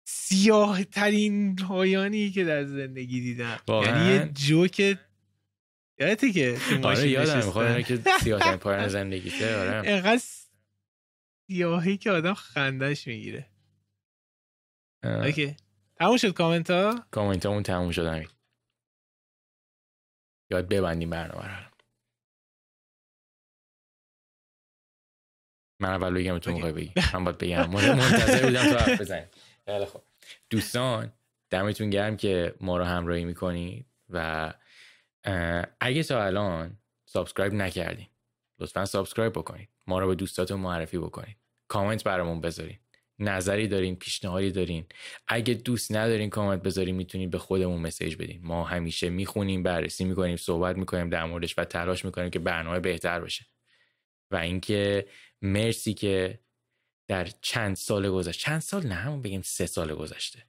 سیاه 0.05 0.85
ترین 0.85 1.57
پایانی 1.57 2.31
که 2.31 2.45
در 2.45 2.65
زندگی 2.65 3.21
دیدم. 3.21 3.61
واقعاً؟ 3.69 3.99
یعنی 3.99 4.27
یه 4.27 4.33
جوک 4.33 4.99
یادته 5.99 6.33
که 6.33 6.59
آره 6.83 7.09
یادم؟ 7.09 7.37
می‌خواد 7.37 7.85
که 7.85 8.03
سیاه 8.23 8.57
پایان 8.57 8.89
زندگیته 8.99 9.57
آره. 9.57 9.91
انقدر 9.91 10.23
سیاهی 11.53 11.97
که 11.97 12.11
آدم 12.11 12.35
خندش 12.35 13.07
می‌گیره. 13.07 13.47
OK. 15.05 15.57
تموم 15.97 16.17
شد 16.17 16.33
کامنت 16.33 16.71
ها 16.71 17.07
کامنت 17.11 17.47
همون 17.47 17.63
تموم 17.63 17.91
شد 17.91 18.07
همین 18.07 18.29
یاد 20.51 20.69
ببندیم 20.69 21.11
برنامه 21.11 21.47
رو. 21.47 21.71
من 25.81 25.89
اول 25.89 26.15
بگم 26.15 26.39
تو. 26.39 26.53
می‌خوای 26.53 26.73
بگی. 26.73 26.93
من 27.15 27.25
باید 27.25 27.39
بگم. 27.39 27.71
من- 27.71 27.99
منتظر 27.99 28.47
بودم 28.47 28.63
تو 28.63 28.79
حرف 28.79 29.01
بزنی. 29.01 29.27
خیلی 29.65 29.87
خب 29.87 30.03
دوستان 30.51 31.13
دمتون 31.51 31.91
گرم 31.91 32.17
که 32.17 32.55
ما 32.61 32.79
رو 32.79 32.85
همراهی 32.85 33.25
می‌کنید 33.25 33.87
و 34.09 34.55
اگه 35.81 36.03
تا 36.03 36.25
الان 36.25 36.79
subscribe 37.07 37.55
نکردین 37.55 38.09
لطفا 38.59 38.85
subscribe 38.85 39.33
بکنید. 39.33 39.69
ما 39.87 39.99
رو 39.99 40.07
به 40.09 40.15
دوستاتون 40.15 40.61
معرفی 40.61 40.99
بکنید. 40.99 41.37
کامنت 41.73 42.05
برامون 42.05 42.41
بذارین. 42.41 42.79
نظری 43.19 43.69
دارین 43.69 43.97
پیشنهادی 43.97 44.51
دارین. 44.51 44.87
اگه 45.29 45.55
دوست 45.55 45.93
ندارین 45.93 46.31
کامنت 46.31 46.63
بذارین 46.63 46.95
می‌تونین 46.95 47.31
به 47.31 47.39
خودمون 47.39 47.81
مسیج 47.81 48.17
بدین. 48.17 48.41
ما 48.43 48.65
همیشه 48.65 49.11
می‌خونیم 49.11 49.63
بررسی 49.63 50.05
می‌کنیم 50.05 50.37
صحبت 50.37 50.77
می‌کنیم 50.77 51.09
در 51.09 51.25
موردش 51.25 51.59
و 51.59 51.65
تلاش 51.65 52.05
می‌کنیم 52.05 52.31
که 52.31 52.39
برنامه 52.39 52.81
بهتر 52.81 53.21
بشه 53.21 53.47
و 54.31 54.37
اینکه 54.37 55.07
مرسی 55.43 55.95
که 55.95 56.39
در 57.09 57.25
چند 57.41 57.77
سال 57.77 58.11
گذشته 58.11 58.43
چند 58.43 58.61
سال؟ 58.61 58.87
نه 58.87 58.95
همون 58.95 59.23
بگیم 59.23 59.43
سه 59.43 59.67
سال 59.67 59.95
گذشته. 59.95 60.47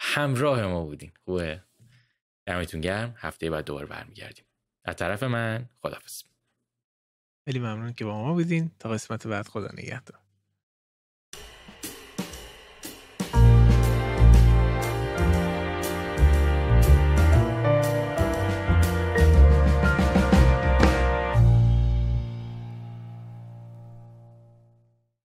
همراه 0.00 0.66
ما 0.66 0.84
بودین 0.84 1.12
خوبه؟ 1.24 1.62
دمتون 2.46 2.80
گرم. 2.80 3.14
هفته 3.18 3.50
بعد 3.50 3.64
دوباره 3.64 3.86
برمیگردیم. 3.86 4.44
از 4.84 4.96
طرف 4.96 5.22
من 5.22 5.68
خدافظ 5.82 6.22
خیلی 7.44 7.58
ممنون 7.58 7.92
که 7.92 8.04
با 8.04 8.22
ما 8.22 8.32
بودین. 8.32 8.70
تا 8.78 8.88
قسمت 8.88 9.26
بعد 9.26 9.48
خدا 9.48 9.68
نگهدار. 9.72 10.25